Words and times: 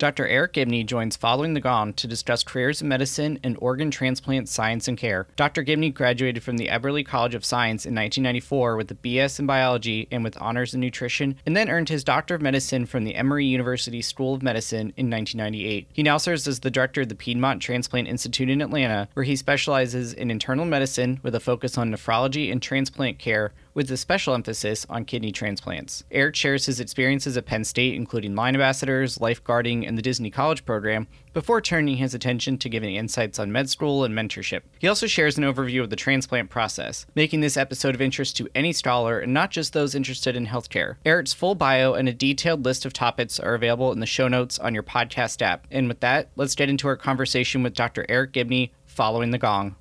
Dr. 0.00 0.26
Eric 0.26 0.54
Gibney 0.54 0.82
joins 0.82 1.14
Following 1.14 1.52
the 1.52 1.60
Gong 1.60 1.92
to 1.92 2.06
discuss 2.06 2.42
careers 2.42 2.80
in 2.80 2.88
medicine 2.88 3.38
and 3.44 3.54
organ 3.60 3.90
transplant 3.90 4.48
science 4.48 4.88
and 4.88 4.96
care. 4.96 5.26
Dr. 5.36 5.62
Gibney 5.62 5.90
graduated 5.90 6.42
from 6.42 6.56
the 6.56 6.68
Eberly 6.68 7.04
College 7.04 7.34
of 7.34 7.44
Science 7.44 7.84
in 7.84 7.94
1994 7.94 8.76
with 8.76 8.90
a 8.90 8.94
BS 8.94 9.38
in 9.38 9.44
biology 9.44 10.08
and 10.10 10.24
with 10.24 10.40
honors 10.40 10.72
in 10.72 10.80
nutrition, 10.80 11.36
and 11.44 11.54
then 11.54 11.68
earned 11.68 11.90
his 11.90 12.02
Doctor 12.02 12.34
of 12.34 12.40
Medicine 12.40 12.86
from 12.86 13.04
the 13.04 13.14
Emory 13.14 13.44
University 13.44 14.00
School 14.00 14.32
of 14.32 14.42
Medicine 14.42 14.94
in 14.96 15.10
1998. 15.10 15.88
He 15.92 16.02
now 16.02 16.16
serves 16.16 16.48
as 16.48 16.60
the 16.60 16.70
director 16.70 17.02
of 17.02 17.10
the 17.10 17.14
Piedmont 17.14 17.60
Transplant 17.60 18.08
Institute 18.08 18.48
in 18.48 18.62
Atlanta, 18.62 19.06
where 19.12 19.24
he 19.24 19.36
specializes 19.36 20.14
in 20.14 20.30
internal 20.30 20.64
medicine 20.64 21.20
with 21.22 21.34
a 21.34 21.40
focus 21.40 21.76
on 21.76 21.92
nephrology 21.92 22.50
and 22.50 22.62
transplant 22.62 23.18
care 23.18 23.52
with 23.80 23.90
a 23.90 23.96
special 23.96 24.34
emphasis 24.34 24.84
on 24.90 25.06
kidney 25.06 25.32
transplants. 25.32 26.04
Eric 26.10 26.36
shares 26.36 26.66
his 26.66 26.80
experiences 26.80 27.34
at 27.38 27.46
Penn 27.46 27.64
State, 27.64 27.94
including 27.94 28.34
Lion 28.34 28.54
ambassadors, 28.54 29.16
lifeguarding, 29.16 29.88
and 29.88 29.96
the 29.96 30.02
Disney 30.02 30.30
College 30.30 30.66
program, 30.66 31.06
before 31.32 31.62
turning 31.62 31.96
his 31.96 32.12
attention 32.12 32.58
to 32.58 32.68
giving 32.68 32.94
insights 32.94 33.38
on 33.38 33.50
med 33.50 33.70
school 33.70 34.04
and 34.04 34.14
mentorship. 34.14 34.60
He 34.78 34.86
also 34.86 35.06
shares 35.06 35.38
an 35.38 35.44
overview 35.44 35.80
of 35.80 35.88
the 35.88 35.96
transplant 35.96 36.50
process, 36.50 37.06
making 37.14 37.40
this 37.40 37.56
episode 37.56 37.94
of 37.94 38.02
interest 38.02 38.36
to 38.36 38.50
any 38.54 38.74
scholar 38.74 39.18
and 39.18 39.32
not 39.32 39.50
just 39.50 39.72
those 39.72 39.94
interested 39.94 40.36
in 40.36 40.46
healthcare. 40.46 40.96
Eric's 41.06 41.32
full 41.32 41.54
bio 41.54 41.94
and 41.94 42.06
a 42.06 42.12
detailed 42.12 42.62
list 42.62 42.84
of 42.84 42.92
topics 42.92 43.40
are 43.40 43.54
available 43.54 43.92
in 43.92 44.00
the 44.00 44.04
show 44.04 44.28
notes 44.28 44.58
on 44.58 44.74
your 44.74 44.82
podcast 44.82 45.40
app. 45.40 45.66
And 45.70 45.88
with 45.88 46.00
that, 46.00 46.28
let's 46.36 46.54
get 46.54 46.68
into 46.68 46.86
our 46.86 46.96
conversation 46.96 47.62
with 47.62 47.72
Dr. 47.72 48.04
Eric 48.10 48.32
Gibney 48.32 48.72
following 48.84 49.30
the 49.30 49.38
gong. 49.38 49.76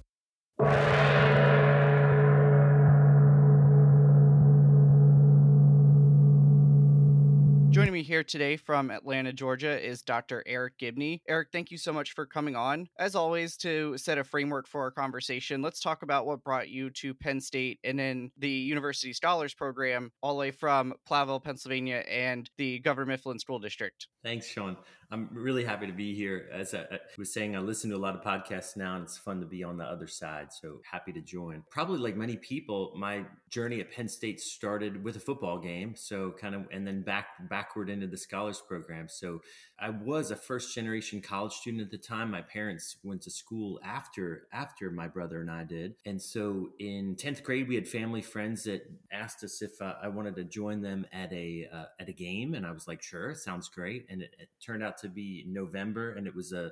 Joining 7.80 7.94
me 7.94 7.99
here 8.10 8.24
today 8.24 8.58
from 8.58 8.90
Atlanta, 8.90 9.32
Georgia 9.32 9.80
is 9.80 10.02
Dr. 10.02 10.42
Eric 10.48 10.80
Gibney. 10.80 11.22
Eric, 11.28 11.50
thank 11.52 11.70
you 11.70 11.78
so 11.78 11.94
much 11.94 12.14
for 12.14 12.26
coming 12.26 12.56
on. 12.56 12.90
As 12.98 13.14
always, 13.14 13.56
to 13.58 13.96
set 14.00 14.18
a 14.18 14.24
framework 14.24 14.68
for 14.68 14.82
our 14.82 14.90
conversation, 14.90 15.62
let's 15.62 15.80
talk 15.80 16.02
about 16.02 16.26
what 16.26 16.44
brought 16.44 16.70
you 16.70 16.90
to 16.90 17.14
Penn 17.14 17.40
State 17.40 17.78
and 17.84 18.00
then 18.00 18.32
the 18.40 18.50
University 18.50 19.14
Scholars 19.14 19.54
Program, 19.54 20.12
all 20.24 20.34
the 20.34 20.40
way 20.40 20.50
from 20.50 20.96
Plowville, 21.08 21.44
Pennsylvania, 21.44 22.04
and 22.10 22.50
the 22.58 22.80
Governor 22.80 23.06
Mifflin 23.06 23.38
School 23.38 23.60
District. 23.60 24.08
Thanks, 24.24 24.48
Sean. 24.48 24.76
I'm 25.12 25.28
really 25.32 25.64
happy 25.64 25.88
to 25.88 25.94
be 25.94 26.14
here. 26.14 26.48
As 26.54 26.76
I, 26.76 26.86
was 27.18 27.34
saying, 27.34 27.56
I 27.56 27.60
listen 27.60 27.90
to 27.90 27.96
a 27.96 27.98
lot 27.98 28.16
of 28.16 28.22
podcasts 28.22 28.78
now, 28.78 28.96
and 28.96 29.04
it's 29.04 29.18
fun 29.18 29.40
to 29.40 29.46
be 29.48 29.64
on 29.64 29.78
the 29.78 29.84
other 29.84 30.06
side. 30.06 30.54
So 30.54 30.82
happy 30.90 31.12
to 31.14 31.22
join. 31.22 31.64
Probably 31.72 31.98
like 31.98 32.16
many 32.16 32.38
people, 32.38 32.94
my 32.96 33.26
journey 33.50 33.82
at 33.82 33.92
Penn 33.92 34.08
State 34.08 34.40
started 34.40 35.04
with 35.04 35.16
a 35.16 35.20
football 35.20 35.58
game. 35.58 35.96
So 35.96 36.36
kind 36.40 36.54
of, 36.54 36.68
and 36.72 36.86
then 36.86 37.02
back 37.02 37.26
backward 37.50 37.90
into 37.90 38.06
the 38.06 38.18
scholars 38.18 38.62
program. 38.68 39.08
So 39.10 39.42
I 39.80 39.90
was 39.90 40.30
a 40.30 40.36
first 40.36 40.76
generation 40.76 41.22
college 41.22 41.54
student 41.54 41.82
at 41.82 41.90
the 41.90 41.98
time. 41.98 42.30
My 42.30 42.42
parents 42.42 42.98
went 43.04 43.24
to 43.24 43.32
school 43.32 43.80
after 43.84 44.44
after 44.54 44.92
my 44.92 45.08
brother 45.08 45.42
and 45.42 45.50
I 45.50 45.64
did, 45.64 45.96
and 46.06 46.22
so 46.22 46.70
in 46.80 47.16
tenth 47.16 47.44
grade, 47.44 47.68
we 47.68 47.76
had 47.76 47.88
family 47.88 48.22
friends 48.22 48.64
that 48.64 48.82
asked 49.12 49.44
us 49.44 49.62
if 49.62 49.82
uh, 49.82 49.96
I 50.04 50.10
wanted 50.10 50.36
to 50.36 50.44
join 50.44 50.82
them 50.82 51.06
at 51.12 51.32
a 51.34 51.68
uh, 51.74 51.86
at 52.00 52.10
a 52.10 52.14
game, 52.14 52.54
and 52.54 52.66
I 52.66 52.72
was 52.72 52.88
like, 52.88 53.02
sure, 53.02 53.34
sounds 53.34 53.70
great. 53.70 54.06
And 54.10 54.22
it, 54.22 54.36
it 54.38 54.50
turned 54.64 54.84
out 54.84 54.99
to 55.02 55.10
be 55.10 55.46
November, 55.48 56.14
and 56.14 56.28
it 56.28 56.36
was 56.36 56.52
a 56.52 56.72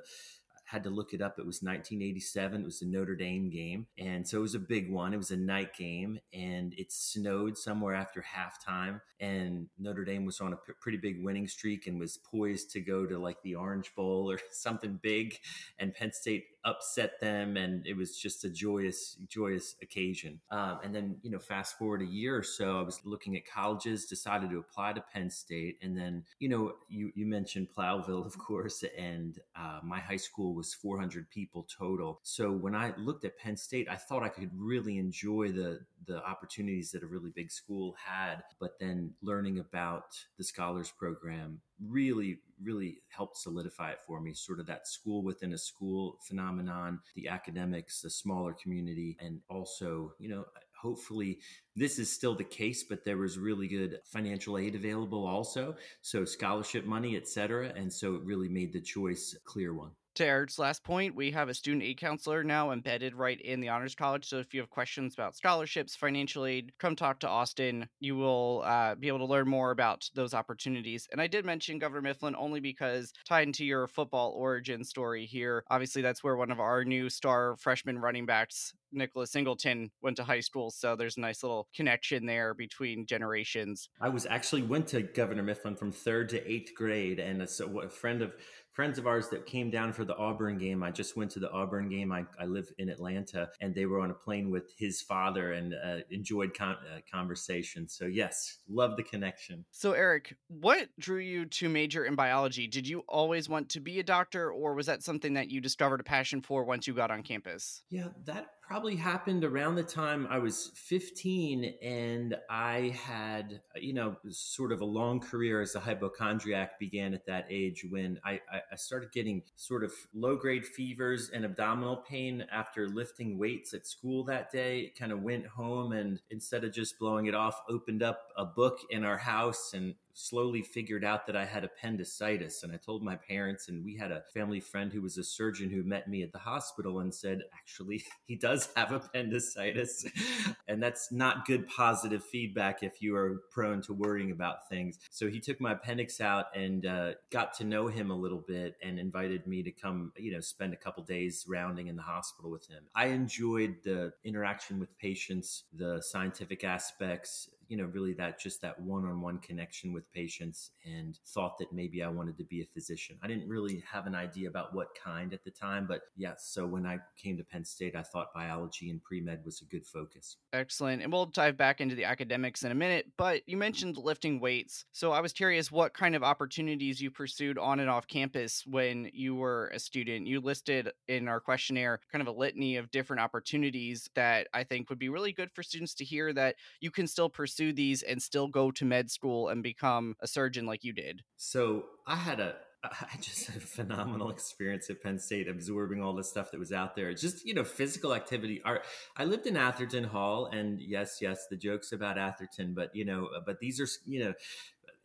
had 0.68 0.84
to 0.84 0.90
look 0.90 1.14
it 1.14 1.22
up. 1.22 1.38
It 1.38 1.46
was 1.46 1.62
1987. 1.62 2.60
It 2.60 2.64
was 2.64 2.80
the 2.80 2.84
Notre 2.84 3.16
Dame 3.16 3.48
game. 3.48 3.86
And 3.96 4.28
so 4.28 4.36
it 4.36 4.42
was 4.42 4.54
a 4.54 4.58
big 4.58 4.92
one. 4.92 5.14
It 5.14 5.16
was 5.16 5.30
a 5.30 5.36
night 5.36 5.74
game 5.74 6.20
and 6.34 6.74
it 6.76 6.92
snowed 6.92 7.56
somewhere 7.56 7.94
after 7.94 8.22
halftime. 8.22 9.00
And 9.18 9.68
Notre 9.78 10.04
Dame 10.04 10.26
was 10.26 10.42
on 10.42 10.52
a 10.52 10.56
p- 10.56 10.74
pretty 10.78 10.98
big 10.98 11.24
winning 11.24 11.48
streak 11.48 11.86
and 11.86 11.98
was 11.98 12.18
poised 12.18 12.70
to 12.72 12.80
go 12.80 13.06
to 13.06 13.18
like 13.18 13.40
the 13.42 13.54
Orange 13.54 13.94
Bowl 13.94 14.30
or 14.30 14.38
something 14.50 14.98
big. 15.02 15.38
And 15.78 15.94
Penn 15.94 16.12
State 16.12 16.44
upset 16.64 17.20
them, 17.20 17.56
and 17.56 17.86
it 17.86 17.96
was 17.96 18.18
just 18.18 18.44
a 18.44 18.50
joyous, 18.50 19.16
joyous 19.28 19.76
occasion. 19.82 20.40
Um, 20.50 20.80
and 20.84 20.94
then, 20.94 21.16
you 21.22 21.30
know, 21.30 21.38
fast 21.38 21.78
forward 21.78 22.02
a 22.02 22.06
year 22.06 22.36
or 22.36 22.42
so, 22.42 22.78
I 22.78 22.82
was 22.82 23.00
looking 23.04 23.36
at 23.36 23.42
colleges, 23.46 24.06
decided 24.06 24.50
to 24.50 24.58
apply 24.58 24.94
to 24.94 25.04
Penn 25.12 25.30
State, 25.30 25.78
and 25.82 25.96
then, 25.96 26.24
you 26.38 26.48
know, 26.48 26.72
you 26.88 27.12
you 27.14 27.26
mentioned 27.26 27.68
Plowville, 27.76 28.26
of 28.26 28.36
course, 28.38 28.84
and 28.96 29.38
uh, 29.56 29.80
my 29.82 30.00
high 30.00 30.16
school 30.16 30.54
was 30.54 30.74
400 30.74 31.30
people 31.30 31.66
total. 31.78 32.20
So 32.22 32.50
when 32.50 32.74
I 32.74 32.92
looked 32.96 33.24
at 33.24 33.38
Penn 33.38 33.56
State, 33.56 33.88
I 33.88 33.96
thought 33.96 34.22
I 34.22 34.28
could 34.28 34.50
really 34.54 34.98
enjoy 34.98 35.52
the 35.52 35.80
the 36.06 36.24
opportunities 36.24 36.90
that 36.92 37.02
a 37.02 37.06
really 37.06 37.30
big 37.34 37.50
school 37.50 37.94
had, 38.02 38.42
but 38.60 38.78
then 38.78 39.12
learning 39.22 39.58
about 39.58 40.04
the 40.36 40.44
scholars 40.44 40.92
program 40.96 41.60
really 41.86 42.38
really 42.60 42.98
helped 43.08 43.36
solidify 43.36 43.90
it 43.90 44.00
for 44.04 44.20
me 44.20 44.34
sort 44.34 44.58
of 44.58 44.66
that 44.66 44.88
school 44.88 45.22
within 45.22 45.52
a 45.52 45.58
school 45.58 46.18
phenomenon 46.26 46.98
the 47.14 47.28
academics 47.28 48.00
the 48.00 48.10
smaller 48.10 48.52
community 48.52 49.16
and 49.20 49.40
also 49.48 50.12
you 50.18 50.28
know 50.28 50.44
hopefully 50.80 51.38
this 51.76 51.98
is 51.98 52.10
still 52.10 52.34
the 52.34 52.44
case 52.44 52.84
but 52.84 53.04
there 53.04 53.16
was 53.16 53.38
really 53.38 53.68
good 53.68 53.98
financial 54.04 54.58
aid 54.58 54.74
available 54.74 55.26
also. 55.26 55.74
So 56.02 56.24
scholarship 56.24 56.84
money 56.84 57.16
etc 57.16 57.72
and 57.76 57.92
so 57.92 58.14
it 58.14 58.22
really 58.22 58.48
made 58.48 58.72
the 58.72 58.80
choice 58.80 59.34
a 59.34 59.40
clear 59.48 59.74
one 59.74 59.90
to 60.18 60.26
Eric's 60.26 60.58
last 60.58 60.82
point, 60.82 61.14
we 61.14 61.30
have 61.30 61.48
a 61.48 61.54
student 61.54 61.84
aid 61.84 61.98
counselor 61.98 62.42
now 62.42 62.72
embedded 62.72 63.14
right 63.14 63.40
in 63.40 63.60
the 63.60 63.68
Honors 63.68 63.94
College. 63.94 64.28
So 64.28 64.38
if 64.38 64.52
you 64.52 64.58
have 64.60 64.68
questions 64.68 65.14
about 65.14 65.36
scholarships, 65.36 65.94
financial 65.94 66.44
aid, 66.44 66.72
come 66.78 66.96
talk 66.96 67.20
to 67.20 67.28
Austin. 67.28 67.88
You 68.00 68.16
will 68.16 68.62
uh, 68.64 68.96
be 68.96 69.06
able 69.06 69.20
to 69.20 69.26
learn 69.26 69.48
more 69.48 69.70
about 69.70 70.10
those 70.16 70.34
opportunities. 70.34 71.06
And 71.12 71.20
I 71.20 71.28
did 71.28 71.44
mention 71.44 71.78
Governor 71.78 72.02
Mifflin 72.02 72.34
only 72.36 72.58
because 72.58 73.12
tied 73.28 73.46
into 73.46 73.64
your 73.64 73.86
football 73.86 74.32
origin 74.36 74.82
story 74.82 75.24
here. 75.24 75.62
Obviously, 75.70 76.02
that's 76.02 76.24
where 76.24 76.36
one 76.36 76.50
of 76.50 76.58
our 76.58 76.84
new 76.84 77.08
star 77.08 77.56
freshman 77.56 78.00
running 78.00 78.26
backs 78.26 78.74
Nicholas 78.92 79.30
Singleton 79.30 79.90
went 80.02 80.16
to 80.16 80.24
high 80.24 80.40
school, 80.40 80.70
so 80.70 80.96
there's 80.96 81.16
a 81.16 81.20
nice 81.20 81.42
little 81.42 81.68
connection 81.74 82.26
there 82.26 82.54
between 82.54 83.06
generations. 83.06 83.88
I 84.00 84.08
was 84.08 84.26
actually 84.26 84.62
went 84.62 84.88
to 84.88 85.02
Governor 85.02 85.42
Mifflin 85.42 85.76
from 85.76 85.92
third 85.92 86.28
to 86.30 86.50
eighth 86.50 86.74
grade, 86.74 87.18
and 87.18 87.48
so 87.48 87.80
a 87.80 87.88
friend 87.88 88.22
of 88.22 88.34
friends 88.78 88.96
of 88.96 89.08
ours 89.08 89.28
that 89.28 89.44
came 89.44 89.70
down 89.70 89.92
for 89.92 90.04
the 90.04 90.16
Auburn 90.16 90.56
game. 90.56 90.84
I 90.84 90.92
just 90.92 91.16
went 91.16 91.32
to 91.32 91.40
the 91.40 91.50
Auburn 91.50 91.88
game. 91.88 92.12
I, 92.12 92.24
I 92.40 92.44
live 92.44 92.70
in 92.78 92.88
Atlanta, 92.88 93.48
and 93.60 93.74
they 93.74 93.86
were 93.86 93.98
on 93.98 94.12
a 94.12 94.14
plane 94.14 94.52
with 94.52 94.72
his 94.78 95.02
father 95.02 95.50
and 95.50 95.74
uh, 95.74 95.96
enjoyed 96.12 96.56
con- 96.56 96.76
uh, 96.94 97.00
conversation. 97.12 97.88
So 97.88 98.06
yes, 98.06 98.58
love 98.68 98.96
the 98.96 99.02
connection. 99.02 99.64
So 99.72 99.94
Eric, 99.94 100.36
what 100.46 100.90
drew 100.96 101.18
you 101.18 101.46
to 101.46 101.68
major 101.68 102.04
in 102.04 102.14
biology? 102.14 102.68
Did 102.68 102.86
you 102.86 103.02
always 103.08 103.48
want 103.48 103.68
to 103.70 103.80
be 103.80 103.98
a 103.98 104.04
doctor, 104.04 104.52
or 104.52 104.74
was 104.74 104.86
that 104.86 105.02
something 105.02 105.34
that 105.34 105.50
you 105.50 105.60
discovered 105.60 105.98
a 105.98 106.04
passion 106.04 106.40
for 106.40 106.62
once 106.62 106.86
you 106.86 106.94
got 106.94 107.10
on 107.10 107.24
campus? 107.24 107.82
Yeah, 107.90 108.10
that 108.26 108.46
probably 108.68 108.96
happened 108.96 109.44
around 109.44 109.76
the 109.76 109.82
time 109.82 110.26
I 110.28 110.38
was 110.38 110.72
15 110.74 111.76
and 111.82 112.36
I 112.50 112.94
had, 113.02 113.62
you 113.76 113.94
know, 113.94 114.18
sort 114.28 114.72
of 114.72 114.82
a 114.82 114.84
long 114.84 115.20
career 115.20 115.62
as 115.62 115.74
a 115.74 115.80
hypochondriac 115.80 116.78
began 116.78 117.14
at 117.14 117.24
that 117.24 117.46
age 117.48 117.86
when 117.88 118.20
I, 118.26 118.42
I 118.70 118.76
started 118.76 119.10
getting 119.10 119.42
sort 119.56 119.84
of 119.84 119.92
low 120.12 120.36
grade 120.36 120.66
fevers 120.66 121.30
and 121.30 121.46
abdominal 121.46 121.96
pain 121.96 122.44
after 122.52 122.90
lifting 122.90 123.38
weights 123.38 123.72
at 123.72 123.86
school 123.86 124.22
that 124.24 124.52
day. 124.52 124.92
Kind 124.98 125.12
of 125.12 125.22
went 125.22 125.46
home 125.46 125.92
and 125.92 126.20
instead 126.30 126.62
of 126.62 126.70
just 126.70 126.98
blowing 126.98 127.24
it 127.24 127.34
off, 127.34 127.62
opened 127.70 128.02
up 128.02 128.28
a 128.36 128.44
book 128.44 128.80
in 128.90 129.02
our 129.02 129.18
house 129.18 129.72
and 129.72 129.94
slowly 130.18 130.62
figured 130.62 131.04
out 131.04 131.26
that 131.26 131.36
I 131.36 131.44
had 131.44 131.62
appendicitis. 131.62 132.64
And 132.64 132.72
I 132.72 132.76
told 132.76 133.04
my 133.04 133.14
parents, 133.14 133.68
and 133.68 133.84
we 133.84 133.96
had 133.96 134.10
a 134.10 134.24
family 134.34 134.58
friend 134.58 134.92
who 134.92 135.00
was 135.00 135.16
a 135.16 135.22
surgeon 135.22 135.70
who 135.70 135.84
met 135.84 136.08
me 136.08 136.24
at 136.24 136.32
the 136.32 136.38
hospital 136.38 136.98
and 136.98 137.14
said, 137.14 137.42
actually, 137.54 138.04
he 138.26 138.34
does 138.34 138.68
have 138.74 138.90
appendicitis. 138.90 140.04
and 140.68 140.82
that's 140.82 141.12
not 141.12 141.46
good 141.46 141.68
positive 141.68 142.24
feedback 142.24 142.82
if 142.82 143.00
you 143.00 143.14
are 143.14 143.42
prone 143.52 143.80
to 143.82 143.92
worrying 143.92 144.32
about 144.32 144.68
things. 144.68 144.98
So 145.10 145.28
he 145.28 145.38
took 145.38 145.60
my 145.60 145.72
appendix 145.72 146.20
out 146.20 146.46
and 146.54 146.84
uh, 146.84 147.12
got 147.30 147.54
to 147.58 147.64
know 147.64 147.86
him 147.86 148.10
a 148.10 148.16
little 148.16 148.44
bit 148.46 148.74
and 148.82 148.98
invited 148.98 149.46
me 149.46 149.62
to 149.62 149.70
come, 149.70 150.12
you 150.16 150.32
know, 150.32 150.40
spend 150.40 150.72
a 150.72 150.76
couple 150.76 151.04
days 151.04 151.44
rounding 151.48 151.86
in 151.86 151.94
the 151.94 152.02
hospital 152.02 152.50
with 152.50 152.66
him. 152.66 152.82
I 152.94 153.06
enjoyed 153.06 153.76
the 153.84 154.12
interaction 154.24 154.80
with 154.80 154.98
patients, 154.98 155.64
the 155.72 156.02
scientific 156.02 156.64
aspects, 156.64 157.50
you 157.68 157.76
know, 157.76 157.84
really 157.84 158.14
that 158.14 158.40
just 158.40 158.62
that 158.62 158.80
one 158.80 159.04
on 159.04 159.20
one 159.20 159.38
connection 159.38 159.92
with 159.92 160.10
patients 160.12 160.70
and 160.84 161.18
thought 161.26 161.58
that 161.58 161.72
maybe 161.72 162.02
I 162.02 162.08
wanted 162.08 162.38
to 162.38 162.44
be 162.44 162.62
a 162.62 162.66
physician. 162.66 163.18
I 163.22 163.28
didn't 163.28 163.48
really 163.48 163.84
have 163.90 164.06
an 164.06 164.14
idea 164.14 164.48
about 164.48 164.74
what 164.74 164.88
kind 165.02 165.34
at 165.34 165.44
the 165.44 165.50
time, 165.50 165.86
but 165.86 166.00
yes. 166.16 166.48
So 166.50 166.66
when 166.66 166.86
I 166.86 166.98
came 167.22 167.36
to 167.36 167.44
Penn 167.44 167.64
State, 167.64 167.94
I 167.94 168.02
thought 168.02 168.32
biology 168.34 168.88
and 168.90 169.02
pre 169.02 169.20
med 169.20 169.44
was 169.44 169.60
a 169.60 169.66
good 169.66 169.86
focus. 169.86 170.38
Excellent. 170.54 171.02
And 171.02 171.12
we'll 171.12 171.26
dive 171.26 171.58
back 171.58 171.82
into 171.82 171.94
the 171.94 172.06
academics 172.06 172.62
in 172.62 172.72
a 172.72 172.74
minute, 172.74 173.06
but 173.18 173.42
you 173.46 173.58
mentioned 173.58 173.98
lifting 173.98 174.40
weights. 174.40 174.86
So 174.92 175.12
I 175.12 175.20
was 175.20 175.34
curious 175.34 175.70
what 175.70 175.92
kind 175.92 176.16
of 176.16 176.22
opportunities 176.22 177.02
you 177.02 177.10
pursued 177.10 177.58
on 177.58 177.80
and 177.80 177.90
off 177.90 178.06
campus 178.06 178.64
when 178.66 179.10
you 179.12 179.34
were 179.34 179.70
a 179.74 179.78
student. 179.78 180.26
You 180.26 180.40
listed 180.40 180.90
in 181.06 181.28
our 181.28 181.40
questionnaire 181.40 182.00
kind 182.10 182.22
of 182.22 182.28
a 182.28 182.38
litany 182.38 182.76
of 182.76 182.90
different 182.90 183.20
opportunities 183.20 184.08
that 184.14 184.48
I 184.54 184.64
think 184.64 184.88
would 184.88 184.98
be 184.98 185.10
really 185.10 185.32
good 185.32 185.50
for 185.52 185.62
students 185.62 185.94
to 185.96 186.04
hear 186.04 186.32
that 186.32 186.56
you 186.80 186.90
can 186.90 187.06
still 187.06 187.28
pursue 187.28 187.57
pursue 187.58 187.72
these 187.72 188.02
and 188.02 188.22
still 188.22 188.48
go 188.48 188.70
to 188.70 188.84
med 188.84 189.10
school 189.10 189.48
and 189.48 189.62
become 189.62 190.14
a 190.20 190.26
surgeon 190.26 190.66
like 190.66 190.84
you 190.84 190.92
did? 190.92 191.22
So 191.36 191.84
I 192.06 192.16
had 192.16 192.40
a 192.40 192.56
I 192.84 193.16
just 193.20 193.46
had 193.48 193.56
a 193.56 193.66
phenomenal 193.66 194.30
experience 194.30 194.88
at 194.88 195.02
Penn 195.02 195.18
State, 195.18 195.48
absorbing 195.48 196.00
all 196.00 196.14
the 196.14 196.22
stuff 196.22 196.52
that 196.52 196.60
was 196.60 196.72
out 196.72 196.94
there. 196.94 197.12
Just 197.12 197.44
you 197.44 197.52
know, 197.52 197.64
physical 197.64 198.14
activity. 198.14 198.62
Our, 198.64 198.82
I 199.16 199.24
lived 199.24 199.48
in 199.48 199.56
Atherton 199.56 200.04
Hall, 200.04 200.46
and 200.46 200.80
yes, 200.80 201.18
yes, 201.20 201.46
the 201.50 201.56
jokes 201.56 201.90
about 201.90 202.18
Atherton, 202.18 202.74
but 202.74 202.94
you 202.94 203.04
know, 203.04 203.30
uh, 203.36 203.40
but 203.44 203.58
these 203.58 203.80
are 203.80 203.88
you 204.06 204.24
know, 204.24 204.34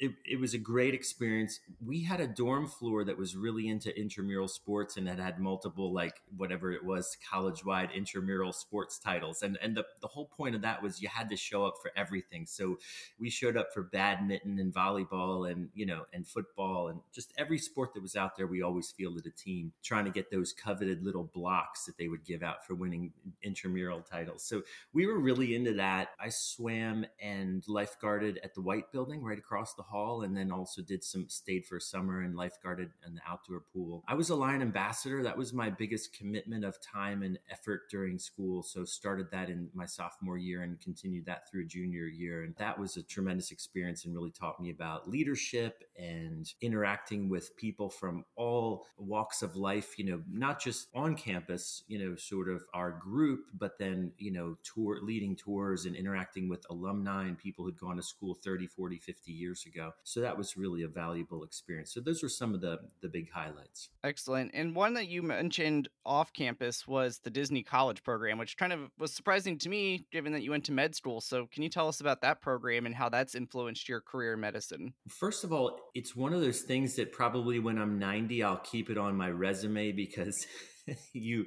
it, 0.03 0.11
it 0.25 0.39
was 0.39 0.53
a 0.53 0.57
great 0.57 0.93
experience. 0.93 1.59
We 1.85 2.03
had 2.03 2.19
a 2.19 2.27
dorm 2.27 2.67
floor 2.67 3.05
that 3.05 3.17
was 3.17 3.35
really 3.35 3.69
into 3.69 3.97
intramural 3.97 4.47
sports 4.47 4.97
and 4.97 5.07
had 5.07 5.19
had 5.19 5.39
multiple, 5.39 5.93
like 5.93 6.21
whatever 6.35 6.71
it 6.73 6.83
was, 6.83 7.15
college 7.29 7.63
wide 7.63 7.89
intramural 7.95 8.51
sports 8.51 8.99
titles. 8.99 9.43
And 9.43 9.57
and 9.61 9.77
the, 9.77 9.85
the 10.01 10.07
whole 10.07 10.25
point 10.25 10.55
of 10.55 10.61
that 10.63 10.83
was 10.83 11.01
you 11.01 11.07
had 11.07 11.29
to 11.29 11.37
show 11.37 11.65
up 11.65 11.75
for 11.81 11.91
everything. 11.95 12.45
So 12.45 12.79
we 13.19 13.29
showed 13.29 13.55
up 13.55 13.73
for 13.73 13.83
badminton 13.83 14.59
and 14.59 14.73
volleyball 14.73 15.49
and 15.49 15.69
you 15.73 15.85
know 15.85 16.03
and 16.11 16.27
football 16.27 16.89
and 16.89 16.99
just 17.13 17.31
every 17.37 17.57
sport 17.57 17.93
that 17.93 18.01
was 18.01 18.17
out 18.17 18.35
there. 18.35 18.47
We 18.47 18.61
always 18.61 18.91
fielded 18.91 19.25
a 19.25 19.31
team 19.31 19.71
trying 19.83 20.05
to 20.05 20.11
get 20.11 20.31
those 20.31 20.51
coveted 20.51 21.01
little 21.01 21.29
blocks 21.33 21.85
that 21.85 21.97
they 21.97 22.09
would 22.09 22.25
give 22.25 22.43
out 22.43 22.65
for 22.67 22.75
winning 22.75 23.13
intramural 23.41 24.01
titles. 24.01 24.43
So 24.43 24.63
we 24.91 25.05
were 25.05 25.19
really 25.19 25.55
into 25.55 25.75
that. 25.75 26.09
I 26.19 26.27
swam 26.27 27.05
and 27.21 27.63
lifeguarded 27.63 28.37
at 28.43 28.53
the 28.53 28.61
White 28.61 28.91
Building 28.91 29.23
right 29.23 29.37
across 29.37 29.75
the 29.75 29.83
the 29.83 29.92
and 30.23 30.35
then 30.35 30.51
also 30.51 30.81
did 30.81 31.03
some 31.03 31.27
stayed 31.29 31.65
for 31.65 31.79
summer 31.79 32.21
and 32.21 32.35
lifeguarded 32.35 32.89
in 33.05 33.15
the 33.15 33.21
outdoor 33.27 33.61
pool. 33.73 34.03
I 34.07 34.15
was 34.15 34.29
a 34.29 34.35
Lion 34.35 34.61
ambassador. 34.61 35.21
That 35.23 35.37
was 35.37 35.53
my 35.53 35.69
biggest 35.69 36.17
commitment 36.17 36.65
of 36.65 36.81
time 36.81 37.21
and 37.23 37.37
effort 37.51 37.89
during 37.89 38.17
school. 38.17 38.63
So 38.63 38.85
started 38.85 39.27
that 39.31 39.49
in 39.49 39.69
my 39.73 39.85
sophomore 39.85 40.37
year 40.37 40.63
and 40.63 40.79
continued 40.79 41.25
that 41.27 41.49
through 41.49 41.67
junior 41.67 42.07
year. 42.07 42.43
And 42.43 42.55
that 42.57 42.77
was 42.79 42.97
a 42.97 43.03
tremendous 43.03 43.51
experience 43.51 44.05
and 44.05 44.13
really 44.13 44.31
taught 44.31 44.59
me 44.59 44.71
about 44.71 45.09
leadership 45.09 45.83
and 45.97 46.51
interacting 46.61 47.29
with 47.29 47.55
people 47.57 47.89
from 47.89 48.25
all 48.35 48.85
walks 48.97 49.41
of 49.41 49.55
life, 49.55 49.97
you 49.97 50.05
know, 50.05 50.21
not 50.31 50.61
just 50.61 50.87
on 50.93 51.15
campus, 51.15 51.83
you 51.87 51.99
know, 51.99 52.15
sort 52.15 52.49
of 52.49 52.63
our 52.73 52.91
group, 52.91 53.45
but 53.57 53.77
then, 53.77 54.11
you 54.17 54.31
know, 54.31 54.55
tour 54.63 54.99
leading 55.01 55.35
tours 55.35 55.85
and 55.85 55.95
interacting 55.95 56.49
with 56.49 56.65
alumni 56.69 57.25
and 57.25 57.37
people 57.37 57.65
who'd 57.65 57.79
gone 57.79 57.97
to 57.97 58.03
school 58.03 58.35
30, 58.35 58.67
40, 58.67 58.97
50 58.97 59.31
years 59.31 59.65
ago. 59.65 59.91
So 60.03 60.21
that 60.21 60.37
was 60.37 60.57
really 60.57 60.83
a 60.83 60.87
valuable 60.87 61.43
experience. 61.43 61.93
So 61.93 62.01
those 62.01 62.23
were 62.23 62.29
some 62.29 62.53
of 62.53 62.61
the 62.61 62.79
the 63.01 63.09
big 63.09 63.29
highlights. 63.31 63.89
Excellent. 64.03 64.51
And 64.53 64.75
one 64.75 64.93
that 64.95 65.07
you 65.07 65.21
mentioned 65.21 65.89
off 66.05 66.33
campus 66.33 66.87
was 66.87 67.19
the 67.19 67.29
Disney 67.29 67.63
College 67.63 68.03
program, 68.03 68.37
which 68.37 68.57
kind 68.57 68.73
of 68.73 68.89
was 68.97 69.13
surprising 69.13 69.57
to 69.59 69.69
me 69.69 70.05
given 70.11 70.33
that 70.33 70.43
you 70.43 70.51
went 70.51 70.65
to 70.65 70.71
med 70.71 70.95
school. 70.95 71.21
So 71.21 71.47
can 71.51 71.63
you 71.63 71.69
tell 71.69 71.87
us 71.87 72.01
about 72.01 72.21
that 72.21 72.41
program 72.41 72.85
and 72.85 72.95
how 72.95 73.09
that's 73.09 73.35
influenced 73.35 73.87
your 73.89 74.01
career 74.01 74.33
in 74.33 74.39
medicine? 74.39 74.93
First 75.07 75.43
of 75.43 75.53
all, 75.53 75.79
it's 75.93 76.15
one 76.15 76.33
of 76.33 76.41
those 76.41 76.61
things 76.61 76.95
that 76.95 77.11
probably 77.11 77.59
when 77.59 77.77
I'm 77.77 77.99
90 77.99 78.43
I'll 78.43 78.57
keep 78.57 78.89
it 78.89 78.97
on 78.97 79.15
my 79.15 79.29
resume 79.29 79.91
because 79.91 80.45
you 81.13 81.45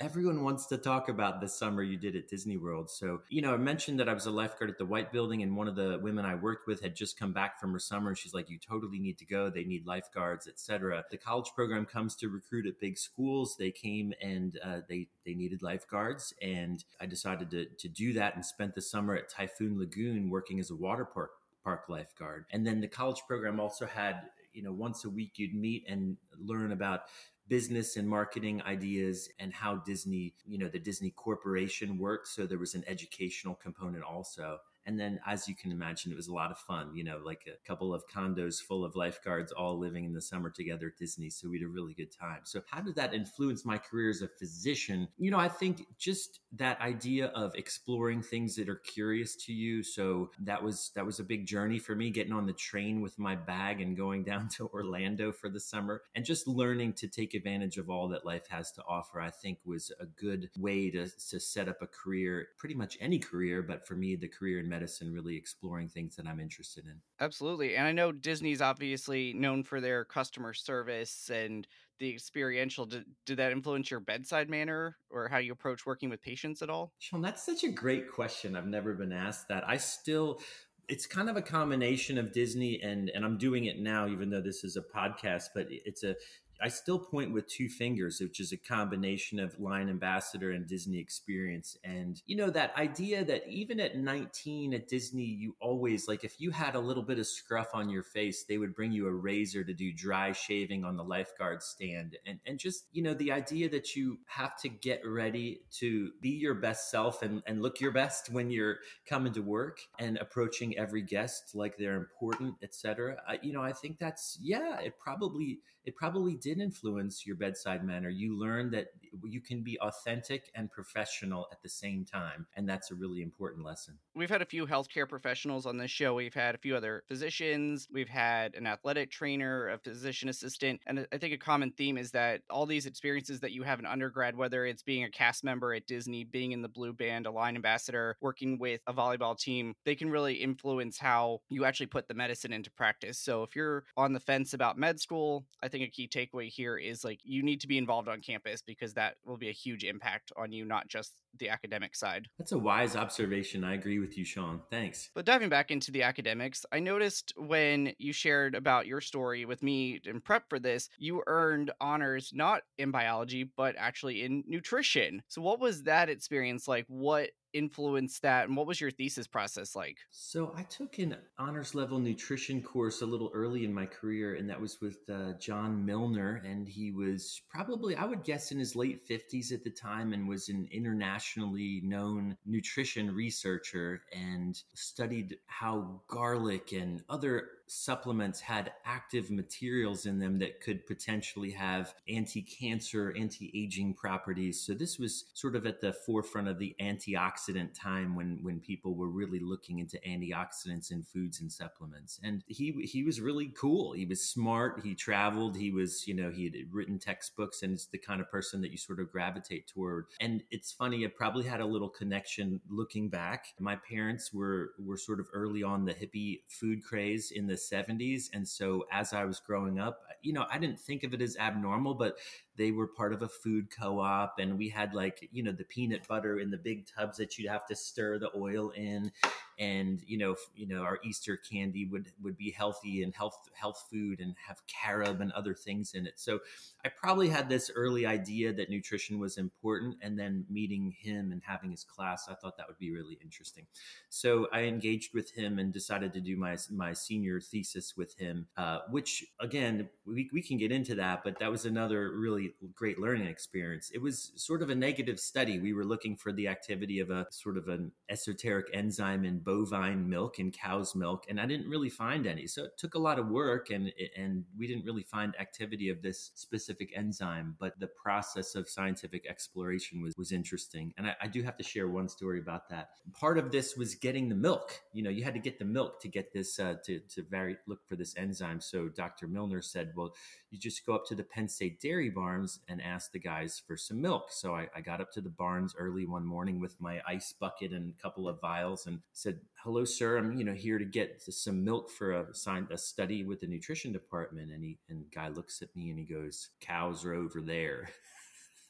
everyone 0.00 0.42
wants 0.42 0.66
to 0.66 0.76
talk 0.76 1.08
about 1.08 1.40
the 1.40 1.48
summer 1.48 1.82
you 1.82 1.96
did 1.96 2.16
at 2.16 2.28
Disney 2.28 2.56
World. 2.56 2.90
So, 2.90 3.20
you 3.28 3.42
know, 3.42 3.54
I 3.54 3.56
mentioned 3.56 4.00
that 4.00 4.08
I 4.08 4.14
was 4.14 4.26
a 4.26 4.30
lifeguard 4.30 4.70
at 4.70 4.78
the 4.78 4.86
White 4.86 5.12
Building 5.12 5.42
and 5.42 5.56
one 5.56 5.68
of 5.68 5.76
the 5.76 5.98
women 6.02 6.24
I 6.24 6.34
worked 6.34 6.66
with 6.66 6.82
had 6.82 6.96
just 6.96 7.18
come 7.18 7.32
back 7.32 7.60
from 7.60 7.72
her 7.72 7.78
summer. 7.78 8.14
She's 8.14 8.34
like, 8.34 8.50
"You 8.50 8.58
totally 8.58 8.98
need 8.98 9.18
to 9.18 9.26
go. 9.26 9.50
They 9.50 9.64
need 9.64 9.86
lifeguards, 9.86 10.48
etc." 10.48 11.04
The 11.10 11.16
college 11.16 11.50
program 11.54 11.86
comes 11.86 12.16
to 12.16 12.28
recruit 12.28 12.66
at 12.66 12.80
big 12.80 12.98
schools. 12.98 13.56
They 13.58 13.70
came 13.70 14.12
and 14.20 14.58
uh, 14.64 14.80
they 14.88 15.08
they 15.24 15.34
needed 15.34 15.62
lifeguards, 15.62 16.34
and 16.42 16.84
I 17.00 17.06
decided 17.06 17.50
to 17.50 17.66
to 17.66 17.88
do 17.88 18.12
that 18.14 18.34
and 18.34 18.44
spent 18.44 18.74
the 18.74 18.82
summer 18.82 19.14
at 19.14 19.28
Typhoon 19.28 19.78
Lagoon 19.78 20.30
working 20.30 20.58
as 20.58 20.70
a 20.70 20.76
water 20.76 21.04
park 21.04 21.30
park 21.64 21.84
lifeguard. 21.88 22.44
And 22.52 22.66
then 22.66 22.80
the 22.80 22.88
college 22.88 23.22
program 23.26 23.58
also 23.58 23.86
had 23.86 24.22
you 24.52 24.62
know 24.62 24.72
once 24.72 25.04
a 25.04 25.10
week 25.10 25.32
you'd 25.36 25.54
meet 25.54 25.84
and 25.88 26.16
learn 26.38 26.72
about 26.72 27.00
business 27.48 27.96
and 27.96 28.08
marketing 28.08 28.62
ideas 28.62 29.28
and 29.38 29.52
how 29.52 29.76
Disney, 29.76 30.34
you 30.46 30.58
know, 30.58 30.68
the 30.68 30.78
Disney 30.78 31.10
corporation 31.10 31.98
worked. 31.98 32.28
So 32.28 32.46
there 32.46 32.58
was 32.58 32.74
an 32.74 32.84
educational 32.86 33.54
component 33.54 34.02
also. 34.02 34.58
And 34.86 34.98
then, 34.98 35.20
as 35.26 35.48
you 35.48 35.54
can 35.54 35.72
imagine, 35.72 36.12
it 36.12 36.16
was 36.16 36.28
a 36.28 36.34
lot 36.34 36.50
of 36.50 36.58
fun, 36.58 36.94
you 36.94 37.04
know, 37.04 37.20
like 37.24 37.42
a 37.46 37.66
couple 37.66 37.94
of 37.94 38.04
condos 38.08 38.60
full 38.60 38.84
of 38.84 38.96
lifeguards 38.96 39.52
all 39.52 39.78
living 39.78 40.04
in 40.04 40.12
the 40.12 40.20
summer 40.20 40.50
together 40.50 40.88
at 40.88 40.98
Disney. 40.98 41.30
So 41.30 41.48
we 41.48 41.58
had 41.58 41.66
a 41.66 41.68
really 41.68 41.94
good 41.94 42.12
time. 42.12 42.40
So, 42.44 42.60
how 42.70 42.80
did 42.80 42.96
that 42.96 43.14
influence 43.14 43.64
my 43.64 43.78
career 43.78 44.10
as 44.10 44.22
a 44.22 44.28
physician? 44.28 45.08
You 45.18 45.30
know, 45.30 45.38
I 45.38 45.48
think 45.48 45.86
just 45.98 46.40
that 46.56 46.80
idea 46.80 47.26
of 47.28 47.54
exploring 47.54 48.22
things 48.22 48.56
that 48.56 48.68
are 48.68 48.76
curious 48.76 49.34
to 49.34 49.52
you. 49.52 49.82
So 49.82 50.30
that 50.40 50.62
was 50.62 50.90
that 50.94 51.04
was 51.04 51.18
a 51.18 51.24
big 51.24 51.46
journey 51.46 51.78
for 51.78 51.94
me 51.94 52.10
getting 52.10 52.32
on 52.32 52.46
the 52.46 52.52
train 52.52 53.00
with 53.00 53.18
my 53.18 53.34
bag 53.34 53.80
and 53.80 53.96
going 53.96 54.24
down 54.34 54.48
to 54.56 54.68
Orlando 54.68 55.32
for 55.32 55.48
the 55.48 55.60
summer 55.60 56.02
and 56.14 56.24
just 56.24 56.46
learning 56.46 56.94
to 56.94 57.08
take 57.08 57.34
advantage 57.34 57.78
of 57.78 57.90
all 57.90 58.08
that 58.08 58.24
life 58.24 58.46
has 58.48 58.70
to 58.72 58.82
offer. 58.88 59.20
I 59.20 59.30
think 59.30 59.58
was 59.64 59.92
a 60.00 60.06
good 60.06 60.50
way 60.56 60.90
to 60.90 61.08
to 61.30 61.40
set 61.40 61.68
up 61.68 61.82
a 61.82 61.86
career, 61.86 62.48
pretty 62.58 62.74
much 62.74 62.96
any 63.00 63.18
career, 63.18 63.62
but 63.62 63.86
for 63.86 63.94
me 63.94 64.16
the 64.16 64.28
career 64.28 64.60
in 64.60 64.68
medicine, 64.74 65.12
really 65.12 65.36
exploring 65.36 65.88
things 65.88 66.16
that 66.16 66.26
I'm 66.26 66.40
interested 66.40 66.84
in. 66.84 67.00
Absolutely. 67.20 67.76
And 67.76 67.86
I 67.86 67.92
know 67.92 68.10
Disney's 68.10 68.60
obviously 68.60 69.32
known 69.32 69.62
for 69.62 69.80
their 69.80 70.04
customer 70.04 70.52
service 70.52 71.30
and 71.32 71.66
the 72.00 72.10
experiential. 72.10 72.86
Did, 72.86 73.04
did 73.24 73.36
that 73.36 73.52
influence 73.52 73.90
your 73.90 74.00
bedside 74.00 74.50
manner 74.50 74.96
or 75.10 75.28
how 75.28 75.38
you 75.38 75.52
approach 75.52 75.86
working 75.86 76.10
with 76.10 76.22
patients 76.22 76.60
at 76.60 76.70
all? 76.70 76.92
Sean, 76.98 77.22
that's 77.22 77.46
such 77.46 77.62
a 77.62 77.70
great 77.70 78.10
question. 78.10 78.56
I've 78.56 78.66
never 78.66 78.94
been 78.94 79.12
asked 79.12 79.48
that. 79.48 79.62
I 79.68 79.76
still 79.76 80.40
it's 80.86 81.06
kind 81.06 81.30
of 81.30 81.36
a 81.36 81.42
combination 81.42 82.18
of 82.18 82.32
Disney 82.32 82.82
and 82.82 83.10
and 83.14 83.24
I'm 83.24 83.38
doing 83.38 83.64
it 83.66 83.78
now 83.78 84.06
even 84.06 84.28
though 84.28 84.42
this 84.42 84.64
is 84.64 84.76
a 84.76 84.82
podcast 84.82 85.44
but 85.54 85.66
it's 85.70 86.04
a 86.04 86.14
I 86.60 86.68
still 86.68 86.98
point 86.98 87.32
with 87.32 87.46
two 87.46 87.68
fingers, 87.68 88.20
which 88.20 88.40
is 88.40 88.52
a 88.52 88.56
combination 88.56 89.38
of 89.38 89.58
Lion 89.58 89.88
Ambassador 89.88 90.52
and 90.52 90.66
Disney 90.66 90.98
experience. 90.98 91.76
And, 91.84 92.20
you 92.26 92.36
know, 92.36 92.50
that 92.50 92.76
idea 92.76 93.24
that 93.24 93.46
even 93.48 93.80
at 93.80 93.96
19 93.96 94.74
at 94.74 94.88
Disney, 94.88 95.24
you 95.24 95.56
always, 95.60 96.08
like, 96.08 96.24
if 96.24 96.40
you 96.40 96.50
had 96.50 96.74
a 96.74 96.80
little 96.80 97.02
bit 97.02 97.18
of 97.18 97.26
scruff 97.26 97.68
on 97.74 97.88
your 97.88 98.02
face, 98.02 98.44
they 98.44 98.58
would 98.58 98.74
bring 98.74 98.92
you 98.92 99.06
a 99.06 99.12
razor 99.12 99.64
to 99.64 99.74
do 99.74 99.92
dry 99.92 100.32
shaving 100.32 100.84
on 100.84 100.96
the 100.96 101.04
lifeguard 101.04 101.62
stand. 101.62 102.16
And, 102.26 102.38
and 102.46 102.58
just, 102.58 102.86
you 102.92 103.02
know, 103.02 103.14
the 103.14 103.32
idea 103.32 103.68
that 103.70 103.94
you 103.96 104.18
have 104.26 104.58
to 104.60 104.68
get 104.68 105.02
ready 105.04 105.60
to 105.78 106.12
be 106.20 106.30
your 106.30 106.54
best 106.54 106.90
self 106.90 107.22
and, 107.22 107.42
and 107.46 107.62
look 107.62 107.80
your 107.80 107.92
best 107.92 108.30
when 108.30 108.50
you're 108.50 108.78
coming 109.08 109.32
to 109.34 109.42
work 109.42 109.78
and 109.98 110.18
approaching 110.18 110.78
every 110.78 111.02
guest 111.02 111.54
like 111.54 111.76
they're 111.76 111.96
important, 111.96 112.54
etc. 112.62 113.16
You 113.42 113.52
know, 113.52 113.62
I 113.62 113.72
think 113.72 113.98
that's, 113.98 114.38
yeah, 114.40 114.80
it 114.80 114.94
probably 114.98 115.60
it 115.84 115.96
probably 115.96 116.34
did 116.34 116.60
influence 116.60 117.26
your 117.26 117.36
bedside 117.36 117.84
manner. 117.84 118.08
You 118.08 118.38
learned 118.38 118.72
that 118.72 118.88
you 119.22 119.40
can 119.40 119.62
be 119.62 119.78
authentic 119.80 120.50
and 120.54 120.70
professional 120.70 121.46
at 121.52 121.62
the 121.62 121.68
same 121.68 122.04
time. 122.04 122.46
And 122.56 122.68
that's 122.68 122.90
a 122.90 122.94
really 122.94 123.22
important 123.22 123.64
lesson. 123.64 123.98
We've 124.14 124.30
had 124.30 124.42
a 124.42 124.46
few 124.46 124.66
healthcare 124.66 125.08
professionals 125.08 125.66
on 125.66 125.76
this 125.76 125.90
show. 125.90 126.14
We've 126.14 126.34
had 126.34 126.54
a 126.54 126.58
few 126.58 126.74
other 126.76 127.04
physicians. 127.06 127.86
We've 127.92 128.08
had 128.08 128.54
an 128.54 128.66
athletic 128.66 129.10
trainer, 129.10 129.68
a 129.68 129.78
physician 129.78 130.28
assistant. 130.28 130.80
And 130.86 131.06
I 131.12 131.18
think 131.18 131.34
a 131.34 131.38
common 131.38 131.72
theme 131.72 131.98
is 131.98 132.12
that 132.12 132.40
all 132.48 132.66
these 132.66 132.86
experiences 132.86 133.40
that 133.40 133.52
you 133.52 133.62
have 133.62 133.78
in 133.78 133.86
undergrad, 133.86 134.36
whether 134.36 134.64
it's 134.64 134.82
being 134.82 135.04
a 135.04 135.10
cast 135.10 135.44
member 135.44 135.74
at 135.74 135.86
Disney, 135.86 136.24
being 136.24 136.52
in 136.52 136.62
the 136.62 136.68
Blue 136.68 136.92
Band, 136.92 137.26
a 137.26 137.30
Lion 137.30 137.56
ambassador, 137.56 138.16
working 138.20 138.58
with 138.58 138.80
a 138.86 138.94
volleyball 138.94 139.38
team, 139.38 139.74
they 139.84 139.94
can 139.94 140.10
really 140.10 140.34
influence 140.34 140.98
how 140.98 141.40
you 141.50 141.64
actually 141.64 141.86
put 141.86 142.08
the 142.08 142.14
medicine 142.14 142.52
into 142.52 142.70
practice. 142.70 143.18
So 143.18 143.42
if 143.42 143.54
you're 143.54 143.84
on 143.96 144.12
the 144.12 144.20
fence 144.20 144.54
about 144.54 144.78
med 144.78 145.00
school, 145.00 145.44
I 145.62 145.68
a 145.82 145.88
key 145.88 146.08
takeaway 146.08 146.48
here 146.48 146.76
is 146.76 147.04
like 147.04 147.20
you 147.22 147.42
need 147.42 147.60
to 147.60 147.68
be 147.68 147.78
involved 147.78 148.08
on 148.08 148.20
campus 148.20 148.62
because 148.62 148.94
that 148.94 149.16
will 149.24 149.36
be 149.36 149.48
a 149.48 149.52
huge 149.52 149.84
impact 149.84 150.32
on 150.36 150.52
you, 150.52 150.64
not 150.64 150.88
just 150.88 151.14
the 151.38 151.48
academic 151.48 151.96
side. 151.96 152.28
That's 152.38 152.52
a 152.52 152.58
wise 152.58 152.96
observation. 152.96 153.64
I 153.64 153.74
agree 153.74 153.98
with 153.98 154.16
you, 154.16 154.24
Sean. 154.24 154.60
Thanks. 154.70 155.10
But 155.14 155.24
diving 155.24 155.48
back 155.48 155.70
into 155.70 155.90
the 155.90 156.02
academics, 156.02 156.64
I 156.72 156.80
noticed 156.80 157.32
when 157.36 157.92
you 157.98 158.12
shared 158.12 158.54
about 158.54 158.86
your 158.86 159.00
story 159.00 159.44
with 159.44 159.62
me 159.62 160.00
in 160.04 160.20
prep 160.20 160.48
for 160.48 160.58
this, 160.58 160.88
you 160.98 161.22
earned 161.26 161.72
honors 161.80 162.30
not 162.32 162.62
in 162.78 162.90
biology, 162.90 163.50
but 163.56 163.74
actually 163.78 164.22
in 164.22 164.44
nutrition. 164.46 165.22
So, 165.28 165.42
what 165.42 165.60
was 165.60 165.82
that 165.84 166.08
experience 166.08 166.68
like? 166.68 166.86
What 166.88 167.30
influenced 167.54 168.22
that 168.22 168.48
and 168.48 168.56
what 168.56 168.66
was 168.66 168.80
your 168.80 168.90
thesis 168.90 169.26
process 169.26 169.74
like? 169.74 169.98
So 170.10 170.52
i 170.56 170.62
took 170.62 170.98
an 170.98 171.16
honors 171.38 171.74
level 171.74 171.98
nutrition 171.98 172.62
course 172.62 173.00
a 173.02 173.06
little 173.06 173.30
early 173.32 173.64
in 173.64 173.72
my 173.72 173.86
career 173.86 174.34
and 174.34 174.48
that 174.50 174.60
was 174.60 174.80
with 174.80 174.98
uh, 175.10 175.32
john 175.38 175.84
milner 175.84 176.42
and 176.44 176.68
he 176.68 176.90
was 176.90 177.40
probably 177.48 177.96
i 177.96 178.04
would 178.04 178.24
guess 178.24 178.52
in 178.52 178.58
his 178.58 178.76
late 178.76 179.08
50s 179.08 179.52
at 179.52 179.64
the 179.64 179.70
time 179.70 180.12
and 180.12 180.28
was 180.28 180.48
an 180.48 180.68
internationally 180.72 181.80
known 181.84 182.36
nutrition 182.44 183.14
researcher 183.14 184.02
and 184.12 184.60
studied 184.74 185.36
how 185.46 186.00
garlic 186.08 186.72
and 186.72 187.02
other 187.08 187.48
supplements 187.66 188.40
had 188.40 188.72
active 188.84 189.30
materials 189.30 190.06
in 190.06 190.18
them 190.18 190.38
that 190.38 190.60
could 190.60 190.86
potentially 190.86 191.50
have 191.50 191.94
anti-cancer, 192.08 193.14
anti-aging 193.16 193.94
properties. 193.94 194.60
So 194.60 194.74
this 194.74 194.98
was 194.98 195.24
sort 195.34 195.56
of 195.56 195.66
at 195.66 195.80
the 195.80 195.92
forefront 195.92 196.48
of 196.48 196.58
the 196.58 196.74
antioxidant 196.80 197.78
time 197.78 198.14
when 198.14 198.38
when 198.42 198.60
people 198.60 198.94
were 198.94 199.08
really 199.08 199.40
looking 199.40 199.78
into 199.78 199.98
antioxidants 200.06 200.90
in 200.90 201.02
foods 201.02 201.40
and 201.40 201.50
supplements. 201.50 202.20
And 202.22 202.44
he 202.46 202.72
he 202.84 203.02
was 203.02 203.20
really 203.20 203.48
cool. 203.48 203.92
He 203.92 204.06
was 204.06 204.22
smart. 204.22 204.80
He 204.84 204.94
traveled. 204.94 205.56
He 205.56 205.70
was 205.70 206.06
you 206.06 206.14
know 206.14 206.30
he 206.30 206.44
had 206.44 206.54
written 206.70 206.98
textbooks 206.98 207.62
and 207.62 207.72
it's 207.72 207.86
the 207.86 207.98
kind 207.98 208.20
of 208.20 208.30
person 208.30 208.60
that 208.62 208.70
you 208.70 208.76
sort 208.76 209.00
of 209.00 209.10
gravitate 209.10 209.68
toward. 209.68 210.06
And 210.20 210.42
it's 210.50 210.72
funny. 210.72 211.04
It 211.04 211.16
probably 211.16 211.44
had 211.44 211.60
a 211.60 211.66
little 211.66 211.88
connection 211.88 212.60
looking 212.68 213.08
back. 213.08 213.46
My 213.58 213.76
parents 213.76 214.32
were 214.32 214.72
were 214.78 214.96
sort 214.96 215.20
of 215.20 215.26
early 215.32 215.62
on 215.62 215.84
the 215.84 215.94
hippie 215.94 216.40
food 216.48 216.82
craze 216.84 217.30
in 217.30 217.46
the 217.46 217.56
70s. 217.70 218.30
And 218.32 218.46
so 218.46 218.84
as 218.90 219.12
I 219.12 219.24
was 219.24 219.40
growing 219.40 219.78
up, 219.78 220.00
you 220.22 220.32
know, 220.32 220.46
I 220.50 220.58
didn't 220.58 220.80
think 220.80 221.04
of 221.04 221.12
it 221.14 221.22
as 221.22 221.36
abnormal, 221.36 221.94
but 221.94 222.16
they 222.56 222.70
were 222.70 222.86
part 222.86 223.12
of 223.12 223.22
a 223.22 223.28
food 223.28 223.68
co-op 223.70 224.38
and 224.38 224.56
we 224.58 224.68
had 224.68 224.94
like 224.94 225.28
you 225.32 225.42
know 225.42 225.52
the 225.52 225.64
peanut 225.64 226.06
butter 226.06 226.38
in 226.38 226.50
the 226.50 226.56
big 226.56 226.86
tubs 226.86 227.18
that 227.18 227.36
you'd 227.36 227.50
have 227.50 227.66
to 227.66 227.74
stir 227.74 228.18
the 228.18 228.30
oil 228.36 228.70
in 228.70 229.10
and 229.58 230.02
you 230.06 230.18
know 230.18 230.34
you 230.54 230.66
know 230.66 230.82
our 230.82 230.98
easter 231.04 231.36
candy 231.36 231.84
would 231.86 232.10
would 232.22 232.36
be 232.36 232.50
healthy 232.50 233.02
and 233.02 233.14
health 233.14 233.48
health 233.54 233.84
food 233.90 234.20
and 234.20 234.34
have 234.46 234.60
carob 234.66 235.20
and 235.20 235.32
other 235.32 235.54
things 235.54 235.94
in 235.94 236.06
it 236.06 236.14
so 236.16 236.38
i 236.84 236.88
probably 236.88 237.28
had 237.28 237.48
this 237.48 237.70
early 237.74 238.06
idea 238.06 238.52
that 238.52 238.70
nutrition 238.70 239.18
was 239.18 239.38
important 239.38 239.96
and 240.00 240.18
then 240.18 240.44
meeting 240.50 240.94
him 240.98 241.32
and 241.32 241.42
having 241.44 241.70
his 241.70 241.84
class 241.84 242.26
i 242.28 242.34
thought 242.34 242.56
that 242.56 242.66
would 242.66 242.78
be 242.78 242.92
really 242.92 243.18
interesting 243.22 243.66
so 244.08 244.48
i 244.52 244.60
engaged 244.60 245.14
with 245.14 245.30
him 245.32 245.58
and 245.58 245.72
decided 245.72 246.12
to 246.12 246.20
do 246.20 246.36
my 246.36 246.56
my 246.70 246.92
senior 246.92 247.40
thesis 247.40 247.96
with 247.96 248.16
him 248.18 248.46
uh, 248.56 248.80
which 248.90 249.24
again 249.40 249.88
we, 250.06 250.28
we 250.32 250.42
can 250.42 250.56
get 250.58 250.72
into 250.72 250.94
that 250.94 251.22
but 251.24 251.38
that 251.38 251.50
was 251.50 251.64
another 251.64 252.12
really 252.16 252.54
great 252.74 252.98
learning 252.98 253.26
experience. 253.26 253.90
It 253.92 254.00
was 254.00 254.32
sort 254.36 254.62
of 254.62 254.70
a 254.70 254.74
negative 254.74 255.18
study. 255.18 255.58
We 255.58 255.72
were 255.72 255.84
looking 255.84 256.16
for 256.16 256.32
the 256.32 256.48
activity 256.48 257.00
of 257.00 257.10
a 257.10 257.26
sort 257.30 257.56
of 257.56 257.68
an 257.68 257.92
esoteric 258.08 258.66
enzyme 258.72 259.24
in 259.24 259.38
bovine 259.44 260.08
milk 260.08 260.38
and 260.38 260.52
cow's 260.52 260.94
milk, 260.94 261.26
and 261.28 261.40
I 261.40 261.46
didn't 261.46 261.68
really 261.68 261.90
find 261.90 262.26
any. 262.26 262.46
So 262.46 262.64
it 262.64 262.78
took 262.78 262.94
a 262.94 262.98
lot 262.98 263.18
of 263.18 263.28
work, 263.28 263.70
and 263.70 263.92
and 264.16 264.44
we 264.58 264.66
didn't 264.66 264.84
really 264.84 265.02
find 265.02 265.34
activity 265.38 265.88
of 265.88 266.02
this 266.02 266.30
specific 266.34 266.92
enzyme. 266.96 267.56
But 267.58 267.78
the 267.78 267.88
process 267.88 268.54
of 268.54 268.68
scientific 268.68 269.26
exploration 269.28 270.02
was 270.02 270.14
was 270.16 270.32
interesting, 270.32 270.92
and 270.96 271.06
I, 271.06 271.16
I 271.22 271.26
do 271.28 271.42
have 271.42 271.56
to 271.58 271.64
share 271.64 271.88
one 271.88 272.08
story 272.08 272.38
about 272.38 272.68
that. 272.70 272.90
Part 273.12 273.38
of 273.38 273.52
this 273.52 273.76
was 273.76 273.94
getting 273.94 274.28
the 274.28 274.34
milk. 274.34 274.80
You 274.92 275.02
know, 275.02 275.10
you 275.10 275.24
had 275.24 275.34
to 275.34 275.40
get 275.40 275.58
the 275.58 275.64
milk 275.64 276.00
to 276.00 276.08
get 276.08 276.32
this 276.32 276.58
uh, 276.58 276.76
to 276.84 277.00
to 277.00 277.22
vary 277.22 277.56
look 277.66 277.86
for 277.86 277.96
this 277.96 278.14
enzyme. 278.16 278.60
So 278.60 278.88
Dr. 278.88 279.26
Milner 279.26 279.62
said, 279.62 279.92
well, 279.94 280.14
you 280.50 280.58
just 280.58 280.86
go 280.86 280.94
up 280.94 281.06
to 281.06 281.14
the 281.14 281.24
Penn 281.24 281.48
State 281.48 281.80
Dairy 281.80 282.10
Barns 282.10 282.60
and 282.68 282.80
ask 282.80 283.12
the 283.12 283.18
guys 283.18 283.60
for 283.66 283.76
some 283.76 284.00
milk. 284.00 284.26
So 284.30 284.54
I, 284.54 284.68
I, 284.74 284.80
got 284.80 285.00
up 285.00 285.10
to 285.12 285.20
the 285.20 285.30
Barns 285.30 285.74
early 285.76 286.06
one 286.06 286.24
morning 286.24 286.60
with 286.60 286.80
my 286.80 287.00
ice 287.06 287.32
bucket 287.32 287.72
and 287.72 287.92
a 287.98 288.02
couple 288.02 288.28
of 288.28 288.40
vials 288.40 288.86
and 288.86 289.00
said, 289.12 289.33
"Hello, 289.62 289.84
sir. 289.84 290.16
I'm 290.18 290.36
you 290.38 290.44
know 290.44 290.52
here 290.52 290.78
to 290.78 290.84
get 290.84 291.22
some 291.22 291.64
milk 291.64 291.90
for 291.90 292.12
a 292.12 292.26
a 292.70 292.78
study 292.78 293.24
with 293.24 293.40
the 293.40 293.46
nutrition 293.46 293.92
department." 293.92 294.50
And 294.52 294.64
he 294.64 294.78
and 294.88 295.00
the 295.02 295.08
guy 295.14 295.28
looks 295.28 295.62
at 295.62 295.74
me 295.76 295.90
and 295.90 295.98
he 295.98 296.04
goes, 296.04 296.50
"Cows 296.60 297.04
are 297.04 297.14
over 297.14 297.40
there." 297.40 297.90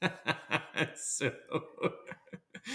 so 0.97 1.33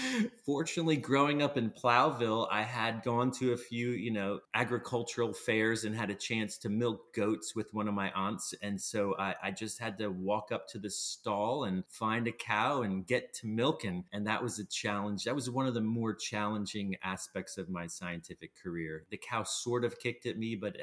fortunately 0.44 0.96
growing 0.96 1.42
up 1.42 1.56
in 1.56 1.70
plowville 1.70 2.46
i 2.50 2.62
had 2.62 3.02
gone 3.02 3.30
to 3.30 3.52
a 3.52 3.56
few 3.56 3.90
you 3.90 4.10
know 4.10 4.40
agricultural 4.54 5.32
fairs 5.32 5.84
and 5.84 5.94
had 5.94 6.10
a 6.10 6.14
chance 6.14 6.58
to 6.58 6.68
milk 6.68 7.14
goats 7.14 7.54
with 7.54 7.72
one 7.72 7.88
of 7.88 7.94
my 7.94 8.10
aunts. 8.12 8.54
And 8.62 8.80
so 8.80 9.14
i, 9.18 9.34
I 9.42 9.50
just 9.50 9.78
had 9.78 9.98
to 9.98 10.08
walk 10.08 10.50
up 10.52 10.68
to 10.68 10.78
the 10.78 10.90
stall 10.90 11.64
and 11.64 11.84
find 11.88 12.26
a 12.26 12.32
cow 12.32 12.82
and 12.82 13.06
get 13.06 13.34
to 13.34 13.46
milking. 13.46 14.04
And 14.12 14.26
that 14.26 14.42
was 14.42 14.58
a 14.58 14.66
challenge. 14.66 15.24
That 15.24 15.34
was 15.34 15.50
one 15.50 15.66
of 15.66 15.74
the 15.74 15.80
more 15.80 16.14
challenging 16.14 16.96
aspects 17.02 17.58
of 17.58 17.68
my 17.68 17.86
scientific 17.86 18.52
career. 18.60 19.04
The 19.10 19.18
cow 19.18 19.42
sort 19.44 19.84
of 19.84 19.98
kicked 19.98 20.26
at 20.26 20.38
me 20.38 20.56
but 20.56 20.76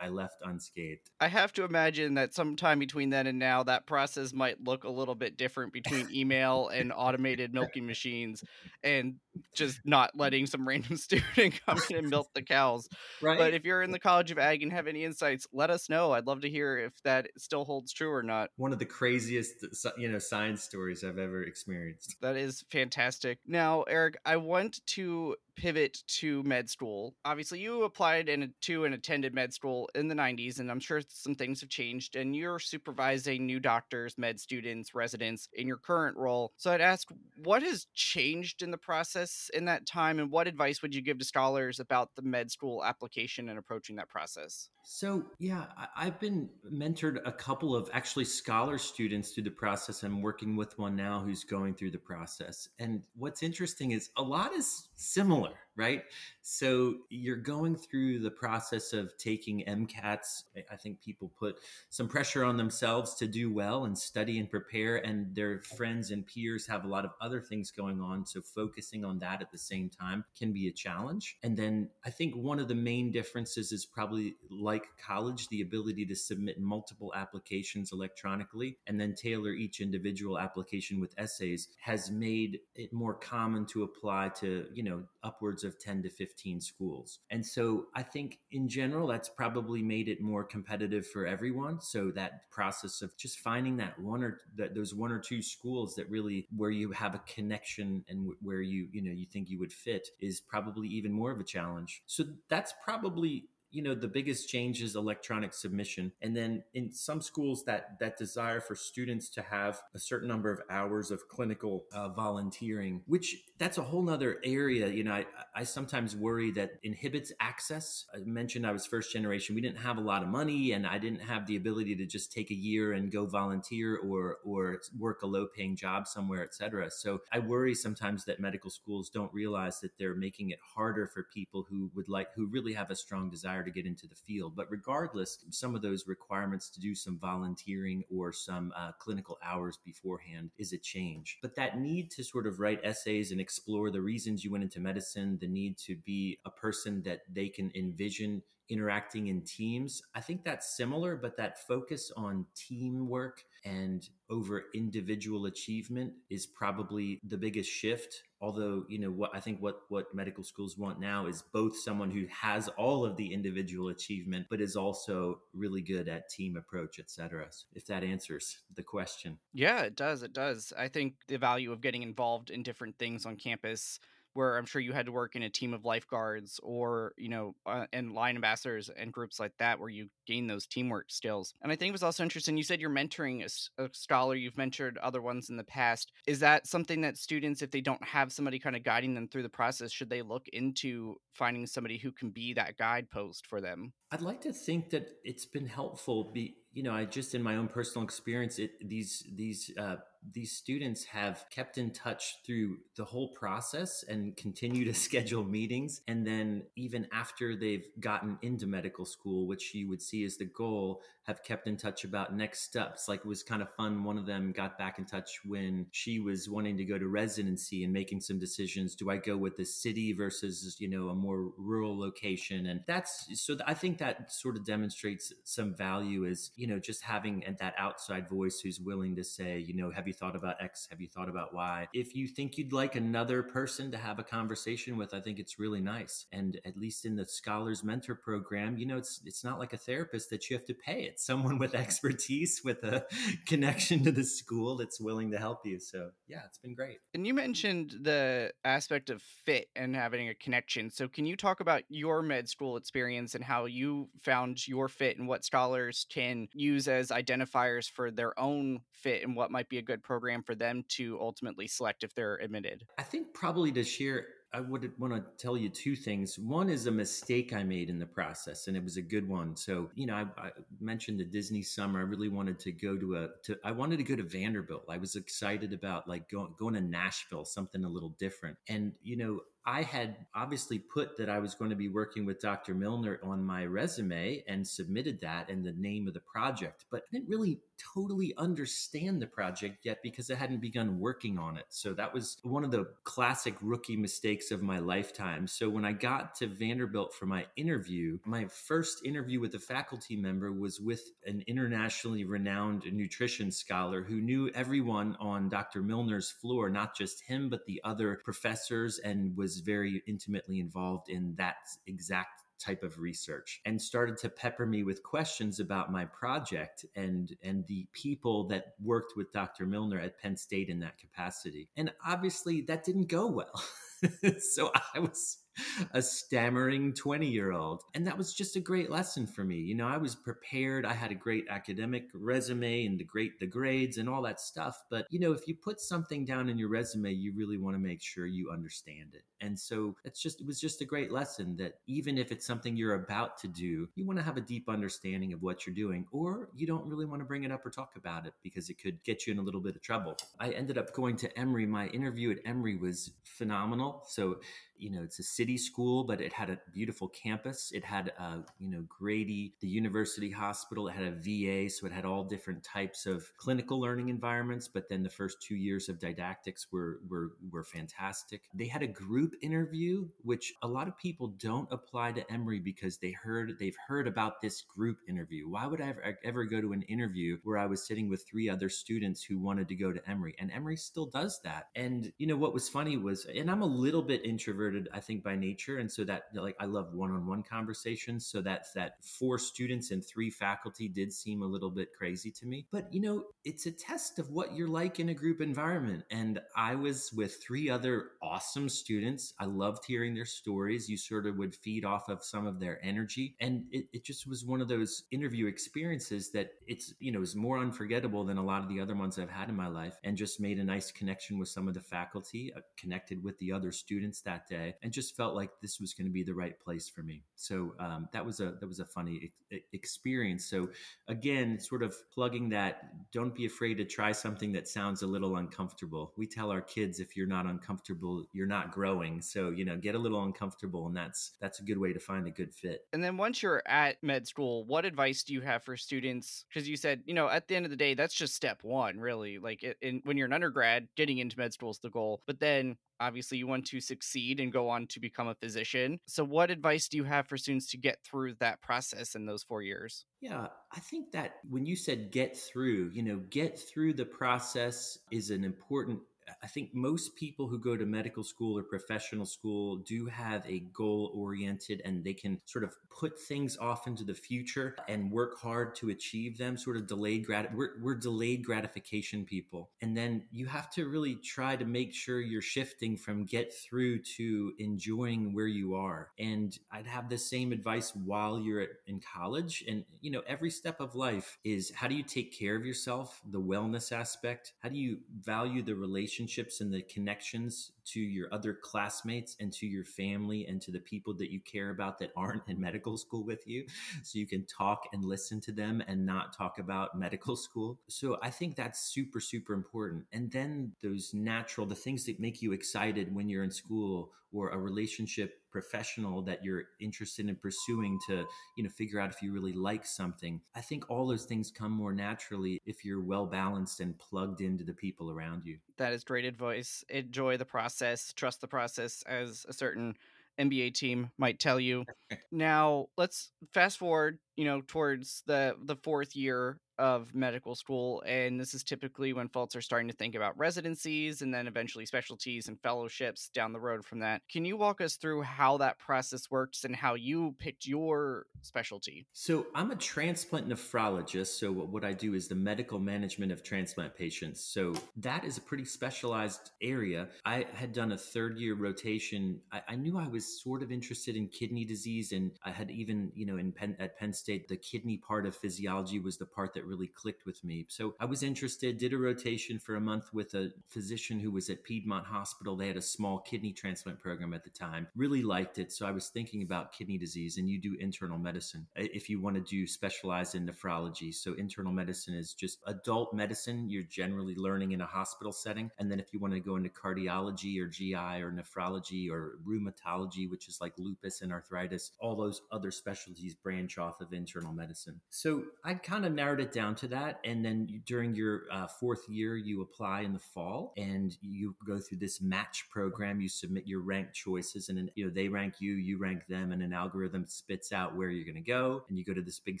i, 0.00 0.06
I 0.06 0.08
left 0.08 0.42
unscathed. 0.44 1.10
I 1.20 1.28
have 1.28 1.52
to 1.54 1.64
imagine 1.64 2.14
that 2.14 2.34
sometime 2.34 2.78
between 2.78 3.10
then 3.10 3.26
and 3.26 3.38
now 3.38 3.62
that 3.64 3.86
process 3.86 4.32
might 4.32 4.62
look 4.62 4.84
a 4.84 4.90
little 4.90 5.14
bit 5.14 5.36
different 5.36 5.72
between 5.72 6.08
email 6.14 6.68
and 6.68 6.92
automated 6.94 7.54
milking 7.54 7.86
machines 7.86 8.41
and 8.84 9.14
just 9.54 9.80
not 9.84 10.10
letting 10.14 10.46
some 10.46 10.66
random 10.66 10.96
student 10.98 11.60
come 11.66 11.78
in 11.90 11.96
and 11.96 12.08
milk 12.08 12.28
the 12.34 12.42
cows. 12.42 12.88
Right. 13.20 13.38
But 13.38 13.54
if 13.54 13.64
you're 13.64 13.82
in 13.82 13.90
the 13.90 13.98
College 13.98 14.30
of 14.30 14.38
Ag 14.38 14.62
and 14.62 14.72
have 14.72 14.86
any 14.86 15.04
insights, 15.04 15.46
let 15.52 15.70
us 15.70 15.88
know. 15.88 16.12
I'd 16.12 16.26
love 16.26 16.42
to 16.42 16.50
hear 16.50 16.78
if 16.78 16.92
that 17.04 17.28
still 17.38 17.64
holds 17.64 17.92
true 17.92 18.12
or 18.12 18.22
not. 18.22 18.50
One 18.56 18.72
of 18.72 18.78
the 18.78 18.84
craziest, 18.84 19.64
uh, 19.84 19.90
you 19.96 20.10
know, 20.10 20.18
science 20.18 20.62
stories 20.62 21.04
I've 21.04 21.18
ever 21.18 21.42
experienced. 21.42 22.16
That 22.20 22.36
is 22.36 22.64
fantastic. 22.70 23.38
Now, 23.46 23.82
Eric, 23.82 24.18
I 24.24 24.36
want 24.36 24.80
to 24.86 25.36
pivot 25.54 25.98
to 26.06 26.42
med 26.44 26.68
school. 26.68 27.14
Obviously, 27.24 27.60
you 27.60 27.84
applied 27.84 28.28
in, 28.28 28.52
to 28.62 28.84
and 28.84 28.94
attended 28.94 29.34
med 29.34 29.52
school 29.52 29.88
in 29.94 30.08
the 30.08 30.14
90s, 30.14 30.58
and 30.58 30.70
I'm 30.70 30.80
sure 30.80 31.02
some 31.08 31.34
things 31.34 31.60
have 31.60 31.68
changed, 31.68 32.16
and 32.16 32.34
you're 32.34 32.58
supervising 32.58 33.46
new 33.46 33.60
doctors, 33.60 34.16
med 34.16 34.40
students, 34.40 34.94
residents 34.94 35.48
in 35.52 35.66
your 35.66 35.76
current 35.76 36.16
role. 36.16 36.52
So 36.56 36.72
I'd 36.72 36.80
ask, 36.80 37.08
what 37.36 37.62
has 37.62 37.86
changed 37.94 38.31
in 38.62 38.70
the 38.70 38.78
process 38.78 39.50
in 39.52 39.64
that 39.66 39.86
time, 39.86 40.18
and 40.18 40.30
what 40.30 40.48
advice 40.48 40.82
would 40.82 40.94
you 40.94 41.02
give 41.02 41.18
to 41.18 41.24
scholars 41.24 41.80
about 41.80 42.10
the 42.16 42.22
med 42.22 42.50
school 42.50 42.84
application 42.84 43.48
and 43.48 43.58
approaching 43.58 43.96
that 43.96 44.08
process? 44.08 44.68
So, 44.84 45.24
yeah, 45.38 45.66
I've 45.96 46.18
been 46.18 46.48
mentored 46.70 47.18
a 47.24 47.32
couple 47.32 47.76
of 47.76 47.88
actually 47.92 48.24
scholar 48.24 48.78
students 48.78 49.30
through 49.30 49.44
the 49.44 49.50
process. 49.50 50.02
I'm 50.02 50.22
working 50.22 50.56
with 50.56 50.78
one 50.78 50.96
now 50.96 51.20
who's 51.20 51.44
going 51.44 51.74
through 51.74 51.92
the 51.92 51.98
process. 51.98 52.68
And 52.78 53.04
what's 53.16 53.42
interesting 53.42 53.92
is 53.92 54.10
a 54.16 54.22
lot 54.22 54.52
is 54.52 54.88
similar 54.96 55.52
right? 55.76 56.02
So 56.42 56.96
you're 57.08 57.36
going 57.36 57.76
through 57.76 58.18
the 58.18 58.30
process 58.30 58.92
of 58.92 59.16
taking 59.16 59.64
MCATs. 59.64 60.44
I 60.70 60.76
think 60.76 61.00
people 61.00 61.32
put 61.38 61.60
some 61.88 62.08
pressure 62.08 62.44
on 62.44 62.56
themselves 62.56 63.14
to 63.14 63.26
do 63.26 63.52
well 63.52 63.84
and 63.84 63.96
study 63.96 64.38
and 64.38 64.50
prepare, 64.50 64.96
and 64.96 65.34
their 65.34 65.62
friends 65.76 66.10
and 66.10 66.26
peers 66.26 66.66
have 66.66 66.84
a 66.84 66.88
lot 66.88 67.04
of 67.04 67.12
other 67.20 67.40
things 67.40 67.70
going 67.70 68.00
on. 68.00 68.26
So 68.26 68.42
focusing 68.42 69.04
on 69.04 69.18
that 69.20 69.40
at 69.40 69.50
the 69.50 69.58
same 69.58 69.88
time 69.88 70.24
can 70.36 70.52
be 70.52 70.68
a 70.68 70.72
challenge. 70.72 71.38
And 71.42 71.56
then 71.56 71.90
I 72.04 72.10
think 72.10 72.34
one 72.34 72.58
of 72.58 72.68
the 72.68 72.74
main 72.74 73.10
differences 73.10 73.72
is 73.72 73.86
probably 73.86 74.36
like 74.50 74.71
like 74.72 74.88
college, 75.06 75.48
the 75.48 75.60
ability 75.60 76.06
to 76.06 76.14
submit 76.14 76.58
multiple 76.58 77.12
applications 77.14 77.92
electronically 77.92 78.78
and 78.86 78.98
then 78.98 79.14
tailor 79.14 79.50
each 79.50 79.82
individual 79.82 80.38
application 80.38 80.98
with 80.98 81.12
essays 81.18 81.68
has 81.78 82.10
made 82.10 82.60
it 82.74 82.90
more 82.90 83.12
common 83.12 83.66
to 83.66 83.82
apply 83.82 84.30
to, 84.30 84.64
you 84.72 84.82
know, 84.82 85.02
upwards 85.22 85.62
of 85.62 85.78
10 85.78 86.02
to 86.02 86.08
15 86.08 86.60
schools. 86.62 87.18
And 87.30 87.44
so 87.44 87.86
I 87.94 88.02
think 88.02 88.38
in 88.50 88.66
general, 88.66 89.06
that's 89.06 89.28
probably 89.28 89.82
made 89.82 90.08
it 90.08 90.22
more 90.22 90.42
competitive 90.42 91.06
for 91.06 91.26
everyone. 91.26 91.82
So 91.82 92.10
that 92.12 92.50
process 92.50 93.02
of 93.02 93.14
just 93.18 93.40
finding 93.40 93.76
that 93.76 93.98
one 93.98 94.22
or 94.24 94.40
that 94.56 94.74
those 94.74 94.94
one 94.94 95.12
or 95.12 95.18
two 95.18 95.42
schools 95.42 95.94
that 95.96 96.08
really 96.08 96.46
where 96.56 96.70
you 96.70 96.92
have 96.92 97.14
a 97.14 97.22
connection 97.26 98.04
and 98.08 98.32
where 98.40 98.62
you, 98.62 98.88
you 98.90 99.02
know, 99.02 99.12
you 99.12 99.26
think 99.26 99.50
you 99.50 99.58
would 99.58 99.72
fit 99.72 100.08
is 100.18 100.40
probably 100.40 100.88
even 100.88 101.12
more 101.12 101.30
of 101.30 101.40
a 101.40 101.44
challenge. 101.44 102.02
So 102.06 102.24
that's 102.48 102.72
probably 102.82 103.48
you 103.72 103.82
know 103.82 103.94
the 103.94 104.08
biggest 104.08 104.48
change 104.48 104.82
is 104.82 104.96
electronic 104.96 105.54
submission. 105.54 106.12
And 106.22 106.36
then 106.36 106.62
in 106.74 106.92
some 106.92 107.20
schools 107.20 107.64
that 107.64 107.98
that 108.00 108.16
desire 108.16 108.60
for 108.60 108.74
students 108.74 109.28
to 109.30 109.42
have 109.42 109.80
a 109.94 109.98
certain 109.98 110.28
number 110.28 110.52
of 110.52 110.60
hours 110.70 111.10
of 111.10 111.28
clinical 111.28 111.84
uh, 111.92 112.08
volunteering 112.10 113.02
which 113.06 113.36
that's 113.58 113.78
a 113.78 113.82
whole 113.82 114.02
nother 114.02 114.38
area. 114.44 114.88
You 114.88 115.04
know 115.04 115.12
I, 115.12 115.26
I 115.54 115.64
sometimes 115.64 116.14
worry 116.14 116.50
that 116.52 116.72
inhibits 116.82 117.32
access. 117.40 118.04
I 118.14 118.18
mentioned 118.18 118.66
i 118.66 118.72
was 118.72 118.86
first 118.86 119.12
generation. 119.12 119.54
We 119.54 119.60
didn't 119.60 119.78
have 119.78 119.98
a 119.98 120.00
lot 120.00 120.22
of 120.22 120.28
money 120.28 120.72
and 120.72 120.86
i 120.86 120.98
didn't 120.98 121.20
have 121.20 121.46
the 121.46 121.56
ability 121.56 121.96
to 121.96 122.06
just 122.06 122.32
take 122.32 122.50
a 122.50 122.54
year 122.54 122.92
and 122.92 123.10
go 123.10 123.26
volunteer 123.26 123.96
or 123.96 124.38
or 124.44 124.80
work 124.98 125.22
a 125.22 125.26
low 125.26 125.46
paying 125.46 125.76
job 125.76 126.06
somewhere 126.06 126.42
etc 126.42 126.90
so 126.90 127.20
i 127.32 127.38
worry 127.38 127.74
sometimes 127.74 128.24
that 128.24 128.40
medical 128.40 128.70
schools 128.70 129.08
don't 129.08 129.32
realize 129.32 129.80
that 129.80 129.96
they're 129.98 130.14
making 130.14 130.50
it 130.50 130.58
harder 130.74 131.06
for 131.06 131.26
people 131.34 131.66
who 131.68 131.90
would 131.94 132.08
like 132.08 132.28
who 132.34 132.46
really 132.46 132.72
have 132.72 132.90
a 132.90 132.96
strong 132.96 133.30
desire 133.30 133.61
desire 133.62 133.72
to 133.72 133.82
get 133.82 133.86
into 133.86 134.06
the 134.06 134.14
field. 134.14 134.54
But 134.56 134.70
regardless, 134.70 135.38
some 135.50 135.74
of 135.74 135.82
those 135.82 136.06
requirements 136.06 136.68
to 136.70 136.80
do 136.80 136.94
some 136.94 137.18
volunteering 137.18 138.04
or 138.14 138.32
some 138.32 138.72
uh, 138.76 138.92
clinical 138.98 139.38
hours 139.44 139.78
beforehand 139.84 140.50
is 140.58 140.72
a 140.72 140.78
change. 140.78 141.38
But 141.42 141.54
that 141.56 141.78
need 141.78 142.10
to 142.12 142.24
sort 142.24 142.46
of 142.46 142.60
write 142.60 142.80
essays 142.84 143.32
and 143.32 143.40
explore 143.40 143.90
the 143.90 144.00
reasons 144.00 144.44
you 144.44 144.50
went 144.50 144.64
into 144.64 144.80
medicine, 144.80 145.38
the 145.40 145.48
need 145.48 145.78
to 145.86 145.96
be 145.96 146.38
a 146.44 146.50
person 146.50 147.02
that 147.04 147.20
they 147.32 147.48
can 147.48 147.70
envision 147.74 148.42
interacting 148.68 149.26
in 149.26 149.42
teams. 149.42 150.02
I 150.14 150.20
think 150.20 150.44
that's 150.44 150.76
similar, 150.76 151.16
but 151.16 151.36
that 151.36 151.66
focus 151.66 152.10
on 152.16 152.46
teamwork 152.54 153.42
and 153.64 154.08
over 154.30 154.64
individual 154.74 155.46
achievement 155.46 156.14
is 156.30 156.46
probably 156.46 157.20
the 157.28 157.36
biggest 157.36 157.70
shift. 157.70 158.22
Although, 158.42 158.84
you 158.88 158.98
know, 158.98 159.10
what 159.10 159.30
I 159.32 159.38
think 159.38 159.62
what 159.62 159.82
what 159.88 160.12
medical 160.12 160.42
schools 160.42 160.76
want 160.76 160.98
now 160.98 161.26
is 161.26 161.44
both 161.52 161.78
someone 161.78 162.10
who 162.10 162.26
has 162.28 162.68
all 162.76 163.06
of 163.06 163.16
the 163.16 163.32
individual 163.32 163.88
achievement, 163.88 164.46
but 164.50 164.60
is 164.60 164.74
also 164.74 165.38
really 165.54 165.80
good 165.80 166.08
at 166.08 166.28
team 166.28 166.56
approach, 166.56 166.98
etc. 166.98 167.46
If 167.72 167.86
that 167.86 168.02
answers 168.02 168.58
the 168.74 168.82
question. 168.82 169.38
Yeah, 169.54 169.82
it 169.82 169.94
does. 169.94 170.24
It 170.24 170.32
does. 170.32 170.72
I 170.76 170.88
think 170.88 171.14
the 171.28 171.38
value 171.38 171.70
of 171.70 171.80
getting 171.80 172.02
involved 172.02 172.50
in 172.50 172.64
different 172.64 172.98
things 172.98 173.24
on 173.26 173.36
campus 173.36 174.00
where 174.34 174.56
I'm 174.56 174.66
sure 174.66 174.80
you 174.80 174.92
had 174.92 175.06
to 175.06 175.12
work 175.12 175.36
in 175.36 175.42
a 175.42 175.50
team 175.50 175.74
of 175.74 175.84
lifeguards 175.84 176.58
or, 176.62 177.12
you 177.16 177.28
know, 177.28 177.54
uh, 177.66 177.86
and 177.92 178.12
Lion 178.12 178.36
ambassadors 178.36 178.90
and 178.96 179.12
groups 179.12 179.38
like 179.38 179.52
that 179.58 179.78
where 179.78 179.88
you 179.88 180.08
gain 180.26 180.46
those 180.46 180.66
teamwork 180.66 181.10
skills. 181.10 181.54
And 181.62 181.70
I 181.70 181.76
think 181.76 181.90
it 181.90 181.92
was 181.92 182.02
also 182.02 182.22
interesting. 182.22 182.56
You 182.56 182.62
said 182.62 182.80
you're 182.80 182.90
mentoring 182.90 183.44
a, 183.44 183.82
a 183.82 183.88
scholar, 183.92 184.34
you've 184.34 184.54
mentored 184.54 184.96
other 185.02 185.22
ones 185.22 185.50
in 185.50 185.56
the 185.56 185.64
past. 185.64 186.12
Is 186.26 186.40
that 186.40 186.66
something 186.66 187.00
that 187.02 187.18
students, 187.18 187.62
if 187.62 187.70
they 187.70 187.80
don't 187.80 188.02
have 188.04 188.32
somebody 188.32 188.58
kind 188.58 188.76
of 188.76 188.84
guiding 188.84 189.14
them 189.14 189.28
through 189.28 189.42
the 189.42 189.48
process, 189.48 189.92
should 189.92 190.10
they 190.10 190.22
look 190.22 190.48
into 190.52 191.16
finding 191.32 191.66
somebody 191.66 191.98
who 191.98 192.12
can 192.12 192.30
be 192.30 192.54
that 192.54 192.76
guidepost 192.76 193.46
for 193.46 193.60
them? 193.60 193.92
I'd 194.10 194.20
like 194.20 194.42
to 194.42 194.52
think 194.52 194.90
that 194.90 195.08
it's 195.24 195.46
been 195.46 195.66
helpful. 195.66 196.32
Be 196.32 196.56
you 196.72 196.82
know, 196.82 196.92
I 196.92 197.04
just 197.04 197.34
in 197.34 197.42
my 197.42 197.56
own 197.56 197.68
personal 197.68 198.04
experience, 198.04 198.58
it 198.58 198.88
these 198.88 199.24
these 199.34 199.70
uh, 199.76 199.96
these 200.30 200.52
students 200.52 201.04
have 201.04 201.44
kept 201.50 201.78
in 201.78 201.90
touch 201.90 202.36
through 202.46 202.78
the 202.96 203.04
whole 203.04 203.28
process 203.28 204.04
and 204.08 204.36
continue 204.36 204.84
to 204.84 204.94
schedule 204.98 205.44
meetings. 205.44 206.00
And 206.06 206.26
then 206.26 206.62
even 206.76 207.08
after 207.12 207.56
they've 207.56 207.84
gotten 207.98 208.38
into 208.42 208.66
medical 208.66 209.04
school, 209.04 209.46
which 209.46 209.74
you 209.74 209.88
would 209.88 210.00
see 210.00 210.24
as 210.24 210.36
the 210.36 210.44
goal, 210.44 211.02
have 211.24 211.44
kept 211.44 211.68
in 211.68 211.76
touch 211.76 212.04
about 212.04 212.34
next 212.34 212.62
steps. 212.62 213.08
Like 213.08 213.20
it 213.20 213.26
was 213.26 213.42
kind 213.42 213.62
of 213.62 213.72
fun. 213.74 214.02
One 214.02 214.18
of 214.18 214.26
them 214.26 214.52
got 214.52 214.76
back 214.76 214.98
in 214.98 215.04
touch 215.04 215.40
when 215.44 215.86
she 215.92 216.18
was 216.18 216.48
wanting 216.48 216.76
to 216.78 216.84
go 216.84 216.98
to 216.98 217.06
residency 217.06 217.84
and 217.84 217.92
making 217.92 218.20
some 218.20 218.40
decisions. 218.40 218.96
Do 218.96 219.08
I 219.08 219.18
go 219.18 219.36
with 219.36 219.56
the 219.56 219.64
city 219.64 220.12
versus, 220.12 220.76
you 220.80 220.88
know, 220.88 221.10
a 221.10 221.14
more 221.14 221.52
rural 221.56 221.98
location? 221.98 222.66
And 222.66 222.80
that's 222.88 223.28
so 223.40 223.56
I 223.66 223.74
think 223.74 223.98
that 223.98 224.32
sort 224.32 224.56
of 224.56 224.64
demonstrates 224.64 225.32
some 225.44 225.74
value 225.74 226.24
is, 226.24 226.50
you 226.62 226.68
know, 226.68 226.78
just 226.78 227.02
having 227.02 227.44
that 227.58 227.74
outside 227.76 228.28
voice 228.28 228.60
who's 228.60 228.78
willing 228.78 229.16
to 229.16 229.24
say, 229.24 229.58
you 229.58 229.74
know, 229.74 229.90
have 229.90 230.06
you 230.06 230.14
thought 230.14 230.36
about 230.36 230.62
X? 230.62 230.86
Have 230.90 231.00
you 231.00 231.08
thought 231.08 231.28
about 231.28 231.52
Y? 231.52 231.88
If 231.92 232.14
you 232.14 232.28
think 232.28 232.56
you'd 232.56 232.72
like 232.72 232.94
another 232.94 233.42
person 233.42 233.90
to 233.90 233.98
have 233.98 234.20
a 234.20 234.22
conversation 234.22 234.96
with, 234.96 235.12
I 235.12 235.20
think 235.20 235.40
it's 235.40 235.58
really 235.58 235.80
nice. 235.80 236.26
And 236.30 236.60
at 236.64 236.76
least 236.76 237.04
in 237.04 237.16
the 237.16 237.26
Scholars 237.26 237.82
Mentor 237.82 238.14
program, 238.14 238.78
you 238.78 238.86
know, 238.86 238.96
it's 238.96 239.20
it's 239.24 239.42
not 239.42 239.58
like 239.58 239.72
a 239.72 239.76
therapist 239.76 240.30
that 240.30 240.48
you 240.48 240.56
have 240.56 240.64
to 240.66 240.74
pay 240.74 241.02
it's 241.02 241.26
someone 241.26 241.58
with 241.58 241.74
expertise, 241.84 242.60
with 242.64 242.84
a 242.84 243.06
connection 243.46 244.04
to 244.04 244.12
the 244.12 244.22
school 244.22 244.76
that's 244.76 245.00
willing 245.00 245.32
to 245.32 245.38
help 245.38 245.66
you. 245.66 245.80
So, 245.80 246.10
yeah, 246.28 246.42
it's 246.46 246.58
been 246.58 246.76
great. 246.76 246.98
And 247.12 247.26
you 247.26 247.34
mentioned 247.34 247.96
the 248.02 248.52
aspect 248.64 249.10
of 249.10 249.20
fit 249.20 249.66
and 249.74 249.96
having 249.96 250.28
a 250.28 250.34
connection. 250.36 250.90
So, 250.90 251.08
can 251.08 251.26
you 251.26 251.36
talk 251.36 251.58
about 251.58 251.82
your 251.88 252.22
med 252.22 252.48
school 252.48 252.76
experience 252.76 253.34
and 253.34 253.42
how 253.42 253.64
you 253.64 254.10
found 254.22 254.68
your 254.68 254.88
fit 254.88 255.18
and 255.18 255.26
what 255.26 255.44
scholars 255.44 256.06
can 256.08 256.46
use 256.54 256.88
as 256.88 257.08
identifiers 257.08 257.90
for 257.90 258.10
their 258.10 258.38
own 258.38 258.80
fit 258.92 259.22
and 259.22 259.36
what 259.36 259.50
might 259.50 259.68
be 259.68 259.78
a 259.78 259.82
good 259.82 260.02
program 260.02 260.42
for 260.42 260.54
them 260.54 260.84
to 260.88 261.18
ultimately 261.20 261.66
select 261.66 262.04
if 262.04 262.14
they're 262.14 262.36
admitted? 262.36 262.84
I 262.98 263.02
think 263.02 263.34
probably 263.34 263.72
to 263.72 263.84
share 263.84 264.26
I 264.54 264.60
would 264.60 264.92
want 264.98 265.14
to 265.14 265.22
tell 265.42 265.56
you 265.56 265.70
two 265.70 265.96
things. 265.96 266.38
One 266.38 266.68
is 266.68 266.86
a 266.86 266.90
mistake 266.90 267.54
I 267.54 267.62
made 267.62 267.88
in 267.88 267.98
the 267.98 268.06
process, 268.06 268.68
and 268.68 268.76
it 268.76 268.84
was 268.84 268.98
a 268.98 269.02
good 269.02 269.26
one. 269.26 269.56
So, 269.56 269.88
you 269.94 270.04
know, 270.04 270.14
I, 270.14 270.26
I, 270.36 270.50
mentioned 270.78 271.18
the 271.18 271.24
Disney 271.24 271.62
summer. 271.62 272.00
I 272.00 272.02
really 272.02 272.28
wanted 272.28 272.58
to 272.60 272.72
go 272.72 272.98
to 272.98 273.16
a. 273.16 273.28
To, 273.44 273.56
I 273.64 273.72
wanted 273.72 273.96
to 273.96 274.02
go 274.02 274.14
to 274.14 274.22
Vanderbilt. 274.22 274.84
I 274.90 274.98
was 274.98 275.16
excited 275.16 275.72
about 275.72 276.06
like 276.06 276.28
going 276.28 276.54
going 276.58 276.74
to 276.74 276.82
Nashville, 276.82 277.46
something 277.46 277.82
a 277.84 277.88
little 277.88 278.14
different. 278.18 278.58
And 278.68 278.92
you 279.02 279.16
know, 279.16 279.40
I 279.64 279.82
had 279.82 280.16
obviously 280.34 280.78
put 280.78 281.16
that 281.18 281.28
I 281.28 281.38
was 281.38 281.54
going 281.54 281.70
to 281.70 281.76
be 281.76 281.88
working 281.88 282.26
with 282.26 282.40
Dr. 282.40 282.74
Milner 282.74 283.20
on 283.22 283.44
my 283.44 283.64
resume 283.64 284.42
and 284.48 284.66
submitted 284.66 285.20
that 285.20 285.48
and 285.48 285.64
the 285.64 285.72
name 285.72 286.08
of 286.08 286.14
the 286.14 286.20
project, 286.20 286.84
but 286.90 287.02
I 287.02 287.16
didn't 287.16 287.28
really 287.28 287.60
totally 287.94 288.34
understand 288.38 289.20
the 289.20 289.26
project 289.26 289.84
yet 289.84 289.98
because 290.02 290.30
I 290.30 290.34
hadn't 290.34 290.60
begun 290.60 290.98
working 290.98 291.38
on 291.38 291.56
it. 291.56 291.66
So 291.68 291.94
that 291.94 292.12
was 292.12 292.38
one 292.42 292.64
of 292.64 292.70
the 292.70 292.88
classic 293.04 293.54
rookie 293.60 293.96
mistakes 293.96 294.50
of 294.50 294.62
my 294.62 294.78
lifetime. 294.78 295.46
So 295.46 295.68
when 295.68 295.84
I 295.84 295.92
got 295.92 296.34
to 296.36 296.46
Vanderbilt 296.46 297.14
for 297.14 297.26
my 297.26 297.46
interview, 297.56 298.18
my 298.24 298.46
first 298.46 299.04
interview 299.04 299.40
with 299.40 299.54
a 299.54 299.58
faculty 299.58 300.16
member 300.16 300.52
was 300.52 300.80
with 300.80 301.02
an 301.26 301.42
internationally 301.46 302.24
renowned 302.24 302.84
nutrition 302.92 303.50
scholar 303.50 304.02
who 304.02 304.20
knew 304.20 304.50
everyone 304.54 305.16
on 305.20 305.48
Dr. 305.48 305.82
Milner's 305.82 306.30
floor, 306.30 306.70
not 306.70 306.96
just 306.96 307.22
him, 307.22 307.48
but 307.48 307.64
the 307.66 307.80
other 307.84 308.20
professors, 308.24 308.98
and 308.98 309.36
was 309.36 309.51
very 309.60 310.02
intimately 310.06 310.60
involved 310.60 311.08
in 311.08 311.34
that 311.36 311.56
exact 311.86 312.42
type 312.58 312.82
of 312.82 312.98
research 313.00 313.60
and 313.64 313.80
started 313.80 314.16
to 314.16 314.28
pepper 314.28 314.64
me 314.64 314.84
with 314.84 315.02
questions 315.02 315.58
about 315.58 315.90
my 315.90 316.04
project 316.04 316.84
and 316.94 317.36
and 317.42 317.66
the 317.66 317.86
people 317.92 318.46
that 318.46 318.74
worked 318.82 319.14
with 319.16 319.32
Dr. 319.32 319.66
Milner 319.66 319.98
at 319.98 320.18
Penn 320.18 320.36
State 320.36 320.68
in 320.68 320.78
that 320.80 320.98
capacity. 320.98 321.68
And 321.76 321.92
obviously 322.06 322.60
that 322.62 322.84
didn't 322.84 323.08
go 323.08 323.26
well. 323.26 323.64
so 324.38 324.70
I 324.94 325.00
was 325.00 325.38
a 325.92 326.02
stammering 326.02 326.92
20 326.94 327.26
year 327.26 327.52
old. 327.52 327.82
And 327.94 328.06
that 328.06 328.16
was 328.16 328.34
just 328.34 328.56
a 328.56 328.60
great 328.60 328.90
lesson 328.90 329.26
for 329.26 329.44
me. 329.44 329.56
You 329.56 329.74
know, 329.74 329.86
I 329.86 329.96
was 329.96 330.14
prepared. 330.14 330.84
I 330.84 330.92
had 330.92 331.10
a 331.10 331.14
great 331.14 331.46
academic 331.48 332.08
resume 332.14 332.86
and 332.86 332.98
the 332.98 333.04
great, 333.04 333.38
the 333.38 333.46
grades 333.46 333.98
and 333.98 334.08
all 334.08 334.22
that 334.22 334.40
stuff. 334.40 334.82
But, 334.90 335.06
you 335.10 335.20
know, 335.20 335.32
if 335.32 335.46
you 335.46 335.54
put 335.54 335.80
something 335.80 336.24
down 336.24 336.48
in 336.48 336.58
your 336.58 336.68
resume, 336.68 337.12
you 337.12 337.32
really 337.34 337.58
want 337.58 337.74
to 337.74 337.80
make 337.80 338.02
sure 338.02 338.26
you 338.26 338.50
understand 338.50 339.14
it. 339.14 339.22
And 339.40 339.58
so 339.58 339.96
it's 340.04 340.22
just, 340.22 340.40
it 340.40 340.46
was 340.46 340.60
just 340.60 340.80
a 340.80 340.84
great 340.84 341.10
lesson 341.10 341.56
that 341.56 341.74
even 341.86 342.16
if 342.16 342.30
it's 342.30 342.46
something 342.46 342.76
you're 342.76 342.94
about 342.94 343.38
to 343.38 343.48
do, 343.48 343.88
you 343.94 344.06
want 344.06 344.18
to 344.18 344.24
have 344.24 344.36
a 344.36 344.40
deep 344.40 344.68
understanding 344.68 345.32
of 345.32 345.42
what 345.42 345.66
you're 345.66 345.74
doing, 345.74 346.06
or 346.12 346.48
you 346.54 346.66
don't 346.66 346.86
really 346.86 347.06
want 347.06 347.20
to 347.20 347.26
bring 347.26 347.44
it 347.44 347.50
up 347.50 347.66
or 347.66 347.70
talk 347.70 347.96
about 347.96 348.26
it 348.26 348.34
because 348.42 348.70
it 348.70 348.80
could 348.80 349.02
get 349.02 349.26
you 349.26 349.32
in 349.32 349.38
a 349.38 349.42
little 349.42 349.60
bit 349.60 349.74
of 349.74 349.82
trouble. 349.82 350.16
I 350.38 350.50
ended 350.50 350.78
up 350.78 350.92
going 350.92 351.16
to 351.16 351.38
Emory. 351.38 351.66
My 351.66 351.88
interview 351.88 352.30
at 352.30 352.38
Emory 352.44 352.76
was 352.76 353.10
phenomenal. 353.24 354.04
So 354.06 354.36
you 354.82 354.90
know, 354.90 355.02
it's 355.02 355.20
a 355.20 355.22
city 355.22 355.56
school, 355.56 356.02
but 356.02 356.20
it 356.20 356.32
had 356.32 356.50
a 356.50 356.58
beautiful 356.72 357.06
campus. 357.06 357.70
It 357.72 357.84
had, 357.84 358.12
uh, 358.18 358.38
you 358.58 358.68
know, 358.68 358.84
Grady, 358.88 359.54
the 359.60 359.68
university 359.68 360.30
hospital. 360.30 360.88
It 360.88 360.94
had 360.94 361.04
a 361.04 361.12
VA, 361.12 361.70
so 361.70 361.86
it 361.86 361.92
had 361.92 362.04
all 362.04 362.24
different 362.24 362.64
types 362.64 363.06
of 363.06 363.30
clinical 363.36 363.80
learning 363.80 364.08
environments. 364.08 364.66
But 364.66 364.88
then 364.88 365.04
the 365.04 365.08
first 365.08 365.40
two 365.40 365.54
years 365.54 365.88
of 365.88 366.00
didactics 366.00 366.72
were 366.72 366.98
were 367.08 367.32
were 367.48 367.62
fantastic. 367.62 368.42
They 368.54 368.66
had 368.66 368.82
a 368.82 368.88
group 368.88 369.34
interview, 369.40 370.08
which 370.22 370.52
a 370.62 370.68
lot 370.68 370.88
of 370.88 370.98
people 370.98 371.28
don't 371.28 371.68
apply 371.70 372.12
to 372.12 372.32
Emory 372.32 372.58
because 372.58 372.98
they 372.98 373.12
heard 373.12 373.56
they've 373.60 373.76
heard 373.86 374.08
about 374.08 374.42
this 374.42 374.62
group 374.62 374.98
interview. 375.08 375.48
Why 375.48 375.66
would 375.66 375.80
I 375.80 375.90
ever, 375.90 376.18
ever 376.24 376.44
go 376.44 376.60
to 376.60 376.72
an 376.72 376.82
interview 376.82 377.38
where 377.44 377.58
I 377.58 377.66
was 377.66 377.86
sitting 377.86 378.10
with 378.10 378.26
three 378.26 378.48
other 378.48 378.68
students 378.68 379.22
who 379.22 379.38
wanted 379.38 379.68
to 379.68 379.76
go 379.76 379.92
to 379.92 380.10
Emory? 380.10 380.34
And 380.40 380.50
Emory 380.50 380.76
still 380.76 381.06
does 381.06 381.40
that. 381.44 381.68
And 381.76 382.12
you 382.18 382.26
know 382.26 382.36
what 382.36 382.52
was 382.52 382.68
funny 382.68 382.96
was, 382.96 383.26
and 383.26 383.48
I'm 383.48 383.62
a 383.62 383.66
little 383.66 384.02
bit 384.02 384.24
introverted, 384.24 384.71
I 384.92 385.00
think 385.00 385.22
by 385.22 385.36
nature, 385.36 385.78
and 385.78 385.90
so 385.90 386.04
that 386.04 386.24
like 386.34 386.56
I 386.60 386.66
love 386.66 386.94
one-on-one 386.94 387.42
conversations. 387.42 388.26
So 388.26 388.40
that's 388.40 388.72
that 388.72 388.96
four 389.04 389.38
students 389.38 389.90
and 389.90 390.04
three 390.04 390.30
faculty 390.30 390.88
did 390.88 391.12
seem 391.12 391.42
a 391.42 391.46
little 391.46 391.70
bit 391.70 391.88
crazy 391.96 392.30
to 392.32 392.46
me. 392.46 392.66
But 392.70 392.92
you 392.92 393.00
know, 393.00 393.24
it's 393.44 393.66
a 393.66 393.70
test 393.70 394.18
of 394.18 394.30
what 394.30 394.54
you're 394.54 394.68
like 394.68 395.00
in 395.00 395.08
a 395.08 395.14
group 395.14 395.40
environment. 395.40 396.04
And 396.10 396.40
I 396.56 396.74
was 396.74 397.12
with 397.12 397.42
three 397.42 397.68
other 397.68 398.10
awesome 398.22 398.68
students. 398.68 399.34
I 399.38 399.46
loved 399.46 399.84
hearing 399.86 400.14
their 400.14 400.24
stories. 400.24 400.88
You 400.88 400.96
sort 400.96 401.26
of 401.26 401.36
would 401.36 401.54
feed 401.54 401.84
off 401.84 402.08
of 402.08 402.24
some 402.24 402.46
of 402.46 402.60
their 402.60 402.78
energy. 402.84 403.36
And 403.40 403.64
it, 403.70 403.86
it 403.92 404.04
just 404.04 404.26
was 404.26 404.44
one 404.44 404.60
of 404.60 404.68
those 404.68 405.04
interview 405.10 405.46
experiences 405.46 406.30
that 406.32 406.52
it's, 406.66 406.94
you 407.00 407.12
know, 407.12 407.22
is 407.22 407.34
more 407.34 407.58
unforgettable 407.58 408.24
than 408.24 408.38
a 408.38 408.44
lot 408.44 408.62
of 408.62 408.68
the 408.68 408.80
other 408.80 408.94
ones 408.94 409.18
I've 409.18 409.30
had 409.30 409.48
in 409.48 409.56
my 409.56 409.68
life 409.68 409.98
and 410.04 410.16
just 410.16 410.40
made 410.40 410.58
a 410.58 410.64
nice 410.64 410.92
connection 410.92 411.38
with 411.38 411.48
some 411.48 411.68
of 411.68 411.74
the 411.74 411.80
faculty, 411.80 412.52
uh, 412.56 412.60
connected 412.76 413.22
with 413.22 413.38
the 413.38 413.52
other 413.52 413.72
students 413.72 414.20
that 414.22 414.48
day, 414.48 414.61
and 414.82 414.92
just 414.92 415.16
felt 415.16 415.34
like 415.34 415.50
this 415.60 415.80
was 415.80 415.94
going 415.94 416.06
to 416.06 416.12
be 416.12 416.22
the 416.22 416.34
right 416.34 416.58
place 416.60 416.88
for 416.88 417.02
me. 417.02 417.22
So 417.36 417.74
um, 417.78 418.08
that 418.12 418.24
was 418.24 418.40
a 418.40 418.52
that 418.60 418.66
was 418.66 418.80
a 418.80 418.84
funny 418.84 419.32
experience. 419.72 420.46
So 420.46 420.68
again, 421.08 421.58
sort 421.58 421.82
of 421.82 421.94
plugging 422.14 422.48
that. 422.50 422.82
Don't 423.12 423.34
be 423.34 423.46
afraid 423.46 423.74
to 423.74 423.84
try 423.84 424.12
something 424.12 424.52
that 424.52 424.68
sounds 424.68 425.02
a 425.02 425.06
little 425.06 425.36
uncomfortable. 425.36 426.12
We 426.16 426.26
tell 426.26 426.50
our 426.50 426.60
kids 426.60 426.98
if 426.98 427.16
you're 427.16 427.26
not 427.26 427.46
uncomfortable, 427.46 428.24
you're 428.32 428.46
not 428.46 428.72
growing. 428.72 429.20
So 429.20 429.50
you 429.50 429.64
know, 429.64 429.76
get 429.76 429.94
a 429.94 429.98
little 429.98 430.24
uncomfortable, 430.24 430.86
and 430.86 430.96
that's 430.96 431.32
that's 431.40 431.60
a 431.60 431.64
good 431.64 431.78
way 431.78 431.92
to 431.92 432.00
find 432.00 432.26
a 432.26 432.30
good 432.30 432.54
fit. 432.54 432.86
And 432.92 433.02
then 433.02 433.16
once 433.16 433.42
you're 433.42 433.62
at 433.66 434.02
med 434.02 434.26
school, 434.26 434.64
what 434.66 434.84
advice 434.84 435.22
do 435.22 435.32
you 435.32 435.40
have 435.42 435.62
for 435.62 435.76
students? 435.76 436.44
Because 436.48 436.68
you 436.68 436.76
said, 436.76 437.02
you 437.04 437.14
know, 437.14 437.28
at 437.28 437.48
the 437.48 437.56
end 437.56 437.66
of 437.66 437.70
the 437.70 437.76
day, 437.76 437.94
that's 437.94 438.14
just 438.14 438.34
step 438.34 438.60
one, 438.62 438.98
really. 438.98 439.38
Like 439.38 439.64
in, 439.82 440.00
when 440.04 440.16
you're 440.16 440.26
an 440.26 440.32
undergrad, 440.32 440.88
getting 440.96 441.18
into 441.18 441.38
med 441.38 441.52
school 441.52 441.70
is 441.70 441.78
the 441.78 441.90
goal. 441.90 442.22
But 442.26 442.40
then 442.40 442.76
obviously 443.02 443.36
you 443.36 443.46
want 443.46 443.66
to 443.66 443.80
succeed 443.80 444.40
and 444.40 444.52
go 444.52 444.68
on 444.68 444.86
to 444.86 445.00
become 445.00 445.28
a 445.28 445.34
physician. 445.34 445.98
So, 446.06 446.24
what 446.24 446.50
advice 446.50 446.88
do 446.88 446.96
you 446.96 447.04
have 447.04 447.26
for 447.26 447.36
students 447.36 447.70
to 447.70 447.76
get 447.76 447.98
through 448.04 448.34
that 448.34 448.62
process 448.62 449.14
in 449.14 449.26
those 449.26 449.42
four 449.42 449.62
years? 449.62 450.06
Yeah, 450.22 450.46
I 450.70 450.78
think 450.78 451.10
that 451.10 451.40
when 451.50 451.66
you 451.66 451.74
said 451.74 452.12
get 452.12 452.36
through, 452.36 452.92
you 452.94 453.02
know, 453.02 453.20
get 453.28 453.58
through 453.58 453.94
the 453.94 454.04
process 454.04 454.96
is 455.10 455.30
an 455.30 455.42
important 455.42 455.98
I 456.42 456.46
think 456.46 456.74
most 456.74 457.16
people 457.16 457.48
who 457.48 457.58
go 457.58 457.76
to 457.76 457.86
medical 457.86 458.24
school 458.24 458.58
or 458.58 458.62
professional 458.62 459.26
school 459.26 459.76
do 459.76 460.06
have 460.06 460.44
a 460.46 460.60
goal 460.72 461.12
oriented 461.14 461.82
and 461.84 462.04
they 462.04 462.14
can 462.14 462.40
sort 462.46 462.64
of 462.64 462.74
put 462.90 463.20
things 463.20 463.56
off 463.56 463.86
into 463.86 464.04
the 464.04 464.14
future 464.14 464.76
and 464.88 465.10
work 465.10 465.38
hard 465.38 465.74
to 465.76 465.90
achieve 465.90 466.38
them, 466.38 466.56
sort 466.56 466.76
of 466.76 466.86
delayed 466.86 467.26
grat 467.26 467.52
we're, 467.54 467.80
we're 467.80 467.94
delayed 467.94 468.44
gratification 468.44 469.24
people. 469.24 469.70
And 469.80 469.96
then 469.96 470.24
you 470.30 470.46
have 470.46 470.70
to 470.70 470.88
really 470.88 471.16
try 471.16 471.56
to 471.56 471.64
make 471.64 471.94
sure 471.94 472.20
you're 472.20 472.42
shifting 472.42 472.96
from 472.96 473.24
get 473.24 473.52
through 473.52 474.02
to 474.02 474.52
enjoying 474.58 475.34
where 475.34 475.46
you 475.46 475.74
are. 475.74 476.10
And 476.18 476.56
I'd 476.70 476.86
have 476.86 477.08
the 477.08 477.18
same 477.18 477.52
advice 477.52 477.94
while 477.94 478.38
you're 478.38 478.60
at, 478.60 478.70
in 478.86 479.00
college. 479.00 479.64
And, 479.66 479.84
you 480.00 480.10
know, 480.10 480.22
every 480.26 480.50
step 480.50 480.80
of 480.80 480.94
life 480.94 481.38
is 481.44 481.72
how 481.74 481.88
do 481.88 481.94
you 481.94 482.02
take 482.02 482.36
care 482.36 482.56
of 482.56 482.64
yourself, 482.64 483.20
the 483.30 483.40
wellness 483.40 483.92
aspect? 483.92 484.52
How 484.60 484.68
do 484.68 484.78
you 484.78 484.98
value 485.20 485.62
the 485.62 485.74
relationship? 485.74 486.11
Relationships 486.12 486.60
and 486.60 486.72
the 486.72 486.82
connections 486.82 487.72
to 487.84 488.00
your 488.00 488.28
other 488.32 488.54
classmates 488.54 489.36
and 489.40 489.52
to 489.54 489.66
your 489.66 489.84
family 489.84 490.46
and 490.46 490.60
to 490.62 490.70
the 490.70 490.80
people 490.80 491.14
that 491.14 491.30
you 491.30 491.40
care 491.40 491.70
about 491.70 491.98
that 491.98 492.12
aren't 492.16 492.42
in 492.48 492.60
medical 492.60 492.96
school 492.96 493.24
with 493.24 493.46
you. 493.46 493.64
So 494.02 494.18
you 494.18 494.26
can 494.26 494.44
talk 494.46 494.88
and 494.92 495.04
listen 495.04 495.40
to 495.42 495.52
them 495.52 495.82
and 495.86 496.04
not 496.04 496.36
talk 496.36 496.58
about 496.58 496.98
medical 496.98 497.36
school. 497.36 497.78
So 497.88 498.18
I 498.22 498.30
think 498.30 498.56
that's 498.56 498.80
super, 498.80 499.20
super 499.20 499.54
important. 499.54 500.04
And 500.12 500.30
then 500.30 500.72
those 500.82 501.12
natural, 501.14 501.66
the 501.66 501.74
things 501.74 502.04
that 502.06 502.20
make 502.20 502.42
you 502.42 502.52
excited 502.52 503.14
when 503.14 503.28
you're 503.28 503.44
in 503.44 503.50
school 503.50 504.12
or 504.32 504.50
a 504.50 504.58
relationship 504.58 505.38
professional 505.50 506.22
that 506.22 506.42
you're 506.42 506.64
interested 506.80 507.28
in 507.28 507.36
pursuing 507.36 507.98
to 508.06 508.24
you 508.56 508.64
know 508.64 508.70
figure 508.70 508.98
out 508.98 509.10
if 509.10 509.20
you 509.20 509.32
really 509.32 509.52
like 509.52 509.84
something 509.84 510.40
i 510.54 510.60
think 510.62 510.88
all 510.88 511.06
those 511.06 511.26
things 511.26 511.50
come 511.50 511.70
more 511.70 511.92
naturally 511.92 512.58
if 512.64 512.84
you're 512.84 513.02
well 513.02 513.26
balanced 513.26 513.80
and 513.80 513.98
plugged 513.98 514.40
into 514.40 514.64
the 514.64 514.72
people 514.72 515.10
around 515.10 515.42
you 515.44 515.58
that 515.76 515.92
is 515.92 516.02
great 516.04 516.24
advice 516.24 516.82
enjoy 516.88 517.36
the 517.36 517.44
process 517.44 517.71
trust 518.16 518.40
the 518.40 518.48
process 518.48 519.02
as 519.06 519.46
a 519.48 519.52
certain 519.52 519.96
NBA 520.38 520.74
team 520.74 521.10
might 521.18 521.38
tell 521.38 521.60
you. 521.60 521.84
now, 522.32 522.86
let's 522.96 523.30
fast 523.52 523.78
forward, 523.78 524.18
you 524.36 524.44
know, 524.44 524.62
towards 524.66 525.22
the 525.26 525.54
the 525.64 525.76
fourth 525.76 526.16
year 526.16 526.58
of 526.78 527.14
medical 527.14 527.54
school. 527.54 528.02
And 528.06 528.40
this 528.40 528.54
is 528.54 528.64
typically 528.64 529.12
when 529.12 529.28
folks 529.28 529.54
are 529.54 529.60
starting 529.60 529.88
to 529.88 529.94
think 529.94 530.14
about 530.14 530.36
residencies 530.38 531.22
and 531.22 531.32
then 531.32 531.46
eventually 531.46 531.86
specialties 531.86 532.48
and 532.48 532.60
fellowships 532.60 533.28
down 533.28 533.52
the 533.52 533.60
road 533.60 533.84
from 533.84 534.00
that. 534.00 534.22
Can 534.30 534.44
you 534.44 534.56
walk 534.56 534.80
us 534.80 534.96
through 534.96 535.22
how 535.22 535.58
that 535.58 535.78
process 535.78 536.30
works 536.30 536.64
and 536.64 536.74
how 536.74 536.94
you 536.94 537.34
picked 537.38 537.66
your 537.66 538.26
specialty? 538.40 539.06
So, 539.12 539.46
I'm 539.54 539.70
a 539.70 539.76
transplant 539.76 540.48
nephrologist. 540.48 541.38
So, 541.38 541.52
what 541.52 541.84
I 541.84 541.92
do 541.92 542.14
is 542.14 542.28
the 542.28 542.34
medical 542.34 542.78
management 542.78 543.32
of 543.32 543.42
transplant 543.42 543.94
patients. 543.94 544.40
So, 544.40 544.74
that 544.96 545.24
is 545.24 545.38
a 545.38 545.40
pretty 545.40 545.64
specialized 545.64 546.50
area. 546.60 547.08
I 547.24 547.46
had 547.54 547.72
done 547.72 547.92
a 547.92 547.98
third 547.98 548.38
year 548.38 548.54
rotation. 548.54 549.40
I, 549.52 549.62
I 549.68 549.76
knew 549.76 549.98
I 549.98 550.08
was 550.08 550.42
sort 550.42 550.62
of 550.62 550.72
interested 550.72 551.16
in 551.16 551.28
kidney 551.28 551.64
disease, 551.64 552.12
and 552.12 552.32
I 552.44 552.50
had 552.50 552.70
even, 552.70 553.12
you 553.14 553.26
know, 553.26 553.36
in 553.36 553.52
Penn, 553.52 553.76
at 553.78 553.98
Penn 553.98 554.12
State, 554.22 554.46
the 554.46 554.56
kidney 554.56 554.96
part 554.96 555.26
of 555.26 555.34
physiology 555.34 555.98
was 555.98 556.16
the 556.16 556.26
part 556.26 556.54
that 556.54 556.64
really 556.64 556.86
clicked 556.86 557.26
with 557.26 557.42
me. 557.42 557.66
So 557.68 557.94
I 557.98 558.04
was 558.04 558.22
interested, 558.22 558.78
did 558.78 558.92
a 558.92 558.98
rotation 558.98 559.58
for 559.58 559.74
a 559.74 559.80
month 559.80 560.14
with 560.14 560.34
a 560.34 560.52
physician 560.68 561.18
who 561.18 561.32
was 561.32 561.50
at 561.50 561.64
Piedmont 561.64 562.06
Hospital. 562.06 562.56
They 562.56 562.68
had 562.68 562.76
a 562.76 562.82
small 562.82 563.18
kidney 563.18 563.52
transplant 563.52 564.00
program 564.00 564.32
at 564.32 564.44
the 564.44 564.50
time. 564.50 564.86
Really 564.94 565.22
liked 565.22 565.58
it. 565.58 565.72
So 565.72 565.86
I 565.86 565.90
was 565.90 566.08
thinking 566.08 566.42
about 566.42 566.72
kidney 566.72 566.98
disease, 566.98 567.36
and 567.36 567.50
you 567.50 567.58
do 567.58 567.76
internal 567.80 568.18
medicine 568.18 568.66
if 568.76 569.10
you 569.10 569.20
want 569.20 569.34
to 569.36 569.42
do 569.42 569.66
specialize 569.66 570.34
in 570.34 570.46
nephrology. 570.46 571.12
So 571.12 571.34
internal 571.34 571.72
medicine 571.72 572.14
is 572.14 572.32
just 572.32 572.58
adult 572.66 573.12
medicine 573.12 573.68
you're 573.68 573.82
generally 573.82 574.34
learning 574.36 574.72
in 574.72 574.80
a 574.80 574.86
hospital 574.86 575.32
setting. 575.32 575.70
And 575.78 575.90
then 575.90 575.98
if 575.98 576.12
you 576.12 576.20
want 576.20 576.34
to 576.34 576.40
go 576.40 576.56
into 576.56 576.68
cardiology 576.68 577.60
or 577.60 577.66
GI 577.66 578.22
or 578.22 578.32
nephrology 578.32 579.10
or 579.10 579.38
rheumatology, 579.46 580.30
which 580.30 580.48
is 580.48 580.60
like 580.60 580.74
lupus 580.78 581.22
and 581.22 581.32
arthritis, 581.32 581.92
all 581.98 582.14
those 582.14 582.42
other 582.52 582.70
specialties 582.70 583.34
branch 583.34 583.78
off 583.78 584.00
of 584.00 584.11
internal 584.14 584.52
medicine. 584.52 585.00
So 585.10 585.44
I 585.64 585.74
kind 585.74 586.04
of 586.04 586.12
narrowed 586.12 586.40
it 586.40 586.52
down 586.52 586.74
to 586.76 586.88
that. 586.88 587.20
And 587.24 587.44
then 587.44 587.82
during 587.86 588.14
your 588.14 588.42
uh, 588.52 588.66
fourth 588.66 589.08
year, 589.08 589.36
you 589.36 589.62
apply 589.62 590.02
in 590.02 590.12
the 590.12 590.18
fall 590.18 590.72
and 590.76 591.16
you 591.20 591.54
go 591.66 591.78
through 591.78 591.98
this 591.98 592.20
match 592.20 592.68
program. 592.70 593.20
You 593.20 593.28
submit 593.28 593.66
your 593.66 593.80
rank 593.80 594.12
choices 594.12 594.68
and, 594.68 594.78
then, 594.78 594.90
you 594.94 595.04
know, 595.04 595.10
they 595.10 595.28
rank 595.28 595.54
you, 595.60 595.74
you 595.74 595.98
rank 595.98 596.26
them, 596.26 596.52
and 596.52 596.62
an 596.62 596.72
algorithm 596.72 597.26
spits 597.26 597.72
out 597.72 597.96
where 597.96 598.08
you're 598.08 598.24
going 598.24 598.42
to 598.42 598.50
go. 598.50 598.84
And 598.88 598.98
you 598.98 599.04
go 599.04 599.14
to 599.14 599.22
this 599.22 599.38
big 599.38 599.60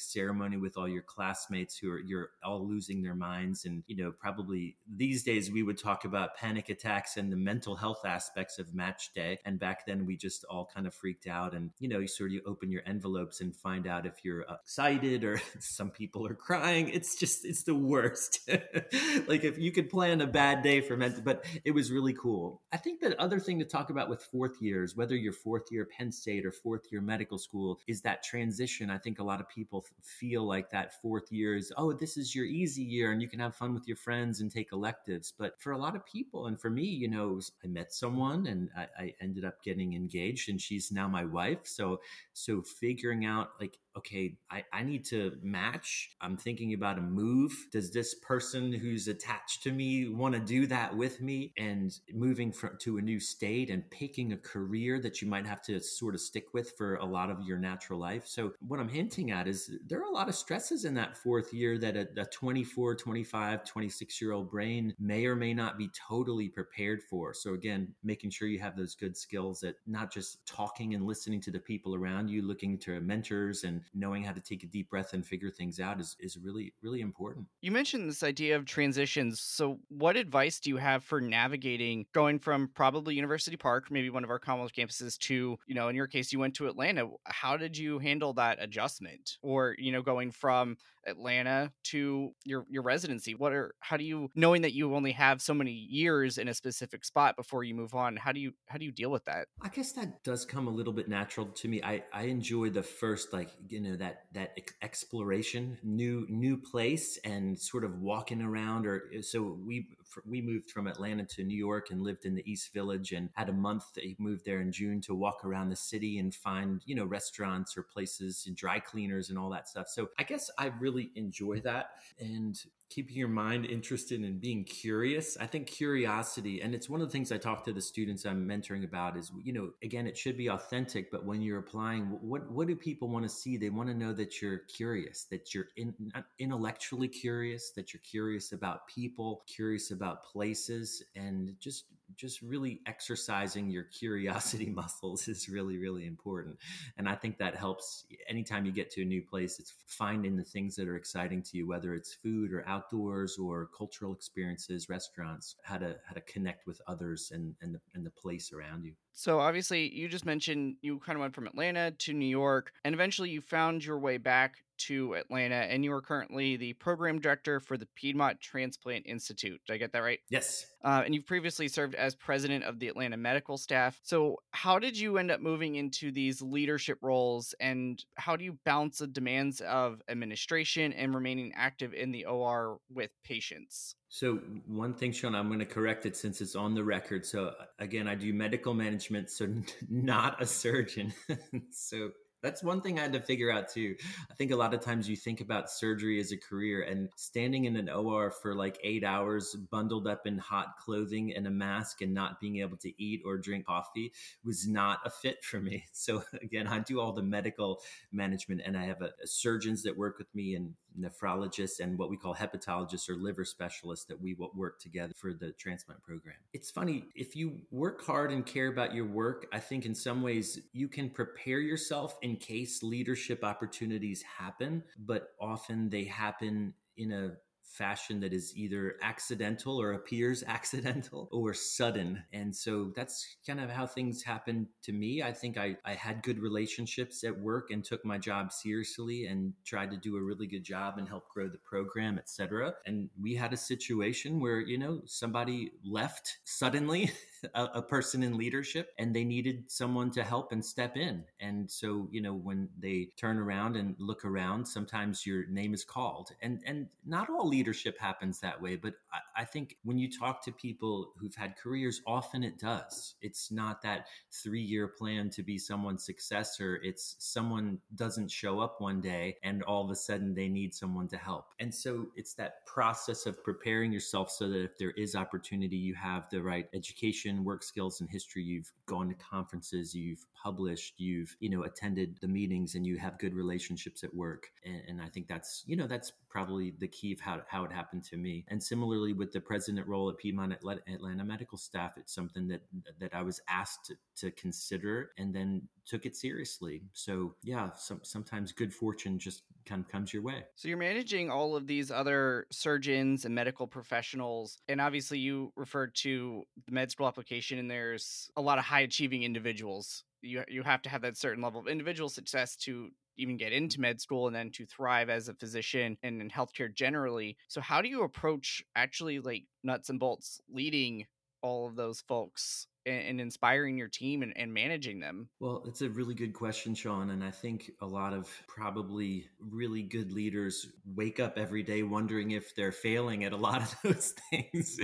ceremony 0.00 0.56
with 0.56 0.76
all 0.76 0.88
your 0.88 1.02
classmates 1.02 1.76
who 1.76 1.90
are, 1.90 2.00
you're 2.00 2.30
all 2.44 2.66
losing 2.66 3.02
their 3.02 3.14
minds. 3.14 3.64
And, 3.64 3.82
you 3.86 3.96
know, 3.96 4.12
probably 4.12 4.76
these 4.96 5.22
days 5.22 5.50
we 5.50 5.62
would 5.62 5.78
talk 5.78 6.04
about 6.04 6.36
panic 6.36 6.68
attacks 6.68 7.16
and 7.16 7.32
the 7.32 7.36
mental 7.36 7.76
health 7.76 8.04
aspects 8.04 8.58
of 8.58 8.74
match 8.74 9.12
day. 9.14 9.38
And 9.44 9.58
back 9.58 9.86
then 9.86 10.06
we 10.06 10.16
just 10.16 10.44
all 10.44 10.68
kind 10.72 10.86
of 10.86 10.94
freaked 10.94 11.26
out. 11.26 11.54
And, 11.54 11.70
you 11.78 11.88
know, 11.88 11.98
you 11.98 12.08
sort 12.08 12.32
of 12.32 12.40
open 12.46 12.70
your 12.70 12.82
envelopes 12.86 13.40
and 13.40 13.54
find 13.54 13.86
out 13.86 14.06
if 14.06 14.24
you're 14.24 14.41
excited 14.62 15.24
or 15.24 15.40
some 15.58 15.90
people 15.90 16.26
are 16.26 16.34
crying 16.34 16.88
it's 16.88 17.16
just 17.16 17.44
it's 17.44 17.64
the 17.64 17.74
worst. 17.74 18.40
like 19.26 19.44
if 19.44 19.58
you 19.58 19.72
could 19.72 19.90
plan 19.90 20.20
a 20.20 20.26
bad 20.26 20.62
day 20.62 20.80
for 20.80 20.96
mental, 20.96 21.22
but 21.22 21.44
it 21.64 21.72
was 21.72 21.90
really 21.90 22.12
cool. 22.12 22.62
I 22.72 22.76
think 22.76 23.00
the 23.00 23.20
other 23.20 23.38
thing 23.38 23.58
to 23.58 23.64
talk 23.64 23.90
about 23.90 24.08
with 24.08 24.22
fourth 24.22 24.60
years, 24.60 24.96
whether 24.96 25.16
you're 25.16 25.32
fourth 25.32 25.70
year 25.70 25.86
Penn 25.86 26.12
State 26.12 26.44
or 26.44 26.52
fourth 26.52 26.90
year 26.90 27.00
medical 27.00 27.38
school, 27.38 27.78
is 27.86 28.02
that 28.02 28.22
transition. 28.22 28.90
I 28.90 28.98
think 28.98 29.18
a 29.18 29.24
lot 29.24 29.40
of 29.40 29.48
people 29.48 29.84
feel 30.02 30.46
like 30.46 30.70
that 30.70 31.00
fourth 31.00 31.30
year 31.30 31.56
is 31.56 31.72
oh 31.76 31.92
this 31.92 32.16
is 32.16 32.34
your 32.34 32.44
easy 32.44 32.82
year 32.82 33.12
and 33.12 33.22
you 33.22 33.28
can 33.28 33.40
have 33.40 33.54
fun 33.54 33.74
with 33.74 33.86
your 33.86 33.96
friends 33.96 34.40
and 34.40 34.50
take 34.50 34.72
electives. 34.72 35.32
But 35.36 35.60
for 35.60 35.72
a 35.72 35.78
lot 35.78 35.96
of 35.96 36.04
people, 36.06 36.46
and 36.46 36.60
for 36.60 36.70
me, 36.70 36.84
you 36.84 37.08
know, 37.08 37.40
I 37.64 37.68
met 37.68 37.92
someone 37.92 38.46
and 38.46 38.70
I, 38.76 38.86
I 38.98 39.14
ended 39.20 39.44
up 39.44 39.62
getting 39.62 39.94
engaged, 39.94 40.48
and 40.48 40.60
she's 40.60 40.92
now 40.92 41.08
my 41.08 41.24
wife. 41.24 41.60
So 41.64 42.00
so 42.32 42.62
figuring 42.62 43.24
out 43.24 43.50
like 43.60 43.78
okay, 43.96 44.36
I, 44.50 44.64
I 44.72 44.82
need 44.82 45.04
to 45.06 45.32
match. 45.42 46.10
I'm 46.20 46.36
thinking 46.36 46.74
about 46.74 46.98
a 46.98 47.02
move. 47.02 47.52
Does 47.72 47.90
this 47.90 48.14
person 48.14 48.72
who's 48.72 49.08
attached 49.08 49.62
to 49.64 49.72
me 49.72 50.08
want 50.08 50.34
to 50.34 50.40
do 50.40 50.66
that 50.68 50.96
with 50.96 51.20
me? 51.20 51.52
And 51.58 51.92
moving 52.12 52.52
to 52.80 52.98
a 52.98 53.02
new 53.02 53.20
state 53.20 53.70
and 53.70 53.88
picking 53.90 54.32
a 54.32 54.36
career 54.36 55.00
that 55.00 55.20
you 55.20 55.28
might 55.28 55.46
have 55.46 55.62
to 55.62 55.80
sort 55.80 56.14
of 56.14 56.20
stick 56.20 56.46
with 56.54 56.72
for 56.76 56.96
a 56.96 57.04
lot 57.04 57.30
of 57.30 57.42
your 57.42 57.58
natural 57.58 57.98
life. 57.98 58.26
So 58.26 58.52
what 58.66 58.80
I'm 58.80 58.88
hinting 58.88 59.30
at 59.30 59.46
is 59.46 59.70
there 59.86 60.00
are 60.00 60.10
a 60.10 60.14
lot 60.14 60.28
of 60.28 60.34
stresses 60.34 60.84
in 60.84 60.94
that 60.94 61.16
fourth 61.18 61.52
year 61.52 61.78
that 61.78 61.96
a, 61.96 62.08
a 62.16 62.24
24, 62.26 62.94
25, 62.94 63.64
26 63.64 64.20
year 64.20 64.32
old 64.32 64.50
brain 64.50 64.94
may 64.98 65.26
or 65.26 65.36
may 65.36 65.52
not 65.52 65.76
be 65.76 65.90
totally 66.08 66.48
prepared 66.48 67.02
for. 67.02 67.34
So 67.34 67.54
again, 67.54 67.94
making 68.02 68.30
sure 68.30 68.48
you 68.48 68.60
have 68.60 68.76
those 68.76 68.94
good 68.94 69.16
skills 69.16 69.60
that 69.60 69.76
not 69.86 70.12
just 70.12 70.46
talking 70.46 70.94
and 70.94 71.06
listening 71.06 71.40
to 71.42 71.50
the 71.50 71.58
people 71.58 71.94
around 71.94 72.28
you, 72.28 72.42
looking 72.42 72.78
to 72.78 73.00
mentors 73.00 73.64
and 73.64 73.81
knowing 73.94 74.24
how 74.24 74.32
to 74.32 74.40
take 74.40 74.62
a 74.62 74.66
deep 74.66 74.90
breath 74.90 75.12
and 75.12 75.26
figure 75.26 75.50
things 75.50 75.80
out 75.80 76.00
is, 76.00 76.16
is 76.20 76.36
really, 76.36 76.72
really 76.82 77.00
important. 77.00 77.46
You 77.60 77.70
mentioned 77.70 78.08
this 78.08 78.22
idea 78.22 78.56
of 78.56 78.64
transitions. 78.64 79.40
So 79.40 79.78
what 79.88 80.16
advice 80.16 80.60
do 80.60 80.70
you 80.70 80.76
have 80.76 81.04
for 81.04 81.20
navigating 81.20 82.06
going 82.12 82.38
from 82.38 82.70
probably 82.74 83.14
University 83.14 83.56
Park, 83.56 83.90
maybe 83.90 84.10
one 84.10 84.24
of 84.24 84.30
our 84.30 84.38
college 84.38 84.72
campuses 84.72 85.18
to, 85.18 85.58
you 85.66 85.74
know, 85.74 85.88
in 85.88 85.96
your 85.96 86.06
case, 86.06 86.32
you 86.32 86.38
went 86.38 86.54
to 86.54 86.66
Atlanta. 86.66 87.08
How 87.24 87.56
did 87.56 87.76
you 87.76 87.98
handle 87.98 88.32
that 88.34 88.58
adjustment? 88.60 89.38
Or, 89.42 89.74
you 89.78 89.92
know, 89.92 90.02
going 90.02 90.30
from 90.30 90.76
Atlanta 91.06 91.72
to 91.84 92.32
your 92.44 92.64
your 92.68 92.82
residency? 92.82 93.34
What 93.34 93.52
are 93.52 93.74
how 93.80 93.96
do 93.96 94.04
you 94.04 94.30
knowing 94.34 94.62
that 94.62 94.72
you 94.72 94.94
only 94.94 95.12
have 95.12 95.42
so 95.42 95.54
many 95.54 95.72
years 95.72 96.38
in 96.38 96.48
a 96.48 96.54
specific 96.54 97.04
spot 97.04 97.36
before 97.36 97.64
you 97.64 97.74
move 97.74 97.94
on? 97.94 98.16
How 98.16 98.32
do 98.32 98.40
you 98.40 98.52
how 98.66 98.78
do 98.78 98.84
you 98.84 98.92
deal 98.92 99.10
with 99.10 99.24
that? 99.24 99.48
I 99.60 99.68
guess 99.68 99.92
that 99.92 100.22
does 100.24 100.44
come 100.44 100.66
a 100.66 100.70
little 100.70 100.92
bit 100.92 101.08
natural 101.08 101.46
to 101.46 101.68
me. 101.68 101.82
I 101.82 102.04
I 102.12 102.24
enjoy 102.24 102.70
the 102.70 102.82
first 102.82 103.32
like 103.32 103.50
you 103.68 103.80
know 103.80 103.96
that 103.96 104.26
that 104.32 104.58
exploration, 104.82 105.78
new 105.82 106.26
new 106.28 106.56
place, 106.56 107.18
and 107.24 107.58
sort 107.58 107.84
of 107.84 108.00
walking 108.00 108.42
around. 108.42 108.86
Or 108.86 109.02
so 109.22 109.58
we 109.64 109.88
we 110.26 110.40
moved 110.40 110.70
from 110.70 110.86
Atlanta 110.86 111.24
to 111.24 111.44
New 111.44 111.56
York 111.56 111.90
and 111.90 112.02
lived 112.02 112.24
in 112.24 112.34
the 112.34 112.50
East 112.50 112.72
Village 112.72 113.12
and 113.12 113.30
had 113.34 113.48
a 113.48 113.52
month. 113.52 113.84
He 113.96 114.16
moved 114.18 114.44
there 114.44 114.60
in 114.60 114.72
June 114.72 115.00
to 115.02 115.14
walk 115.14 115.44
around 115.44 115.70
the 115.70 115.76
city 115.76 116.18
and 116.18 116.34
find 116.34 116.82
you 116.84 116.94
know 116.94 117.04
restaurants 117.04 117.76
or 117.76 117.82
places 117.82 118.44
and 118.46 118.56
dry 118.56 118.78
cleaners 118.78 119.30
and 119.30 119.38
all 119.38 119.50
that 119.50 119.68
stuff. 119.68 119.88
So 119.88 120.08
I 120.18 120.22
guess 120.22 120.50
I 120.58 120.72
really 120.80 121.12
enjoy 121.14 121.60
that 121.60 121.90
and 122.18 122.62
keeping 122.92 123.16
your 123.16 123.28
mind 123.28 123.64
interested 123.64 124.20
and 124.20 124.40
being 124.40 124.64
curious. 124.64 125.36
I 125.40 125.46
think 125.46 125.66
curiosity, 125.66 126.60
and 126.60 126.74
it's 126.74 126.90
one 126.90 127.00
of 127.00 127.08
the 127.08 127.12
things 127.12 127.32
I 127.32 127.38
talk 127.38 127.64
to 127.64 127.72
the 127.72 127.80
students 127.80 128.26
I'm 128.26 128.46
mentoring 128.46 128.84
about 128.84 129.16
is, 129.16 129.32
you 129.42 129.52
know, 129.52 129.70
again, 129.82 130.06
it 130.06 130.16
should 130.16 130.36
be 130.36 130.48
authentic, 130.48 131.10
but 131.10 131.24
when 131.24 131.40
you're 131.40 131.58
applying, 131.58 132.04
what 132.20 132.50
what 132.50 132.66
do 132.66 132.76
people 132.76 133.08
want 133.08 133.24
to 133.24 133.28
see? 133.28 133.56
They 133.56 133.70
want 133.70 133.88
to 133.88 133.94
know 133.94 134.12
that 134.12 134.42
you're 134.42 134.58
curious, 134.58 135.24
that 135.30 135.54
you're 135.54 135.68
in, 135.76 135.94
intellectually 136.38 137.08
curious, 137.08 137.70
that 137.70 137.94
you're 137.94 138.02
curious 138.02 138.52
about 138.52 138.86
people, 138.88 139.44
curious 139.46 139.90
about 139.90 140.24
places, 140.24 141.02
and 141.16 141.54
just 141.60 141.84
just 142.16 142.42
really 142.42 142.80
exercising 142.86 143.70
your 143.70 143.84
curiosity 143.84 144.66
muscles 144.74 145.28
is 145.28 145.48
really 145.48 145.78
really 145.78 146.06
important. 146.06 146.56
And 146.96 147.08
i 147.08 147.14
think 147.14 147.38
that 147.38 147.56
helps. 147.56 148.04
Anytime 148.28 148.64
you 148.64 148.72
get 148.72 148.90
to 148.92 149.02
a 149.02 149.04
new 149.04 149.22
place 149.22 149.58
it's 149.58 149.74
finding 149.86 150.36
the 150.36 150.44
things 150.44 150.76
that 150.76 150.88
are 150.88 150.96
exciting 150.96 151.42
to 151.42 151.56
you 151.56 151.66
whether 151.66 151.94
it's 151.94 152.14
food 152.14 152.52
or 152.52 152.66
outdoors 152.68 153.38
or 153.38 153.68
cultural 153.76 154.12
experiences 154.12 154.88
restaurants 154.88 155.56
how 155.62 155.78
to 155.78 155.96
how 156.06 156.14
to 156.14 156.20
connect 156.22 156.66
with 156.66 156.80
others 156.86 157.30
and 157.32 157.54
and 157.62 157.74
the, 157.74 157.80
and 157.94 158.06
the 158.06 158.10
place 158.10 158.52
around 158.52 158.84
you. 158.84 158.92
So 159.12 159.40
obviously 159.40 159.92
you 159.92 160.08
just 160.08 160.24
mentioned 160.24 160.76
you 160.82 160.98
kind 160.98 161.16
of 161.16 161.20
went 161.20 161.34
from 161.34 161.46
atlanta 161.46 161.90
to 161.90 162.12
new 162.12 162.26
york 162.26 162.72
and 162.84 162.94
eventually 162.94 163.30
you 163.30 163.40
found 163.40 163.84
your 163.84 163.98
way 163.98 164.16
back 164.16 164.56
to 164.86 165.14
Atlanta, 165.14 165.54
and 165.54 165.84
you 165.84 165.92
are 165.92 166.00
currently 166.00 166.56
the 166.56 166.72
program 166.74 167.20
director 167.20 167.60
for 167.60 167.76
the 167.76 167.86
Piedmont 167.94 168.40
Transplant 168.40 169.06
Institute. 169.06 169.60
Did 169.66 169.74
I 169.74 169.76
get 169.76 169.92
that 169.92 170.00
right? 170.00 170.18
Yes. 170.30 170.66
Uh, 170.84 171.02
and 171.04 171.14
you've 171.14 171.26
previously 171.26 171.68
served 171.68 171.94
as 171.94 172.14
president 172.14 172.64
of 172.64 172.78
the 172.78 172.88
Atlanta 172.88 173.16
medical 173.16 173.56
staff. 173.56 174.00
So, 174.02 174.38
how 174.50 174.78
did 174.78 174.98
you 174.98 175.18
end 175.18 175.30
up 175.30 175.40
moving 175.40 175.76
into 175.76 176.10
these 176.10 176.42
leadership 176.42 176.98
roles, 177.02 177.54
and 177.60 178.02
how 178.16 178.36
do 178.36 178.44
you 178.44 178.58
balance 178.64 178.98
the 178.98 179.06
demands 179.06 179.60
of 179.60 180.02
administration 180.08 180.92
and 180.92 181.14
remaining 181.14 181.52
active 181.56 181.94
in 181.94 182.12
the 182.12 182.24
OR 182.24 182.78
with 182.90 183.10
patients? 183.24 183.94
So, 184.08 184.40
one 184.66 184.92
thing, 184.92 185.12
Sean, 185.12 185.34
I'm 185.34 185.46
going 185.46 185.60
to 185.60 185.64
correct 185.64 186.04
it 186.04 186.16
since 186.16 186.42
it's 186.42 186.54
on 186.54 186.74
the 186.74 186.84
record. 186.84 187.24
So, 187.24 187.54
again, 187.78 188.06
I 188.06 188.14
do 188.14 188.34
medical 188.34 188.74
management, 188.74 189.30
so 189.30 189.48
not 189.88 190.42
a 190.42 190.46
surgeon. 190.46 191.14
so, 191.70 192.10
that's 192.42 192.62
one 192.62 192.80
thing 192.80 192.98
I 192.98 193.02
had 193.02 193.12
to 193.12 193.20
figure 193.20 193.50
out 193.50 193.68
too. 193.68 193.94
I 194.30 194.34
think 194.34 194.50
a 194.50 194.56
lot 194.56 194.74
of 194.74 194.80
times 194.80 195.08
you 195.08 195.16
think 195.16 195.40
about 195.40 195.70
surgery 195.70 196.20
as 196.20 196.32
a 196.32 196.36
career 196.36 196.82
and 196.82 197.08
standing 197.16 197.66
in 197.66 197.76
an 197.76 197.88
OR 197.88 198.30
for 198.30 198.54
like 198.54 198.78
eight 198.82 199.04
hours, 199.04 199.54
bundled 199.70 200.08
up 200.08 200.26
in 200.26 200.38
hot 200.38 200.76
clothing 200.76 201.32
and 201.34 201.46
a 201.46 201.50
mask 201.50 202.02
and 202.02 202.12
not 202.12 202.40
being 202.40 202.58
able 202.58 202.76
to 202.78 203.02
eat 203.02 203.22
or 203.24 203.38
drink 203.38 203.66
coffee 203.66 204.12
was 204.44 204.66
not 204.66 204.98
a 205.04 205.10
fit 205.10 205.44
for 205.44 205.60
me. 205.60 205.84
So, 205.94 206.24
again, 206.42 206.66
I 206.66 206.80
do 206.80 207.00
all 207.00 207.12
the 207.12 207.22
medical 207.22 207.80
management 208.10 208.62
and 208.64 208.76
I 208.76 208.86
have 208.86 209.02
a, 209.02 209.10
a 209.22 209.26
surgeons 209.26 209.84
that 209.84 209.96
work 209.96 210.18
with 210.18 210.34
me 210.34 210.56
and 210.56 210.74
nephrologists 210.98 211.80
and 211.80 211.98
what 211.98 212.10
we 212.10 212.16
call 212.16 212.34
hepatologists 212.34 213.08
or 213.08 213.16
liver 213.16 213.44
specialists 213.44 214.04
that 214.06 214.20
we 214.20 214.36
work 214.54 214.80
together 214.80 215.12
for 215.16 215.32
the 215.32 215.52
transplant 215.52 216.02
program. 216.02 216.36
It's 216.52 216.70
funny, 216.70 217.04
if 217.14 217.34
you 217.36 217.58
work 217.70 218.04
hard 218.04 218.30
and 218.30 218.44
care 218.44 218.68
about 218.68 218.94
your 218.94 219.06
work, 219.06 219.46
I 219.52 219.60
think 219.60 219.86
in 219.86 219.94
some 219.94 220.22
ways 220.22 220.58
you 220.72 220.88
can 220.88 221.10
prepare 221.10 221.60
yourself 221.60 222.16
in 222.22 222.36
case 222.36 222.82
leadership 222.82 223.44
opportunities 223.44 224.22
happen, 224.22 224.82
but 224.98 225.30
often 225.40 225.88
they 225.88 226.04
happen 226.04 226.74
in 226.96 227.12
a 227.12 227.32
fashion 227.72 228.20
that 228.20 228.32
is 228.32 228.56
either 228.56 228.96
accidental 229.02 229.80
or 229.80 229.92
appears 229.92 230.42
accidental 230.46 231.28
or 231.32 231.54
sudden. 231.54 232.22
And 232.32 232.54
so 232.54 232.92
that's 232.94 233.26
kind 233.46 233.60
of 233.60 233.70
how 233.70 233.86
things 233.86 234.22
happen 234.22 234.68
to 234.82 234.92
me. 234.92 235.22
I 235.22 235.32
think 235.32 235.56
I, 235.56 235.76
I 235.84 235.94
had 235.94 236.22
good 236.22 236.38
relationships 236.38 237.24
at 237.24 237.38
work 237.38 237.70
and 237.70 237.84
took 237.84 238.04
my 238.04 238.18
job 238.18 238.52
seriously 238.52 239.26
and 239.26 239.52
tried 239.64 239.90
to 239.90 239.96
do 239.96 240.16
a 240.16 240.22
really 240.22 240.46
good 240.46 240.64
job 240.64 240.98
and 240.98 241.08
help 241.08 241.28
grow 241.28 241.48
the 241.48 241.58
program, 241.58 242.18
etc. 242.18 242.74
And 242.86 243.08
we 243.20 243.34
had 243.34 243.52
a 243.52 243.56
situation 243.56 244.40
where, 244.40 244.60
you 244.60 244.78
know, 244.78 245.00
somebody 245.06 245.72
left 245.84 246.38
suddenly 246.44 247.10
a, 247.54 247.64
a, 247.74 247.82
person 247.82 248.22
in 248.22 248.36
leadership 248.36 248.90
and 248.98 249.14
they 249.14 249.24
needed 249.24 249.64
someone 249.68 250.10
to 250.12 250.22
help 250.22 250.52
and 250.52 250.64
step 250.64 250.96
in. 250.96 251.24
And 251.40 251.70
so, 251.70 252.08
you 252.10 252.20
know, 252.20 252.34
when 252.34 252.68
they 252.78 253.08
turn 253.16 253.38
around 253.38 253.76
and 253.76 253.96
look 253.98 254.24
around, 254.24 254.66
sometimes 254.66 255.26
your 255.26 255.46
name 255.46 255.74
is 255.74 255.84
called. 255.84 256.30
And 256.40 256.60
and 256.66 256.88
not 257.04 257.28
all 257.28 257.48
leadership 257.48 257.98
happens 257.98 258.40
that 258.40 258.60
way, 258.60 258.76
but 258.76 258.94
I, 259.12 259.42
I 259.42 259.44
think 259.44 259.76
when 259.84 259.98
you 259.98 260.10
talk 260.10 260.44
to 260.44 260.52
people 260.52 261.12
who've 261.18 261.34
had 261.34 261.56
careers, 261.56 262.00
often 262.06 262.44
it 262.44 262.58
does. 262.58 263.14
It's 263.20 263.50
not 263.50 263.82
that 263.82 264.06
three-year 264.30 264.88
plan 264.88 265.30
to 265.30 265.42
be 265.42 265.58
someone's 265.58 266.04
successor. 266.04 266.80
It's 266.82 267.16
someone 267.18 267.78
doesn't 267.94 268.30
show 268.30 268.60
up 268.60 268.80
one 268.80 269.00
day 269.00 269.36
and 269.42 269.62
all 269.64 269.84
of 269.84 269.90
a 269.90 269.96
sudden 269.96 270.34
they 270.34 270.48
need 270.48 270.74
someone 270.74 271.08
to 271.08 271.16
help. 271.16 271.46
And 271.58 271.74
so 271.74 272.06
it's 272.16 272.34
that 272.34 272.64
process 272.66 273.26
of 273.26 273.42
preparing 273.42 273.92
yourself 273.92 274.30
so 274.30 274.48
that 274.48 274.62
if 274.62 274.78
there 274.78 274.92
is 274.92 275.14
opportunity, 275.14 275.76
you 275.76 275.94
have 275.94 276.28
the 276.30 276.42
right 276.42 276.68
education 276.74 277.31
work 277.40 277.62
skills, 277.62 278.00
and 278.00 278.10
history. 278.10 278.42
You've 278.42 278.70
gone 278.86 279.08
to 279.08 279.14
conferences, 279.14 279.94
you've 279.94 280.24
published, 280.42 280.94
you've 280.98 281.36
you 281.40 281.48
know 281.48 281.64
attended 281.64 282.18
the 282.20 282.28
meetings, 282.28 282.74
and 282.74 282.86
you 282.86 282.98
have 282.98 283.18
good 283.18 283.34
relationships 283.34 284.04
at 284.04 284.14
work. 284.14 284.48
And, 284.64 284.82
and 284.88 285.02
I 285.02 285.08
think 285.08 285.28
that's 285.28 285.62
you 285.66 285.76
know 285.76 285.86
that's 285.86 286.12
probably 286.28 286.74
the 286.78 286.88
key 286.88 287.12
of 287.12 287.20
how 287.20 287.40
how 287.48 287.64
it 287.64 287.72
happened 287.72 288.04
to 288.04 288.16
me. 288.16 288.44
And 288.48 288.62
similarly 288.62 289.12
with 289.12 289.32
the 289.32 289.40
president 289.40 289.86
role 289.86 290.08
at 290.10 290.18
Piedmont 290.18 290.52
Atlanta 290.52 291.24
Medical 291.24 291.58
Staff, 291.58 291.92
it's 291.96 292.14
something 292.14 292.48
that 292.48 292.62
that 292.98 293.14
I 293.14 293.22
was 293.22 293.40
asked 293.48 293.86
to, 293.86 293.96
to 294.16 294.30
consider, 294.32 295.10
and 295.18 295.34
then 295.34 295.68
took 295.86 296.06
it 296.06 296.16
seriously. 296.16 296.82
So 296.92 297.34
yeah, 297.42 297.70
some, 297.74 298.00
sometimes 298.02 298.52
good 298.52 298.72
fortune 298.72 299.18
just 299.18 299.42
kind 299.66 299.84
of 299.84 299.90
comes 299.90 300.12
your 300.12 300.22
way. 300.22 300.44
So 300.56 300.68
you're 300.68 300.78
managing 300.78 301.30
all 301.30 301.56
of 301.56 301.66
these 301.66 301.90
other 301.90 302.46
surgeons 302.50 303.24
and 303.24 303.34
medical 303.34 303.66
professionals, 303.66 304.58
and 304.68 304.80
obviously 304.80 305.18
you 305.18 305.52
referred 305.56 305.94
to 305.96 306.44
the 306.66 306.72
med 306.72 306.90
school 306.90 307.06
application, 307.06 307.58
and 307.58 307.70
there's 307.70 308.30
a 308.36 308.42
lot 308.42 308.58
of 308.58 308.64
high 308.64 308.80
achieving 308.80 309.22
individuals. 309.22 310.04
You 310.20 310.44
you 310.48 310.62
have 310.62 310.82
to 310.82 310.88
have 310.88 311.02
that 311.02 311.16
certain 311.16 311.42
level 311.42 311.60
of 311.60 311.68
individual 311.68 312.08
success 312.08 312.56
to 312.56 312.90
even 313.16 313.36
get 313.36 313.52
into 313.52 313.80
med 313.80 314.00
school 314.00 314.26
and 314.26 314.34
then 314.34 314.50
to 314.50 314.66
thrive 314.66 315.10
as 315.10 315.28
a 315.28 315.34
physician 315.34 315.96
and 316.02 316.20
in 316.20 316.30
healthcare 316.30 316.72
generally. 316.74 317.36
So 317.48 317.60
how 317.60 317.82
do 317.82 317.88
you 317.88 318.02
approach 318.02 318.62
actually 318.74 319.20
like 319.20 319.44
nuts 319.62 319.90
and 319.90 320.00
bolts 320.00 320.40
leading 320.50 321.06
all 321.42 321.66
of 321.66 321.76
those 321.76 322.00
folks 322.00 322.68
and, 322.86 323.02
and 323.02 323.20
inspiring 323.20 323.76
your 323.76 323.88
team 323.88 324.22
and, 324.22 324.32
and 324.36 324.52
managing 324.52 325.00
them? 325.00 325.28
Well, 325.40 325.64
it's 325.66 325.82
a 325.82 325.88
really 325.88 326.14
good 326.14 326.32
question, 326.32 326.74
Sean. 326.74 327.10
And 327.10 327.22
I 327.22 327.30
think 327.30 327.70
a 327.80 327.86
lot 327.86 328.12
of 328.12 328.28
probably 328.46 329.26
really 329.40 329.82
good 329.82 330.12
leaders 330.12 330.66
wake 330.94 331.20
up 331.20 331.38
every 331.38 331.62
day 331.62 331.82
wondering 331.82 332.32
if 332.32 332.54
they're 332.54 332.72
failing 332.72 333.24
at 333.24 333.32
a 333.32 333.36
lot 333.36 333.62
of 333.62 333.74
those 333.82 334.14
things. 334.30 334.78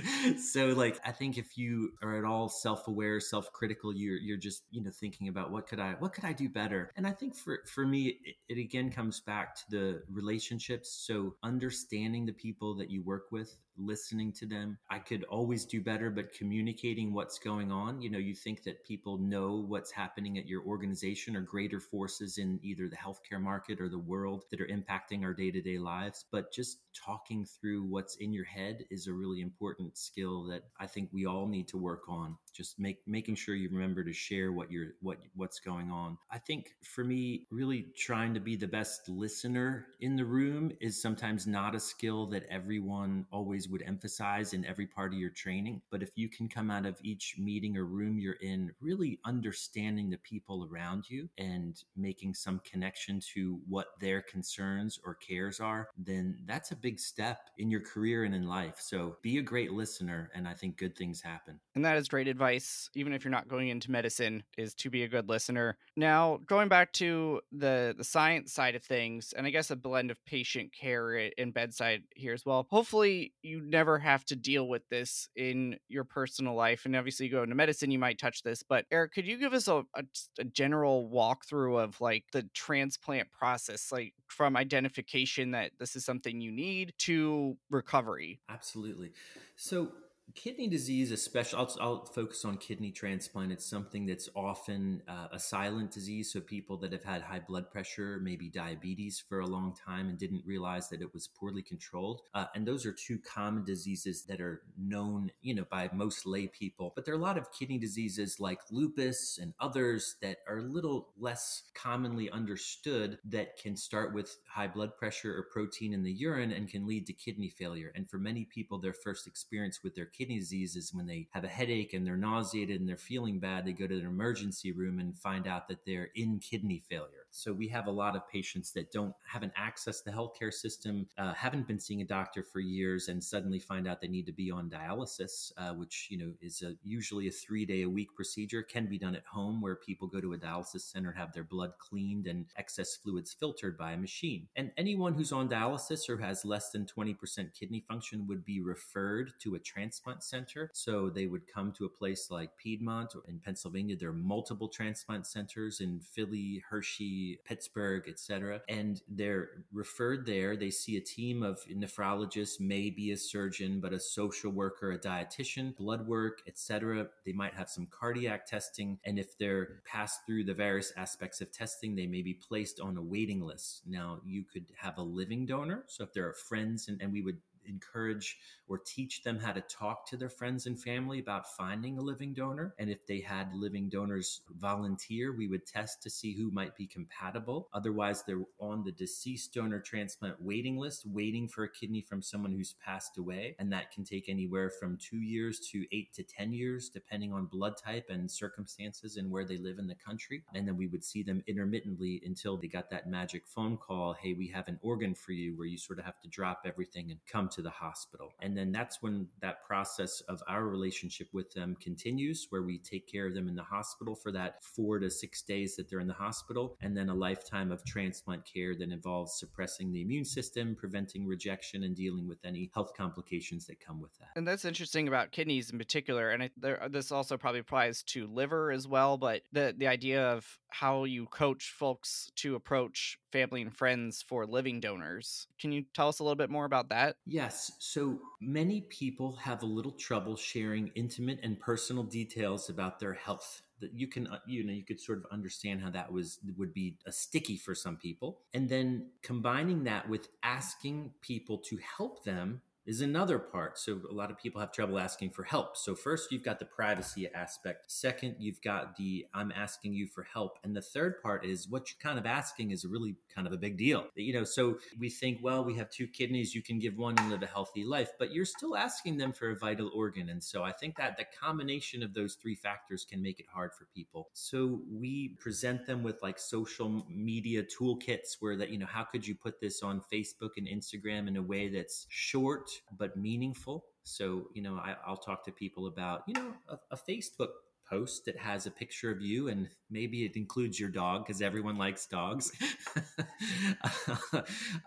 so, 0.53 0.69
like, 0.69 0.99
I 1.05 1.13
think 1.13 1.39
if 1.39 1.57
you 1.57 1.93
are 2.03 2.17
at 2.17 2.25
all 2.25 2.49
self-aware, 2.49 3.21
self-critical, 3.21 3.95
you're 3.95 4.19
you're 4.19 4.37
just 4.37 4.65
you 4.71 4.83
know 4.83 4.91
thinking 4.91 5.29
about 5.29 5.51
what 5.51 5.67
could 5.67 5.81
I 5.81 5.95
what 5.99 6.13
could 6.13 6.25
I 6.25 6.33
do 6.33 6.49
better. 6.49 6.93
And 6.97 7.07
I 7.07 7.13
think 7.13 7.37
for 7.37 7.61
for 7.67 7.87
me, 7.87 8.19
it, 8.25 8.37
it 8.49 8.59
again 8.59 8.91
comes 8.91 9.21
back 9.21 9.55
to 9.57 9.63
the 9.71 10.03
relationships. 10.11 10.91
So 11.07 11.37
understanding 11.43 12.27
the 12.27 12.33
people 12.33 12.75
that 12.77 12.91
you 12.91 13.03
work 13.03 13.27
with, 13.31 13.57
listening 13.79 14.33
to 14.33 14.47
them. 14.47 14.79
I 14.91 14.99
could 14.99 15.25
always 15.25 15.65
do 15.65 15.81
better, 15.81 16.11
but 16.11 16.33
communicating 16.33 17.13
what's 17.13 17.39
going 17.39 17.71
on. 17.73 18.01
You 18.01 18.11
know, 18.11 18.19
you 18.19 18.35
think 18.35 18.63
that 18.65 18.85
people 18.85 19.19
know 19.19 19.65
what's 19.67 19.91
happening 19.91 20.39
at 20.39 20.47
your 20.47 20.63
organization 20.65 21.37
or 21.37 21.41
greater 21.43 21.81
forces 21.81 22.39
in 22.39 22.59
either 22.63 22.89
the 22.89 22.97
healthcare 22.97 23.41
market 23.41 23.81
or 23.81 23.89
the 23.89 23.99
world 23.99 24.45
that 24.51 24.61
are 24.61 24.67
impacting 24.67 25.23
our 25.25 25.35
day 25.35 25.51
to 25.51 25.61
day 25.61 25.79
lives. 25.79 26.25
But 26.31 26.53
just 26.53 26.79
talking 26.95 27.47
through 27.47 27.85
what's 27.85 28.17
in 28.17 28.33
your 28.33 28.45
head 28.45 28.85
is 28.91 29.07
a 29.07 29.13
really 29.13 29.41
important 29.41 29.97
skill 29.97 30.45
that 30.49 30.65
I 30.81 30.87
think 30.87 31.11
we 31.13 31.27
all 31.27 31.47
need 31.47 31.69
to 31.69 31.77
work 31.77 32.09
on. 32.09 32.37
Just 32.59 32.81
make 32.81 32.99
making 33.07 33.37
sure 33.37 33.55
you 33.55 33.69
remember 33.71 34.03
to 34.03 34.13
share 34.13 34.51
what 34.51 34.69
you're 34.71 34.89
what 35.01 35.19
what's 35.37 35.61
going 35.61 35.93
on. 35.93 36.19
I 36.31 36.39
think 36.39 36.75
for 36.83 37.05
me, 37.05 37.47
really 37.53 37.87
trying 37.97 38.35
to 38.35 38.41
be 38.41 38.57
the 38.57 38.67
best 38.67 39.09
listener 39.09 39.87
in 40.01 40.17
the 40.17 40.25
room 40.25 40.73
is 40.81 41.01
sometimes 41.01 41.47
not 41.47 41.77
a 41.77 41.81
skill 41.81 42.27
that 42.27 42.47
everyone 42.51 43.27
always 43.31 43.69
would 43.69 43.83
emphasize 43.83 44.55
in 44.55 44.65
every 44.65 44.87
part 44.87 45.13
of 45.13 45.21
your 45.21 45.31
training. 45.31 45.81
But 45.93 46.03
if 46.03 46.11
you 46.17 46.29
can 46.29 46.49
come 46.49 46.69
out 46.69 46.85
of 46.85 46.99
each 47.05 47.37
meeting 47.39 47.77
or 47.77 47.85
room 47.85 48.19
you're 48.19 48.35
in, 48.41 48.73
really 48.81 49.21
understanding 49.25 50.11
the 50.11 50.19
people 50.19 50.69
around 50.69 51.09
you 51.09 51.29
and 51.39 51.81
making 51.97 52.35
some 52.35 52.61
connection 52.69 53.21
to 53.35 53.61
what 53.69 53.87
their 54.01 54.23
concerns 54.23 54.99
or 55.05 55.15
cares 55.15 55.61
are, 55.61 55.89
then 55.97 56.39
that's 56.47 56.73
a 56.73 56.77
big 56.77 56.99
step 56.99 57.51
in 57.59 57.71
your 57.71 57.83
career 57.83 58.25
and 58.25 58.35
in 58.35 58.49
life. 58.49 58.77
So 58.81 59.17
be 59.23 59.39
a 59.39 59.43
great 59.43 59.73
listener, 59.73 60.31
and 60.35 60.49
I 60.49 60.55
think 60.55 60.77
good 60.77 60.97
things 60.97 61.21
happen. 61.21 61.61
And 61.75 61.85
that 61.85 61.97
is 61.97 62.09
great 62.09 62.27
advice, 62.27 62.48
even 62.95 63.13
if 63.13 63.25
you're 63.25 63.31
not 63.31 63.49
going 63.49 63.69
into 63.69 63.91
medicine, 63.91 64.43
is 64.57 64.75
to 64.75 64.91
be 64.91 65.03
a 65.03 65.09
good 65.09 65.29
listener. 65.29 65.77
Now, 65.97 66.41
going 66.47 66.69
back 66.69 66.93
to 66.95 67.41
the 67.53 67.95
the 67.97 68.05
science 68.05 68.53
side 68.53 68.75
of 68.75 68.83
things, 68.83 69.33
and 69.37 69.47
I 69.47 69.51
guess 69.51 69.71
a 69.71 69.77
blend 69.77 70.11
of 70.11 70.25
patient 70.25 70.73
care 70.73 71.31
and 71.39 71.53
bedside 71.53 72.03
here 72.15 72.33
as 72.33 72.45
well. 72.45 72.67
Hopefully, 72.71 73.33
you 73.43 73.61
never 73.61 73.99
have 73.99 74.25
to 74.27 74.37
deal 74.37 74.69
with 74.69 74.83
this 74.89 75.29
in 75.37 75.77
your 75.89 76.05
personal 76.05 76.55
life. 76.55 76.85
And 76.85 76.97
obviously, 76.97 77.27
you 77.27 77.33
go 77.33 77.43
into 77.43 77.55
medicine, 77.55 77.91
you 77.91 77.99
might 77.99 78.19
touch 78.19 78.43
this. 78.43 78.63
But 78.63 78.87
Eric, 78.91 79.13
could 79.13 79.27
you 79.27 79.39
give 79.39 79.55
us 79.55 79.69
a, 79.69 79.85
a, 79.95 80.05
a 80.39 80.45
general 80.45 81.11
walkthrough 81.13 81.83
of 81.83 82.01
like 82.01 82.25
the 82.33 82.45
transplant 82.55 83.31
process, 83.31 83.91
like 83.93 84.15
from 84.27 84.57
identification 84.57 85.53
that 85.53 85.73
this 85.79 85.97
is 85.97 86.05
something 86.05 86.41
you 86.41 86.53
need 86.53 86.95
to 86.99 87.57
recovery? 87.71 88.41
Absolutely. 88.49 89.13
So 89.57 89.89
Kidney 90.35 90.69
disease, 90.69 91.11
especially, 91.11 91.59
I'll, 91.59 91.77
I'll, 91.81 92.05
focus 92.05 92.45
on 92.45 92.59
kidney 92.59 92.91
transplant. 92.91 93.51
It's 93.51 93.65
something 93.65 94.05
that's 94.05 94.29
often 94.37 95.03
uh, 95.09 95.29
a 95.33 95.39
silent 95.39 95.91
disease. 95.91 96.33
So, 96.33 96.41
people 96.41 96.77
that 96.79 96.93
have 96.93 97.03
had 97.03 97.23
high 97.23 97.41
blood 97.41 97.71
pressure, 97.71 98.21
maybe 98.23 98.51
diabetes 98.51 99.23
for 99.27 99.41
a 99.41 99.47
long 99.47 99.75
time 99.75 100.09
and 100.09 100.19
didn't 100.19 100.45
realize 100.45 100.91
that 100.91 101.01
it 101.01 101.15
was 101.15 101.29
poorly 101.29 101.63
controlled. 101.63 102.23
Uh, 102.35 102.45
and 102.55 102.67
those 102.67 102.85
are 102.85 102.93
two 102.93 103.19
common 103.19 103.65
diseases 103.65 104.25
that 104.25 104.41
are 104.41 104.63
known, 104.77 105.31
you 105.41 105.55
know, 105.55 105.65
by 105.71 105.89
most 105.95 106.27
lay 106.27 106.47
people. 106.47 106.93
But 106.95 107.07
there 107.07 107.15
are 107.15 107.19
a 107.19 107.23
lot 107.23 107.39
of 107.39 107.51
kidney 107.51 107.79
diseases 107.79 108.39
like 108.39 108.61
lupus 108.71 109.39
and 109.41 109.55
others 109.61 110.17
that 110.21 110.39
are 110.47 110.59
a 110.59 110.63
little 110.63 111.09
less 111.19 111.63
commonly 111.75 112.31
understood 112.31 113.19
that 113.25 113.57
can 113.57 113.77
start 113.77 114.13
with 114.13 114.37
high 114.47 114.69
blood 114.69 114.97
pressure 114.99 115.37
or 115.39 115.45
protein 115.45 115.95
in 115.95 116.03
the 116.03 116.13
urine 116.13 116.53
and 116.53 116.69
can 116.69 116.87
lead 116.87 117.07
to 117.07 117.13
kidney 117.15 117.49
failure. 117.49 117.93
And 117.95 118.11
for 118.11 118.19
many 118.19 118.45
people, 118.45 118.79
their 118.79 118.93
first 118.93 119.27
experience 119.27 119.81
with 119.83 119.95
their 119.95 120.07
kidney 120.19 120.39
disease 120.39 120.75
is 120.75 120.93
when 120.93 121.07
they 121.07 121.29
have 121.31 121.45
a 121.45 121.49
headache 121.49 121.95
and 121.95 122.07
they're 122.07 122.17
nauseated 122.17 122.81
and 122.81 122.89
they're 122.89 122.97
feeling 122.97 123.39
bad, 123.39 123.65
they 123.65 123.73
go 123.73 123.87
to 123.87 124.01
the 124.01 124.07
emergency 124.07 124.73
room 124.73 124.99
and 124.99 125.17
find 125.17 125.47
out 125.47 125.69
that 125.69 125.87
they're 125.87 126.11
in 126.17 126.41
kidney 126.41 126.83
failure. 126.91 127.28
So 127.31 127.53
we 127.53 127.69
have 127.69 127.87
a 127.87 127.91
lot 127.91 128.17
of 128.17 128.29
patients 128.29 128.73
that 128.73 128.91
don't 128.91 129.15
haven't 129.27 129.53
accessed 129.55 130.05
the 130.05 130.11
healthcare 130.11 130.53
system, 130.53 131.07
uh, 131.19 131.35
haven't 131.35 131.69
been 131.69 131.79
seeing 131.79 132.01
a 132.01 132.07
doctor 132.07 132.43
for 132.43 132.61
years, 132.61 133.09
and 133.09 133.23
suddenly 133.23 133.59
find 133.59 133.87
out 133.87 134.01
they 134.01 134.09
need 134.09 134.27
to 134.27 134.33
be 134.33 134.51
on 134.51 134.71
dialysis, 134.71 135.53
uh, 135.59 135.75
which 135.75 136.09
you 136.11 136.19
know 136.19 136.33
is 136.41 136.63
a, 136.63 136.75
usually 136.83 137.29
a 137.29 137.31
three 137.31 137.67
day 137.67 137.83
a 137.83 137.89
week 137.89 138.09
procedure. 138.17 138.63
Can 138.63 138.87
be 138.87 138.99
done 138.99 139.15
at 139.15 139.27
home, 139.27 139.61
where 139.61 139.77
people 139.77 140.09
go 140.09 140.21
to 140.21 140.33
a 140.33 140.39
dialysis 140.39 140.91
center, 140.91 141.13
have 141.13 141.33
their 141.33 141.45
blood 141.45 141.73
cleaned 141.79 142.27
and 142.27 142.47
excess 142.57 142.97
fluids 142.97 143.35
filtered 143.39 143.77
by 143.77 143.93
a 143.93 143.97
machine. 143.99 144.49
And 144.57 144.73
anyone 144.77 145.15
who's 145.15 145.33
on 145.33 145.49
dialysis 145.49 146.09
or 146.09 146.19
has 146.19 146.45
less 146.45 146.71
than 146.71 146.87
twenty 146.87 147.15
percent 147.15 147.55
kidney 147.55 147.85
function 147.87 148.27
would 148.27 148.45
be 148.45 148.61
referred 148.61 149.33
to 149.41 149.55
a 149.55 149.59
transplant 149.59 150.25
center. 150.25 150.71
So 150.73 151.11
they 151.11 151.27
would 151.27 151.47
come 151.47 151.73
to 151.73 151.85
a 151.85 151.91
place 151.91 152.31
like 152.31 152.57
Piedmont 152.57 153.15
or 153.15 153.23
in 153.29 153.39
Pennsylvania. 153.39 153.97
There 153.97 154.11
are 154.11 154.13
multiple 154.15 154.69
transplant 154.69 155.27
centers 155.27 155.81
in 155.81 156.01
Philly, 156.01 156.65
Hershey. 156.69 157.28
Pittsburgh, 157.45 158.05
etc. 158.09 158.61
And 158.69 159.01
they're 159.09 159.51
referred 159.73 160.27
there. 160.27 160.57
They 160.57 160.71
see 160.71 160.97
a 160.97 161.01
team 161.01 161.43
of 161.43 161.61
nephrologists, 161.67 162.61
maybe 162.61 163.13
a 163.13 163.17
surgeon, 163.17 163.81
but 163.81 163.93
a 163.93 164.01
social 164.01 164.51
worker, 164.51 164.93
a 164.93 164.99
dietitian, 164.99 165.77
blood 165.77 166.07
work, 166.07 166.43
etc. 166.47 167.09
They 167.25 167.33
might 167.33 167.55
have 167.55 167.69
some 167.69 167.87
cardiac 167.91 168.47
testing. 168.47 168.99
And 169.05 169.19
if 169.19 169.37
they're 169.39 169.81
passed 169.85 170.21
through 170.27 170.45
the 170.45 170.55
various 170.55 170.93
aspects 170.97 171.41
of 171.41 171.53
testing, 171.53 171.95
they 171.95 172.07
may 172.07 172.23
be 172.23 172.35
placed 172.35 172.81
on 172.81 172.97
a 172.97 173.03
waiting 173.03 173.41
list. 173.41 173.83
Now, 173.87 174.21
you 174.25 174.45
could 174.45 174.67
have 174.77 174.99
a 174.99 175.03
living 175.03 175.47
donor. 175.47 175.85
So 175.87 176.05
if 176.05 176.13
there 176.13 176.29
are 176.29 176.35
friends, 176.35 176.89
and, 176.89 177.01
and 177.01 177.13
we 177.13 177.23
would 177.23 177.39
encourage 177.69 178.39
or 178.69 178.79
teach 178.79 179.23
them 179.23 179.39
how 179.39 179.53
to 179.53 179.61
talk 179.63 180.07
to 180.07 180.17
their 180.17 180.29
friends 180.29 180.67
and 180.67 180.81
family 180.81 181.19
about 181.19 181.55
finding 181.57 181.99
a 181.99 182.03
living 182.03 182.35
donor. 182.35 182.75
And 182.79 182.91
if 182.91 183.07
they 183.07 183.21
had 183.21 183.55
living 183.55 183.89
donors 183.89 184.43
volunteer, 184.59 185.35
we 185.35 185.49
would 185.49 185.67
test 185.67 186.03
to 186.03 186.11
see 186.11 186.35
who 186.35 186.51
might 186.51 186.77
be 186.77 186.87
compatible. 186.87 187.69
Otherwise, 187.73 188.23
they're 188.23 188.45
on 188.59 188.85
the 188.85 188.93
deceased 188.93 189.55
donor 189.55 189.81
transplant 189.81 190.41
waiting 190.41 190.77
list, 190.77 191.07
waiting 191.07 191.49
for 191.49 191.65
a 191.65 191.71
kidney 191.71 192.03
from 192.03 192.23
someone 192.23 192.53
who's 192.53 192.75
passed 192.85 193.19
away. 193.19 193.57
And 193.59 193.73
that 193.73 193.91
can 193.91 194.05
take 194.05 194.29
anywhere 194.29 194.71
from 194.71 194.99
two 194.99 195.19
years 195.19 195.61
to 195.71 195.85
eight 195.93 196.13
to 196.15 196.23
10 196.23 196.53
years, 196.53 196.89
depending 196.89 197.33
on 197.33 197.47
blood 197.47 197.75
type 197.77 198.07
and 198.11 198.31
circumstances 198.31 199.17
and 199.17 199.31
where 199.31 199.45
they 199.45 199.57
live 199.57 199.79
in 199.79 199.87
the 199.87 199.95
country. 199.95 200.43
And 200.55 200.67
then 200.67 200.77
we 200.77 200.87
would 200.87 201.05
see 201.05 201.23
them 201.23 201.43
intermittently 201.47 202.23
until 202.25 202.57
they 202.57 202.69
got 202.69 202.91
that 202.91 203.09
magic 203.09 203.47
phone 203.47 203.77
call 203.77 204.15
hey, 204.21 204.33
we 204.33 204.49
have 204.49 204.69
an 204.69 204.79
organ 204.83 205.15
for 205.15 205.33
you, 205.33 205.57
where 205.57 205.67
you 205.67 205.79
sort 205.79 205.99
of 205.99 206.05
have 206.05 206.21
to 206.21 206.29
drop 206.29 206.63
everything 206.65 207.11
and 207.11 207.21
come 207.31 207.49
to 207.51 207.58
the 207.63 207.71
hospital. 207.71 208.33
And 208.41 208.57
then 208.57 208.73
that's 208.73 209.03
when 209.03 209.27
that 209.41 209.65
process 209.65 210.21
of 210.29 210.43
our 210.49 210.67
relationship 210.67 211.29
with 211.33 211.53
them 211.53 211.77
continues, 211.81 212.47
where 212.51 212.63
we 212.63 212.79
take 212.79 213.11
care 213.11 213.27
of 213.27 213.35
them 213.35 213.49
in 213.49 213.55
the 213.55 213.63
hospital 213.63 214.15
for 214.15 214.33
that 214.33 214.65
four 214.65 214.99
to 214.99 215.11
six 215.11 215.43
days 215.43 215.77
that 215.77 215.89
they're 215.89 216.01
in 216.01 216.07
the 216.07 216.15
hospital, 216.15 216.77
and 216.81 216.97
then 216.97 217.09
a 217.09 217.15
lifetime 217.15 217.71
of 217.73 217.85
transplant 217.85 218.45
care 218.45 218.75
that 218.75 218.91
involves 218.91 219.39
suppressing 219.39 219.93
the 219.93 220.03
immune 220.03 220.25
system, 220.25 220.77
preventing 220.79 221.27
rejection, 221.27 221.85
and 221.85 221.97
dealing 221.97 222.29
with 222.29 222.39
any 222.45 222.71
health 222.75 222.93
complications 222.97 223.67
that 223.67 223.81
come 223.81 224.01
with 224.01 224.17
that. 224.19 224.29
And 224.37 224.47
that's 224.47 224.65
interesting 224.65 225.09
about 225.09 225.33
kidneys 225.33 225.71
in 225.71 225.79
particular. 225.79 226.31
And 226.31 226.45
I, 226.45 226.51
there, 226.57 226.89
this 226.91 227.13
also 227.13 227.37
probably 227.37 227.61
applies 227.61 228.03
to 228.05 228.27
liver 228.27 228.71
as 228.71 228.87
well. 228.87 229.17
But 229.17 229.43
the 229.53 229.75
the 229.77 229.89
idea 229.89 230.23
of 230.29 230.59
how 230.69 231.05
you 231.05 231.27
coach 231.27 231.75
folks 231.77 232.31
to 232.37 232.55
approach 232.55 233.19
family 233.33 233.63
and 233.63 233.75
friends 233.75 234.25
for 234.27 234.47
living 234.47 234.81
donors. 234.81 235.47
Can 235.61 235.73
you 235.73 235.85
tell 235.95 236.09
us 236.09 236.21
a 236.21 236.25
little 236.25 236.37
bit 236.37 236.51
more 236.51 236.65
about 236.65 236.89
that? 236.91 237.17
Yes. 237.27 237.73
So 237.79 238.19
many 238.41 238.83
people 238.83 239.37
have 239.37 239.63
a 239.63 239.67
little 239.67 239.93
trouble 239.93 240.37
sharing 240.37 240.91
intimate 240.95 241.41
and 241.43 241.59
personal 241.59 242.03
details 242.03 242.71
about 242.71 242.99
their 243.01 243.15
health 243.15 243.63
that 243.81 243.95
you 243.95 244.09
can 244.09 244.27
uh, 244.27 244.39
you 244.47 244.65
know 244.65 244.73
you 244.73 244.85
could 244.85 245.01
sort 245.01 245.19
of 245.19 245.27
understand 245.31 245.81
how 245.81 245.91
that 245.91 246.11
was 246.11 246.39
would 246.57 246.75
be 246.75 246.97
a 247.07 247.13
sticky 247.13 247.57
for 247.57 247.75
some 247.75 247.97
people 247.97 248.41
and 248.55 248.69
then 248.69 249.07
combining 249.23 249.85
that 249.85 250.09
with 250.09 250.29
asking 250.43 251.13
people 251.21 251.59
to 251.59 251.79
help 251.79 252.25
them 252.25 252.61
is 252.89 253.03
another 253.03 253.39
part. 253.39 253.79
So 253.79 254.01
a 254.11 254.15
lot 254.15 254.31
of 254.31 254.39
people 254.39 254.63
have 254.63 254.73
trouble 254.73 254.99
asking 254.99 255.31
for 255.31 255.43
help. 255.43 255.77
So 255.77 255.95
first 255.95 256.33
you've 256.33 256.43
got 256.43 256.59
the 256.59 256.65
privacy 256.65 257.29
aspect. 257.35 257.93
Second, 257.93 258.37
you've 258.39 258.63
got 258.63 258.97
the 258.97 259.27
I'm 259.35 259.53
asking 259.53 259.93
you 259.93 260.07
for 260.07 260.23
help. 260.23 260.59
And 260.65 260.75
the 260.75 260.81
third 260.81 261.23
part 261.23 261.45
is 261.45 261.69
what 261.69 261.91
you're 261.91 262.01
kind 262.03 262.19
of 262.19 262.25
asking 262.25 262.71
is 262.71 262.87
really 262.87 263.17
kind 263.33 263.47
of 263.47 263.53
a 263.53 263.59
big 263.59 263.77
deal. 263.77 264.07
You 264.15 264.33
know, 264.33 264.45
so 264.45 264.79
we 264.99 265.11
think, 265.11 265.41
well, 265.43 265.63
we 265.63 265.75
have 265.75 265.91
two 265.91 266.07
kidneys, 266.07 266.55
you 266.55 266.63
can 266.63 266.79
give 266.79 266.97
one 266.97 267.19
and 267.19 267.29
live 267.29 267.43
a 267.43 267.47
healthy 267.47 267.85
life, 267.85 268.13
but 268.19 268.33
you're 268.33 268.47
still 268.47 268.75
asking 268.75 269.19
them 269.19 269.35
for 269.35 269.51
a 269.51 269.57
vital 269.57 269.91
organ. 269.95 270.31
And 270.31 270.43
so 270.43 270.63
I 270.63 270.73
think 270.73 270.97
that 270.97 271.19
the 271.19 271.27
combination 271.39 272.03
of 272.03 272.15
those 272.15 272.37
three 272.37 272.55
factors 272.55 273.05
can 273.05 273.21
make 273.21 273.39
it 273.39 273.47
hard 273.53 273.75
for 273.75 273.87
people. 273.95 274.31
So 274.33 274.81
we 274.91 275.37
present 275.39 275.85
them 275.85 276.03
with 276.03 276.23
like 276.23 276.39
social 276.39 277.05
media 277.07 277.65
toolkits 277.65 278.37
where 278.41 278.57
that, 278.57 278.71
you 278.71 278.79
know, 278.79 278.87
how 278.87 279.05
could 279.05 279.27
you 279.27 279.35
put 279.35 279.61
this 279.61 279.83
on 279.83 280.01
Facebook 280.11 280.53
and 280.57 280.67
Instagram 280.67 281.29
in 281.29 281.37
a 281.37 281.43
way 281.43 281.69
that's 281.69 282.07
short 282.09 282.71
but 282.97 283.17
meaningful. 283.17 283.85
So, 284.05 284.49
you 284.55 284.63
know, 284.63 284.77
I, 284.77 284.97
will 285.09 285.17
talk 285.17 285.45
to 285.45 285.53
people 285.53 285.87
about, 285.87 286.23
you 286.27 286.35
know, 286.35 286.55
a, 286.69 286.79
a 286.91 286.97
Facebook 286.97 287.49
post 287.89 288.25
that 288.27 288.37
has 288.37 288.67
a 288.67 288.71
picture 288.71 289.11
of 289.11 289.21
you 289.21 289.49
and 289.49 289.69
maybe 289.91 290.25
it 290.25 290.37
includes 290.37 290.79
your 290.79 290.89
dog 290.89 291.27
because 291.27 291.41
everyone 291.43 291.79
likes 291.79 292.07
dogs. 292.07 292.53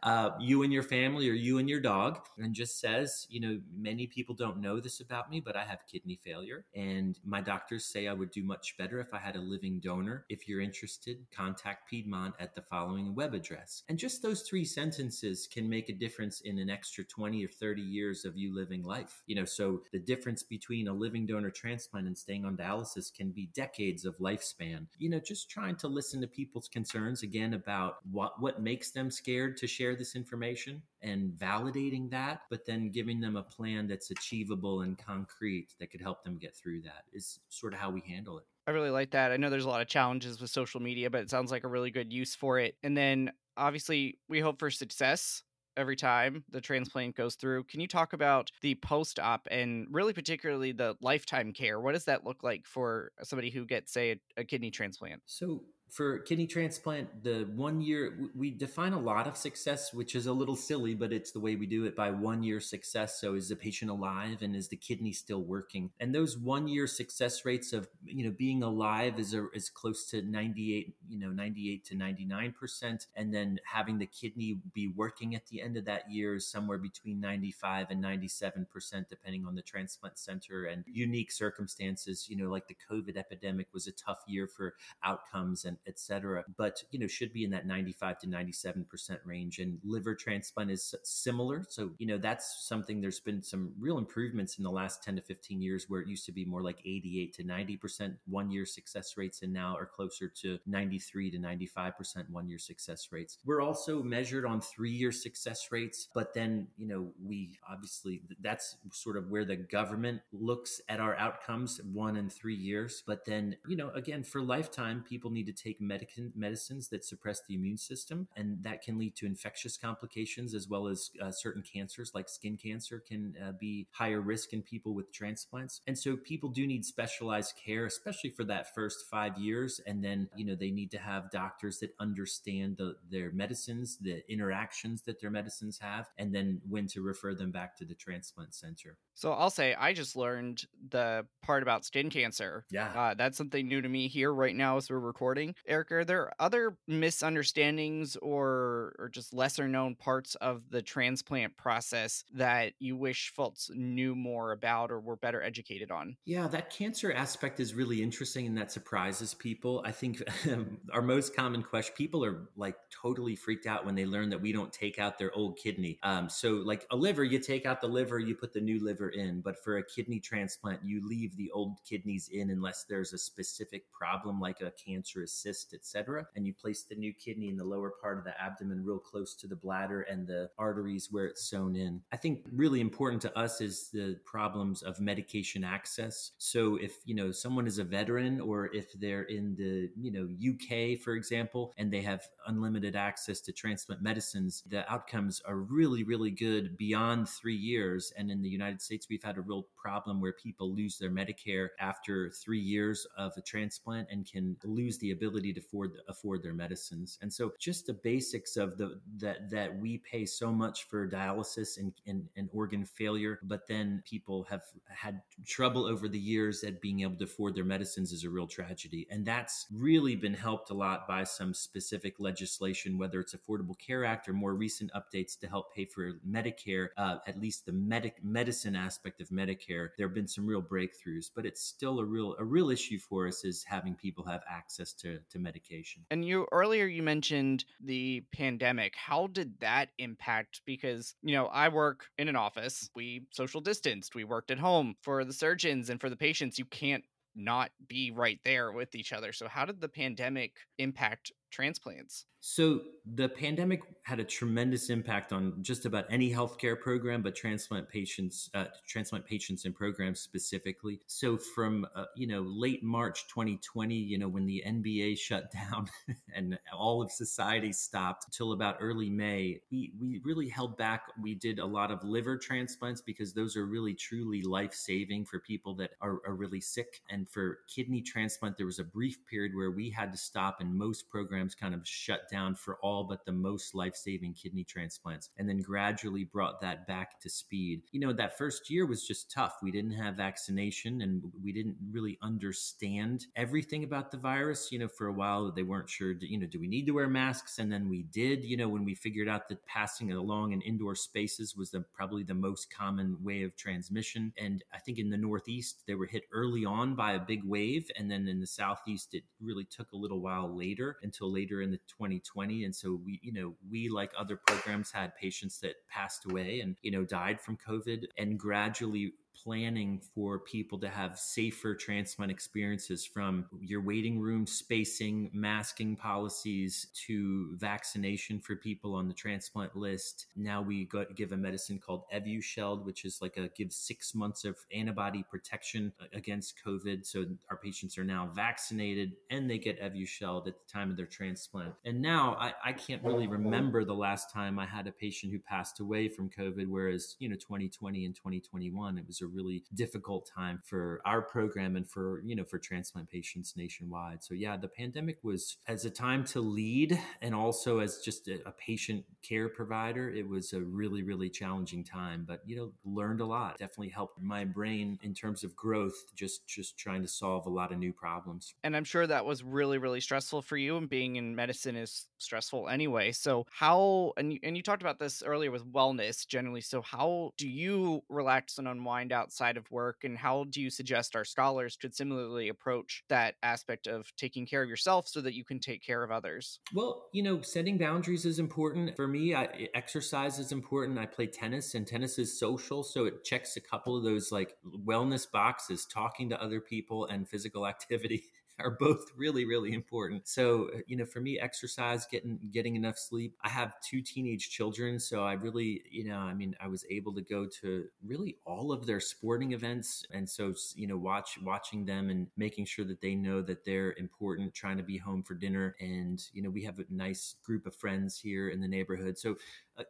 Uh, 0.03 0.31
you 0.39 0.63
and 0.63 0.73
your 0.73 0.83
family 0.83 1.29
or 1.29 1.33
you 1.33 1.57
and 1.57 1.69
your 1.69 1.79
dog 1.79 2.19
and 2.37 2.53
just 2.53 2.79
says 2.79 3.27
you 3.29 3.39
know 3.39 3.59
many 3.75 4.07
people 4.07 4.33
don't 4.33 4.59
know 4.59 4.79
this 4.79 4.99
about 4.99 5.29
me 5.29 5.39
but 5.39 5.55
i 5.55 5.63
have 5.63 5.79
kidney 5.91 6.19
failure 6.23 6.65
and 6.75 7.19
my 7.25 7.41
doctors 7.41 7.85
say 7.85 8.07
i 8.07 8.13
would 8.13 8.31
do 8.31 8.43
much 8.43 8.75
better 8.77 8.99
if 8.99 9.13
i 9.13 9.17
had 9.17 9.35
a 9.35 9.39
living 9.39 9.79
donor. 9.79 10.25
If 10.29 10.47
you're 10.47 10.61
interested 10.61 11.17
contact 11.35 11.89
piedmont 11.89 12.35
at 12.39 12.55
the 12.55 12.61
following 12.61 13.13
web 13.15 13.33
address. 13.33 13.83
And 13.89 13.97
just 13.97 14.21
those 14.21 14.41
three 14.41 14.65
sentences 14.65 15.47
can 15.51 15.69
make 15.69 15.89
a 15.89 15.93
difference 15.93 16.41
in 16.41 16.57
an 16.57 16.69
extra 16.69 17.03
20 17.03 17.43
or 17.45 17.49
30 17.49 17.81
years 17.81 18.25
of 18.25 18.37
you 18.37 18.53
living 18.53 18.83
life. 18.83 19.21
You 19.25 19.35
know 19.35 19.45
so 19.45 19.81
the 19.91 19.99
difference 19.99 20.43
between 20.43 20.87
a 20.87 20.93
living 20.93 21.25
donor 21.25 21.51
transplant 21.51 22.07
and 22.07 22.17
staying 22.17 22.45
on 22.45 22.57
dialysis 22.57 22.90
can 23.15 23.31
be 23.31 23.49
decades 23.53 24.05
of 24.05 24.17
lifespan 24.17 24.87
you 24.97 25.09
know, 25.09 25.19
just 25.19 25.49
trying 25.49 25.75
to 25.77 25.87
listen 25.87 26.21
to 26.21 26.27
people's 26.27 26.67
concerns 26.67 27.23
again 27.23 27.53
about 27.53 27.97
what 28.11 28.39
what 28.39 28.61
makes 28.61 28.91
them 28.91 29.09
scared 29.09 29.57
to 29.57 29.67
share 29.67 29.95
this 29.95 30.15
information 30.15 30.81
and 31.01 31.31
validating 31.31 32.09
that, 32.11 32.41
but 32.49 32.65
then 32.65 32.91
giving 32.91 33.19
them 33.19 33.35
a 33.35 33.43
plan 33.43 33.87
that's 33.87 34.11
achievable 34.11 34.81
and 34.81 34.97
concrete 34.97 35.73
that 35.79 35.91
could 35.91 36.01
help 36.01 36.23
them 36.23 36.37
get 36.37 36.55
through 36.55 36.81
that 36.81 37.05
is 37.13 37.39
sort 37.49 37.73
of 37.73 37.79
how 37.79 37.89
we 37.89 38.01
handle 38.01 38.37
it. 38.37 38.45
I 38.67 38.71
really 38.71 38.91
like 38.91 39.11
that. 39.11 39.31
I 39.31 39.37
know 39.37 39.49
there's 39.49 39.65
a 39.65 39.69
lot 39.69 39.81
of 39.81 39.87
challenges 39.87 40.39
with 40.39 40.51
social 40.51 40.79
media, 40.79 41.09
but 41.09 41.21
it 41.21 41.29
sounds 41.29 41.51
like 41.51 41.63
a 41.63 41.67
really 41.67 41.89
good 41.89 42.13
use 42.13 42.35
for 42.35 42.59
it. 42.59 42.75
And 42.83 42.95
then 42.95 43.31
obviously, 43.57 44.19
we 44.29 44.39
hope 44.39 44.59
for 44.59 44.69
success 44.69 45.43
every 45.77 45.95
time 45.95 46.43
the 46.49 46.61
transplant 46.61 47.15
goes 47.15 47.35
through. 47.35 47.63
Can 47.65 47.79
you 47.79 47.87
talk 47.87 48.13
about 48.13 48.51
the 48.61 48.75
post 48.75 49.19
op 49.19 49.47
and 49.51 49.87
really 49.89 50.13
particularly 50.13 50.71
the 50.71 50.95
lifetime 51.01 51.53
care? 51.53 51.79
What 51.79 51.93
does 51.93 52.05
that 52.05 52.25
look 52.25 52.43
like 52.43 52.65
for 52.65 53.11
somebody 53.23 53.49
who 53.49 53.65
gets, 53.65 53.91
say, 53.91 54.11
a, 54.11 54.41
a 54.41 54.43
kidney 54.43 54.71
transplant? 54.71 55.21
So, 55.25 55.63
for 55.91 56.19
kidney 56.19 56.47
transplant, 56.47 57.21
the 57.21 57.49
one 57.53 57.81
year 57.81 58.17
we 58.33 58.49
define 58.49 58.93
a 58.93 58.99
lot 58.99 59.27
of 59.27 59.35
success, 59.35 59.93
which 59.93 60.15
is 60.15 60.25
a 60.25 60.31
little 60.31 60.55
silly, 60.55 60.95
but 60.95 61.11
it's 61.11 61.31
the 61.31 61.39
way 61.41 61.57
we 61.57 61.65
do 61.65 61.83
it 61.83 61.97
by 61.97 62.11
one 62.11 62.43
year 62.43 62.61
success. 62.61 63.19
So 63.19 63.33
is 63.33 63.49
the 63.49 63.57
patient 63.57 63.91
alive 63.91 64.37
and 64.41 64.55
is 64.55 64.69
the 64.69 64.77
kidney 64.77 65.11
still 65.11 65.41
working? 65.41 65.91
And 65.99 66.15
those 66.15 66.37
one 66.37 66.69
year 66.69 66.87
success 66.87 67.43
rates 67.43 67.73
of 67.73 67.89
you 68.05 68.23
know 68.23 68.31
being 68.31 68.63
alive 68.63 69.19
is 69.19 69.33
a, 69.33 69.47
is 69.53 69.69
close 69.69 70.05
to 70.11 70.21
98, 70.21 70.95
you 71.09 71.19
know, 71.19 71.29
98 71.29 71.83
to 71.87 71.95
99 71.95 72.53
percent, 72.57 73.07
and 73.17 73.33
then 73.33 73.59
having 73.65 73.99
the 73.99 74.05
kidney 74.05 74.61
be 74.73 74.87
working 74.87 75.35
at 75.35 75.47
the 75.47 75.61
end 75.61 75.75
of 75.75 75.83
that 75.83 76.09
year 76.09 76.35
is 76.35 76.47
somewhere 76.47 76.77
between 76.77 77.19
95 77.19 77.87
and 77.89 77.99
97 77.99 78.65
percent, 78.71 79.09
depending 79.09 79.45
on 79.45 79.55
the 79.55 79.61
transplant 79.61 80.17
center 80.17 80.63
and 80.63 80.85
unique 80.87 81.33
circumstances. 81.33 82.27
You 82.29 82.37
know, 82.37 82.49
like 82.49 82.69
the 82.69 82.77
COVID 82.89 83.17
epidemic 83.17 83.67
was 83.73 83.87
a 83.87 83.91
tough 83.91 84.23
year 84.25 84.47
for 84.47 84.75
outcomes 85.03 85.65
and 85.65 85.80
etc. 85.87 86.43
But 86.57 86.83
you 86.91 86.99
know, 86.99 87.07
should 87.07 87.33
be 87.33 87.43
in 87.43 87.51
that 87.51 87.67
95 87.67 88.19
to 88.19 88.29
97 88.29 88.85
percent 88.85 89.19
range. 89.25 89.59
And 89.59 89.79
liver 89.83 90.15
transplant 90.15 90.71
is 90.71 90.93
similar. 91.03 91.65
So 91.69 91.91
you 91.97 92.07
know, 92.07 92.17
that's 92.17 92.67
something. 92.67 93.01
There's 93.01 93.19
been 93.19 93.43
some 93.43 93.73
real 93.79 93.97
improvements 93.97 94.57
in 94.57 94.63
the 94.63 94.71
last 94.71 95.03
10 95.03 95.15
to 95.17 95.21
15 95.21 95.61
years, 95.61 95.85
where 95.87 96.01
it 96.01 96.07
used 96.07 96.25
to 96.25 96.31
be 96.31 96.45
more 96.45 96.61
like 96.61 96.79
88 96.85 97.33
to 97.35 97.43
90 97.43 97.77
percent 97.77 98.15
one 98.25 98.51
year 98.51 98.65
success 98.65 99.17
rates, 99.17 99.41
and 99.41 99.53
now 99.53 99.75
are 99.75 99.85
closer 99.85 100.27
to 100.41 100.59
93 100.65 101.31
to 101.31 101.39
95 101.39 101.97
percent 101.97 102.29
one 102.29 102.47
year 102.47 102.59
success 102.59 103.09
rates. 103.11 103.37
We're 103.45 103.61
also 103.61 104.03
measured 104.03 104.45
on 104.45 104.61
three 104.61 104.91
year 104.91 105.11
success 105.11 105.71
rates, 105.71 106.07
but 106.13 106.33
then 106.33 106.67
you 106.77 106.87
know, 106.87 107.11
we 107.23 107.57
obviously 107.69 108.21
that's 108.41 108.77
sort 108.91 109.17
of 109.17 109.29
where 109.29 109.45
the 109.45 109.55
government 109.55 110.21
looks 110.31 110.81
at 110.89 110.99
our 110.99 111.15
outcomes 111.15 111.79
one 111.93 112.17
and 112.17 112.31
three 112.31 112.55
years. 112.55 113.03
But 113.05 113.25
then 113.25 113.55
you 113.67 113.75
know, 113.75 113.89
again, 113.91 114.23
for 114.23 114.41
lifetime, 114.41 115.03
people 115.07 115.31
need 115.31 115.45
to 115.47 115.53
take 115.53 115.70
take 115.71 115.81
medic- 115.81 116.35
medicines 116.35 116.89
that 116.89 117.03
suppress 117.03 117.41
the 117.47 117.55
immune 117.55 117.77
system, 117.77 118.27
and 118.35 118.63
that 118.63 118.81
can 118.81 118.97
lead 118.97 119.15
to 119.15 119.25
infectious 119.25 119.77
complications 119.77 120.53
as 120.53 120.67
well 120.67 120.87
as 120.87 121.11
uh, 121.21 121.31
certain 121.31 121.61
cancers, 121.61 122.11
like 122.13 122.29
skin 122.29 122.57
cancer, 122.57 123.01
can 123.07 123.33
uh, 123.43 123.51
be 123.59 123.87
higher 123.91 124.21
risk 124.21 124.53
in 124.53 124.61
people 124.61 124.93
with 124.93 125.11
transplants. 125.11 125.81
And 125.87 125.97
so 125.97 126.17
people 126.17 126.49
do 126.49 126.67
need 126.67 126.85
specialized 126.85 127.53
care, 127.63 127.85
especially 127.85 128.31
for 128.31 128.43
that 128.45 128.73
first 128.73 129.05
five 129.09 129.37
years. 129.37 129.79
And 129.85 130.03
then, 130.03 130.29
you 130.35 130.45
know, 130.45 130.55
they 130.55 130.71
need 130.71 130.91
to 130.91 130.97
have 130.97 131.31
doctors 131.31 131.79
that 131.79 131.93
understand 131.99 132.77
the, 132.77 132.95
their 133.09 133.31
medicines, 133.31 133.97
the 134.01 134.21
interactions 134.31 135.03
that 135.03 135.19
their 135.21 135.31
medicines 135.31 135.79
have, 135.79 136.09
and 136.17 136.33
then 136.33 136.61
when 136.67 136.87
to 136.87 137.01
refer 137.01 137.33
them 137.33 137.51
back 137.51 137.77
to 137.77 137.85
the 137.85 137.95
transplant 137.95 138.53
center. 138.53 138.97
So 139.13 139.33
I'll 139.33 139.49
say 139.49 139.75
I 139.75 139.93
just 139.93 140.15
learned 140.15 140.65
the 140.89 141.25
part 141.43 141.63
about 141.63 141.85
skin 141.85 142.09
cancer. 142.09 142.65
Yeah. 142.71 142.87
Uh, 142.87 143.13
that's 143.13 143.37
something 143.37 143.67
new 143.67 143.81
to 143.81 143.89
me 143.89 144.07
here 144.07 144.33
right 144.33 144.55
now 144.55 144.77
as 144.77 144.89
we're 144.89 144.99
recording. 144.99 145.53
Eric, 145.67 145.91
are 145.91 146.05
there 146.05 146.31
other 146.39 146.77
misunderstandings 146.87 148.15
or 148.17 148.93
or 148.99 149.09
just 149.09 149.33
lesser 149.33 149.67
known 149.67 149.95
parts 149.95 150.35
of 150.35 150.69
the 150.69 150.81
transplant 150.81 151.57
process 151.57 152.23
that 152.33 152.73
you 152.79 152.95
wish 152.95 153.31
folks 153.35 153.69
knew 153.73 154.15
more 154.15 154.51
about 154.51 154.91
or 154.91 154.99
were 154.99 155.15
better 155.15 155.41
educated 155.41 155.91
on? 155.91 156.15
Yeah, 156.25 156.47
that 156.47 156.69
cancer 156.69 157.11
aspect 157.11 157.59
is 157.59 157.73
really 157.73 158.01
interesting 158.01 158.47
and 158.47 158.57
that 158.57 158.71
surprises 158.71 159.33
people. 159.33 159.81
I 159.85 159.91
think 159.91 160.21
our 160.93 161.01
most 161.01 161.35
common 161.35 161.63
question 161.63 161.93
people 161.95 162.23
are 162.23 162.49
like 162.55 162.75
totally 162.89 163.35
freaked 163.35 163.65
out 163.65 163.85
when 163.85 163.95
they 163.95 164.05
learn 164.05 164.29
that 164.29 164.41
we 164.41 164.51
don't 164.51 164.71
take 164.71 164.99
out 164.99 165.17
their 165.17 165.33
old 165.33 165.57
kidney. 165.57 165.99
Um, 166.03 166.29
so 166.29 166.53
like 166.53 166.85
a 166.91 166.95
liver, 166.95 167.23
you 167.23 167.39
take 167.39 167.65
out 167.65 167.81
the 167.81 167.87
liver, 167.87 168.19
you 168.19 168.35
put 168.35 168.53
the 168.53 168.61
new 168.61 168.83
liver 168.83 169.09
in, 169.09 169.41
but 169.41 169.63
for 169.63 169.77
a 169.77 169.83
kidney 169.83 170.19
transplant, 170.19 170.79
you 170.83 171.07
leave 171.07 171.35
the 171.37 171.51
old 171.51 171.77
kidneys 171.87 172.29
in 172.31 172.49
unless 172.49 172.85
there's 172.85 173.13
a 173.13 173.17
specific 173.17 173.91
problem 173.91 174.39
like 174.39 174.61
a 174.61 174.71
cancerous 174.71 175.33
cyst, 175.41 175.73
etc. 175.73 176.27
And 176.35 176.45
you 176.45 176.53
place 176.53 176.83
the 176.83 176.95
new 176.95 177.13
kidney 177.13 177.49
in 177.49 177.57
the 177.57 177.63
lower 177.63 177.91
part 178.01 178.17
of 178.17 178.23
the 178.23 178.39
abdomen, 178.39 178.83
real 178.83 178.99
close 178.99 179.35
to 179.35 179.47
the 179.47 179.55
bladder 179.55 180.01
and 180.01 180.27
the 180.27 180.49
arteries 180.57 181.07
where 181.11 181.25
it's 181.25 181.49
sewn 181.49 181.75
in. 181.75 182.01
I 182.11 182.17
think 182.17 182.45
really 182.53 182.81
important 182.81 183.21
to 183.23 183.37
us 183.37 183.61
is 183.61 183.89
the 183.91 184.17
problems 184.25 184.81
of 184.83 184.99
medication 184.99 185.63
access. 185.63 186.31
So 186.37 186.75
if 186.77 186.97
you 187.05 187.15
know 187.15 187.31
someone 187.31 187.67
is 187.67 187.79
a 187.79 187.83
veteran 187.83 188.39
or 188.41 188.73
if 188.73 188.93
they're 188.93 189.23
in 189.23 189.55
the 189.55 189.89
you 189.99 190.11
know 190.11 190.27
UK, 190.51 190.99
for 190.99 191.13
example, 191.13 191.73
and 191.77 191.91
they 191.91 192.01
have 192.01 192.27
unlimited 192.47 192.95
access 192.95 193.41
to 193.41 193.51
transplant 193.51 194.01
medicines, 194.01 194.63
the 194.67 194.89
outcomes 194.91 195.41
are 195.45 195.57
really, 195.57 196.03
really 196.03 196.31
good 196.31 196.77
beyond 196.77 197.27
three 197.29 197.55
years. 197.55 198.13
And 198.17 198.29
in 198.29 198.41
the 198.41 198.49
United 198.49 198.81
States, 198.81 199.07
we've 199.09 199.23
had 199.23 199.37
a 199.37 199.41
real 199.41 199.67
problem 199.75 200.19
where 200.21 200.33
people 200.33 200.73
lose 200.73 200.97
their 200.97 201.09
Medicare 201.09 201.69
after 201.79 202.29
three 202.29 202.59
years 202.59 203.07
of 203.17 203.33
a 203.37 203.41
transplant 203.41 204.07
and 204.11 204.29
can 204.29 204.57
lose 204.63 204.97
the 204.99 205.11
ability 205.11 205.30
to 205.39 205.59
afford 205.59 205.93
afford 206.07 206.43
their 206.43 206.53
medicines. 206.53 207.17
And 207.21 207.31
so, 207.31 207.53
just 207.59 207.85
the 207.85 207.93
basics 207.93 208.57
of 208.57 208.77
the 208.77 208.99
that 209.17 209.49
that 209.51 209.77
we 209.79 209.99
pay 209.99 210.25
so 210.25 210.51
much 210.51 210.83
for 210.83 211.07
dialysis 211.07 211.77
and, 211.77 211.93
and, 212.07 212.27
and 212.35 212.49
organ 212.51 212.85
failure, 212.85 213.39
but 213.43 213.67
then 213.67 214.03
people 214.05 214.43
have 214.49 214.63
had 214.89 215.21
trouble 215.45 215.85
over 215.85 216.07
the 216.07 216.19
years 216.19 216.63
at 216.63 216.81
being 216.81 217.01
able 217.01 217.15
to 217.17 217.25
afford 217.25 217.55
their 217.55 217.63
medicines 217.63 218.11
is 218.11 218.23
a 218.23 218.29
real 218.29 218.47
tragedy. 218.47 219.07
And 219.09 219.25
that's 219.25 219.67
really 219.71 220.15
been 220.15 220.33
helped 220.33 220.69
a 220.69 220.73
lot 220.73 221.07
by 221.07 221.23
some 221.23 221.53
specific 221.53 222.15
legislation, 222.19 222.97
whether 222.97 223.19
it's 223.19 223.35
Affordable 223.35 223.77
Care 223.77 224.05
Act 224.05 224.27
or 224.27 224.33
more 224.33 224.55
recent 224.55 224.91
updates 224.93 225.39
to 225.39 225.47
help 225.47 225.73
pay 225.73 225.85
for 225.85 226.13
Medicare, 226.27 226.89
uh, 226.97 227.17
at 227.27 227.39
least 227.39 227.65
the 227.65 227.71
medic 227.71 228.23
medicine 228.23 228.75
aspect 228.75 229.21
of 229.21 229.29
Medicare, 229.29 229.89
there 229.97 230.07
have 230.07 230.15
been 230.15 230.27
some 230.27 230.45
real 230.45 230.61
breakthroughs, 230.61 231.29
but 231.33 231.45
it's 231.45 231.61
still 231.61 231.99
a 231.99 232.05
real 232.05 232.35
a 232.39 232.43
real 232.43 232.69
issue 232.69 232.99
for 232.99 233.27
us 233.27 233.43
is 233.43 233.63
having 233.63 233.95
people 233.95 234.25
have 234.25 234.41
access 234.49 234.93
to 234.93 235.19
to 235.29 235.39
medication. 235.39 236.03
And 236.11 236.25
you 236.25 236.47
earlier 236.51 236.85
you 236.85 237.03
mentioned 237.03 237.65
the 237.83 238.23
pandemic. 238.33 238.95
How 238.95 239.27
did 239.27 239.59
that 239.59 239.89
impact? 239.97 240.61
Because 240.65 241.15
you 241.21 241.35
know 241.35 241.47
I 241.47 241.69
work 241.69 242.05
in 242.17 242.27
an 242.27 242.35
office. 242.35 242.89
We 242.95 243.25
social 243.31 243.61
distanced. 243.61 244.15
We 244.15 244.23
worked 244.23 244.51
at 244.51 244.59
home. 244.59 244.95
For 245.01 245.23
the 245.25 245.33
surgeons 245.33 245.89
and 245.89 245.99
for 245.99 246.09
the 246.09 246.15
patients, 246.15 246.59
you 246.59 246.65
can't 246.65 247.03
not 247.35 247.71
be 247.87 248.11
right 248.11 248.39
there 248.43 248.71
with 248.71 248.95
each 248.95 249.13
other. 249.13 249.31
So 249.31 249.47
how 249.47 249.65
did 249.65 249.79
the 249.79 249.87
pandemic 249.87 250.53
impact 250.77 251.31
transplants? 251.51 252.25
So 252.43 252.81
the 253.05 253.29
pandemic 253.29 253.81
had 254.01 254.19
a 254.19 254.23
tremendous 254.23 254.89
impact 254.89 255.31
on 255.31 255.61
just 255.61 255.85
about 255.85 256.05
any 256.09 256.31
healthcare 256.31 256.79
program, 256.79 257.21
but 257.21 257.35
transplant 257.35 257.87
patients, 257.87 258.49
uh, 258.55 258.65
transplant 258.87 259.27
patients 259.27 259.65
and 259.65 259.75
programs 259.75 260.19
specifically. 260.19 260.99
So 261.05 261.37
from 261.37 261.85
uh, 261.95 262.05
you 262.15 262.25
know 262.25 262.41
late 262.41 262.83
March 262.83 263.27
2020, 263.27 263.93
you 263.93 264.17
know 264.17 264.27
when 264.27 264.47
the 264.47 264.63
NBA 264.65 265.17
shut 265.19 265.51
down 265.51 265.87
and 266.35 266.57
all 266.75 267.03
of 267.03 267.11
society 267.11 267.71
stopped 267.71 268.25
until 268.25 268.53
about 268.53 268.77
early 268.79 269.09
May, 269.09 269.61
we 269.71 269.93
we 269.99 270.19
really 270.23 270.49
held 270.49 270.77
back. 270.77 271.03
We 271.21 271.35
did 271.35 271.59
a 271.59 271.65
lot 271.65 271.91
of 271.91 272.03
liver 272.03 272.37
transplants 272.37 273.01
because 273.01 273.33
those 273.33 273.55
are 273.55 273.67
really 273.67 273.93
truly 273.93 274.41
life 274.41 274.73
saving 274.73 275.25
for 275.25 275.39
people 275.39 275.75
that 275.75 275.91
are, 276.01 276.21
are 276.25 276.35
really 276.35 276.61
sick. 276.61 277.01
And 277.11 277.29
for 277.29 277.59
kidney 277.67 278.01
transplant, 278.01 278.57
there 278.57 278.65
was 278.65 278.79
a 278.79 278.83
brief 278.83 279.17
period 279.29 279.51
where 279.55 279.69
we 279.69 279.91
had 279.91 280.11
to 280.11 280.17
stop, 280.17 280.59
and 280.59 280.73
most 280.73 281.07
programs 281.07 281.40
programs 281.41 281.55
kind 281.55 281.73
of 281.73 281.87
shut 281.87 282.29
down 282.31 282.53
for 282.53 282.77
all 282.83 283.03
but 283.03 283.25
the 283.25 283.31
most 283.31 283.73
life 283.73 283.95
saving 283.95 284.33
kidney 284.33 284.63
transplants 284.63 285.29
and 285.37 285.49
then 285.49 285.57
gradually 285.57 286.23
brought 286.23 286.61
that 286.61 286.85
back 286.85 287.19
to 287.19 287.29
speed. 287.29 287.81
You 287.91 287.99
know, 287.99 288.13
that 288.13 288.37
first 288.37 288.69
year 288.69 288.85
was 288.85 289.07
just 289.07 289.31
tough. 289.31 289.55
We 289.63 289.71
didn't 289.71 289.93
have 289.93 290.15
vaccination 290.15 291.01
and 291.01 291.23
we 291.43 291.51
didn't 291.51 291.77
really 291.91 292.19
understand 292.21 293.25
everything 293.35 293.83
about 293.83 294.11
the 294.11 294.17
virus. 294.17 294.71
You 294.71 294.77
know, 294.77 294.87
for 294.87 295.07
a 295.07 295.13
while 295.13 295.51
they 295.51 295.63
weren't 295.63 295.89
sure, 295.89 296.13
you 296.19 296.39
know, 296.39 296.45
do 296.45 296.59
we 296.59 296.67
need 296.67 296.85
to 296.85 296.91
wear 296.91 297.07
masks? 297.07 297.57
And 297.57 297.71
then 297.71 297.89
we 297.89 298.03
did, 298.03 298.43
you 298.43 298.55
know, 298.55 298.69
when 298.69 298.85
we 298.85 298.93
figured 298.93 299.27
out 299.27 299.49
that 299.49 299.65
passing 299.65 300.11
it 300.11 300.17
along 300.17 300.51
in 300.51 300.61
indoor 300.61 300.93
spaces 300.93 301.55
was 301.55 301.71
the, 301.71 301.83
probably 301.95 302.21
the 302.23 302.35
most 302.35 302.71
common 302.71 303.17
way 303.23 303.41
of 303.41 303.55
transmission. 303.55 304.31
And 304.37 304.63
I 304.71 304.77
think 304.77 304.99
in 304.99 305.09
the 305.09 305.17
Northeast, 305.17 305.81
they 305.87 305.95
were 305.95 306.05
hit 306.05 306.23
early 306.31 306.65
on 306.65 306.93
by 306.93 307.13
a 307.13 307.19
big 307.19 307.43
wave. 307.43 307.87
And 307.97 308.11
then 308.11 308.27
in 308.27 308.39
the 308.39 308.47
Southeast, 308.47 309.15
it 309.15 309.23
really 309.41 309.65
took 309.65 309.91
a 309.91 309.97
little 309.97 310.19
while 310.19 310.55
later 310.55 310.97
until 311.01 311.30
later 311.31 311.61
in 311.61 311.71
the 311.71 311.79
2020. 311.87 312.65
And 312.65 312.75
so 312.75 312.99
we, 313.03 313.19
you 313.23 313.33
know, 313.33 313.55
we, 313.69 313.89
like 313.89 314.11
other 314.17 314.39
programs, 314.47 314.91
had 314.91 315.15
patients 315.15 315.59
that 315.59 315.75
passed 315.89 316.25
away 316.29 316.61
and, 316.61 316.75
you 316.81 316.91
know, 316.91 317.03
died 317.03 317.41
from 317.41 317.57
COVID 317.57 318.05
and 318.17 318.39
gradually 318.39 319.13
planning 319.43 320.01
for 320.13 320.39
people 320.39 320.79
to 320.79 320.89
have 320.89 321.17
safer 321.17 321.75
transplant 321.75 322.31
experiences 322.31 323.05
from 323.05 323.45
your 323.59 323.81
waiting 323.81 324.19
room 324.19 324.45
spacing, 324.45 325.29
masking 325.33 325.95
policies 325.95 326.87
to 326.93 327.55
vaccination 327.57 328.39
for 328.39 328.55
people 328.55 328.95
on 328.95 329.07
the 329.07 329.13
transplant 329.13 329.75
list. 329.75 330.27
Now 330.35 330.61
we 330.61 330.89
give 331.15 331.31
a 331.31 331.37
medicine 331.37 331.79
called 331.79 332.03
Evusheld, 332.13 332.85
which 332.85 333.05
is 333.05 333.21
like 333.21 333.37
a 333.37 333.47
gives 333.49 333.75
six 333.75 334.15
months 334.15 334.45
of 334.45 334.55
antibody 334.73 335.23
protection 335.29 335.91
against 336.13 336.55
COVID. 336.65 337.05
So 337.05 337.25
our 337.49 337.57
patients 337.57 337.97
are 337.97 338.03
now 338.03 338.29
vaccinated 338.33 339.13
and 339.29 339.49
they 339.49 339.57
get 339.57 339.81
Evusheld 339.81 340.47
at 340.47 340.53
the 340.53 340.71
time 340.71 340.91
of 340.91 340.97
their 340.97 341.05
transplant. 341.05 341.73
And 341.85 342.01
now 342.01 342.35
I, 342.39 342.53
I 342.63 342.73
can't 342.73 343.03
really 343.03 343.27
remember 343.27 343.83
the 343.83 343.93
last 343.93 344.31
time 344.31 344.59
I 344.59 344.65
had 344.65 344.87
a 344.87 344.91
patient 344.91 345.31
who 345.31 345.39
passed 345.39 345.79
away 345.79 346.07
from 346.07 346.29
COVID, 346.29 346.67
whereas, 346.67 347.15
you 347.19 347.29
know, 347.29 347.35
2020 347.35 348.05
and 348.05 348.15
2021, 348.15 348.97
it 348.97 349.07
was 349.07 349.21
a 349.21 349.27
really 349.33 349.63
difficult 349.75 350.29
time 350.33 350.61
for 350.65 351.01
our 351.05 351.21
program 351.21 351.75
and 351.75 351.89
for 351.89 352.21
you 352.25 352.35
know 352.35 352.43
for 352.43 352.59
transplant 352.59 353.09
patients 353.09 353.53
nationwide. 353.55 354.23
So 354.23 354.33
yeah 354.33 354.57
the 354.57 354.67
pandemic 354.67 355.17
was 355.23 355.57
as 355.67 355.85
a 355.85 355.89
time 355.89 356.23
to 356.25 356.41
lead 356.41 356.99
and 357.21 357.33
also 357.35 357.79
as 357.79 357.99
just 357.99 358.27
a, 358.27 358.39
a 358.47 358.51
patient 358.51 359.05
care 359.21 359.49
provider 359.49 360.09
it 360.09 360.27
was 360.27 360.53
a 360.53 360.61
really 360.61 361.03
really 361.03 361.29
challenging 361.29 361.83
time 361.83 362.25
but 362.27 362.41
you 362.45 362.55
know 362.55 362.71
learned 362.85 363.21
a 363.21 363.25
lot. 363.25 363.57
Definitely 363.57 363.89
helped 363.89 364.19
my 364.21 364.45
brain 364.45 364.99
in 365.03 365.13
terms 365.13 365.43
of 365.43 365.55
growth 365.55 365.95
just 366.15 366.47
just 366.47 366.77
trying 366.77 367.01
to 367.01 367.07
solve 367.07 367.45
a 367.45 367.49
lot 367.49 367.71
of 367.71 367.77
new 367.77 367.93
problems. 367.93 368.53
And 368.63 368.75
i'm 368.75 368.83
sure 368.83 369.05
that 369.07 369.25
was 369.25 369.43
really 369.43 369.77
really 369.77 370.01
stressful 370.01 370.41
for 370.41 370.57
you 370.57 370.77
and 370.77 370.89
being 370.89 371.15
in 371.15 371.35
medicine 371.35 371.75
is 371.75 372.07
stressful 372.17 372.69
anyway. 372.69 373.11
So 373.11 373.45
how 373.51 374.13
and 374.17 374.33
you, 374.33 374.39
and 374.43 374.55
you 374.55 374.63
talked 374.63 374.81
about 374.81 374.99
this 374.99 375.23
earlier 375.23 375.51
with 375.51 375.65
wellness 375.71 376.25
generally. 376.27 376.61
So 376.61 376.81
how 376.81 377.31
do 377.37 377.47
you 377.47 378.03
relax 378.09 378.57
and 378.57 378.67
unwind 378.67 379.11
outside 379.21 379.57
of 379.57 379.69
work 379.69 380.03
and 380.03 380.17
how 380.17 380.45
do 380.49 380.59
you 380.59 380.69
suggest 380.69 381.15
our 381.15 381.23
scholars 381.23 381.77
could 381.79 381.93
similarly 381.95 382.49
approach 382.49 383.03
that 383.09 383.35
aspect 383.43 383.87
of 383.87 384.11
taking 384.17 384.45
care 384.45 384.63
of 384.63 384.69
yourself 384.69 385.07
so 385.07 385.21
that 385.21 385.35
you 385.35 385.45
can 385.45 385.59
take 385.59 385.83
care 385.83 386.03
of 386.03 386.11
others? 386.11 386.59
Well 386.73 387.05
you 387.13 387.21
know 387.21 387.41
setting 387.41 387.77
boundaries 387.77 388.25
is 388.25 388.39
important. 388.39 388.95
For 388.95 389.07
me 389.07 389.35
I, 389.35 389.67
exercise 389.75 390.39
is 390.39 390.51
important. 390.51 390.97
I 390.97 391.05
play 391.05 391.27
tennis 391.27 391.75
and 391.75 391.85
tennis 391.85 392.17
is 392.17 392.39
social 392.39 392.83
so 392.83 393.05
it 393.05 393.23
checks 393.23 393.55
a 393.57 393.61
couple 393.61 393.95
of 393.95 394.03
those 394.03 394.31
like 394.31 394.55
wellness 394.85 395.29
boxes 395.31 395.85
talking 395.85 396.29
to 396.29 396.41
other 396.41 396.59
people 396.59 397.05
and 397.05 397.29
physical 397.29 397.67
activity 397.73 398.23
are 398.63 398.77
both 398.79 399.11
really 399.15 399.45
really 399.45 399.73
important. 399.73 400.27
So 400.27 400.69
uh, 400.75 400.79
you 400.87 400.97
know 400.97 401.05
for 401.05 401.21
me 401.21 401.39
exercise 401.39 402.05
getting 402.05 402.39
getting 402.51 402.75
enough 402.75 402.97
sleep 402.97 403.35
i 403.43 403.49
have 403.49 403.73
two 403.81 404.01
teenage 404.01 404.49
children 404.49 404.99
so 404.99 405.23
i 405.23 405.33
really 405.33 405.81
you 405.89 406.03
know 406.03 406.17
i 406.17 406.33
mean 406.33 406.55
i 406.61 406.67
was 406.67 406.85
able 406.89 407.13
to 407.13 407.21
go 407.21 407.45
to 407.61 407.85
really 408.05 408.37
all 408.45 408.71
of 408.71 408.85
their 408.85 408.99
sporting 408.99 409.53
events 409.53 410.05
and 410.11 410.29
so 410.29 410.53
you 410.75 410.87
know 410.87 410.97
watch 410.97 411.37
watching 411.43 411.85
them 411.85 412.09
and 412.09 412.27
making 412.37 412.65
sure 412.65 412.85
that 412.85 413.01
they 413.01 413.15
know 413.15 413.41
that 413.41 413.63
they're 413.65 413.93
important 413.97 414.53
trying 414.53 414.77
to 414.77 414.83
be 414.83 414.97
home 414.97 415.23
for 415.23 415.33
dinner 415.33 415.75
and 415.79 416.25
you 416.33 416.41
know 416.41 416.49
we 416.49 416.63
have 416.63 416.79
a 416.79 416.85
nice 416.89 417.35
group 417.43 417.65
of 417.65 417.75
friends 417.75 418.19
here 418.19 418.49
in 418.49 418.59
the 418.59 418.67
neighborhood. 418.67 419.17
So 419.17 419.35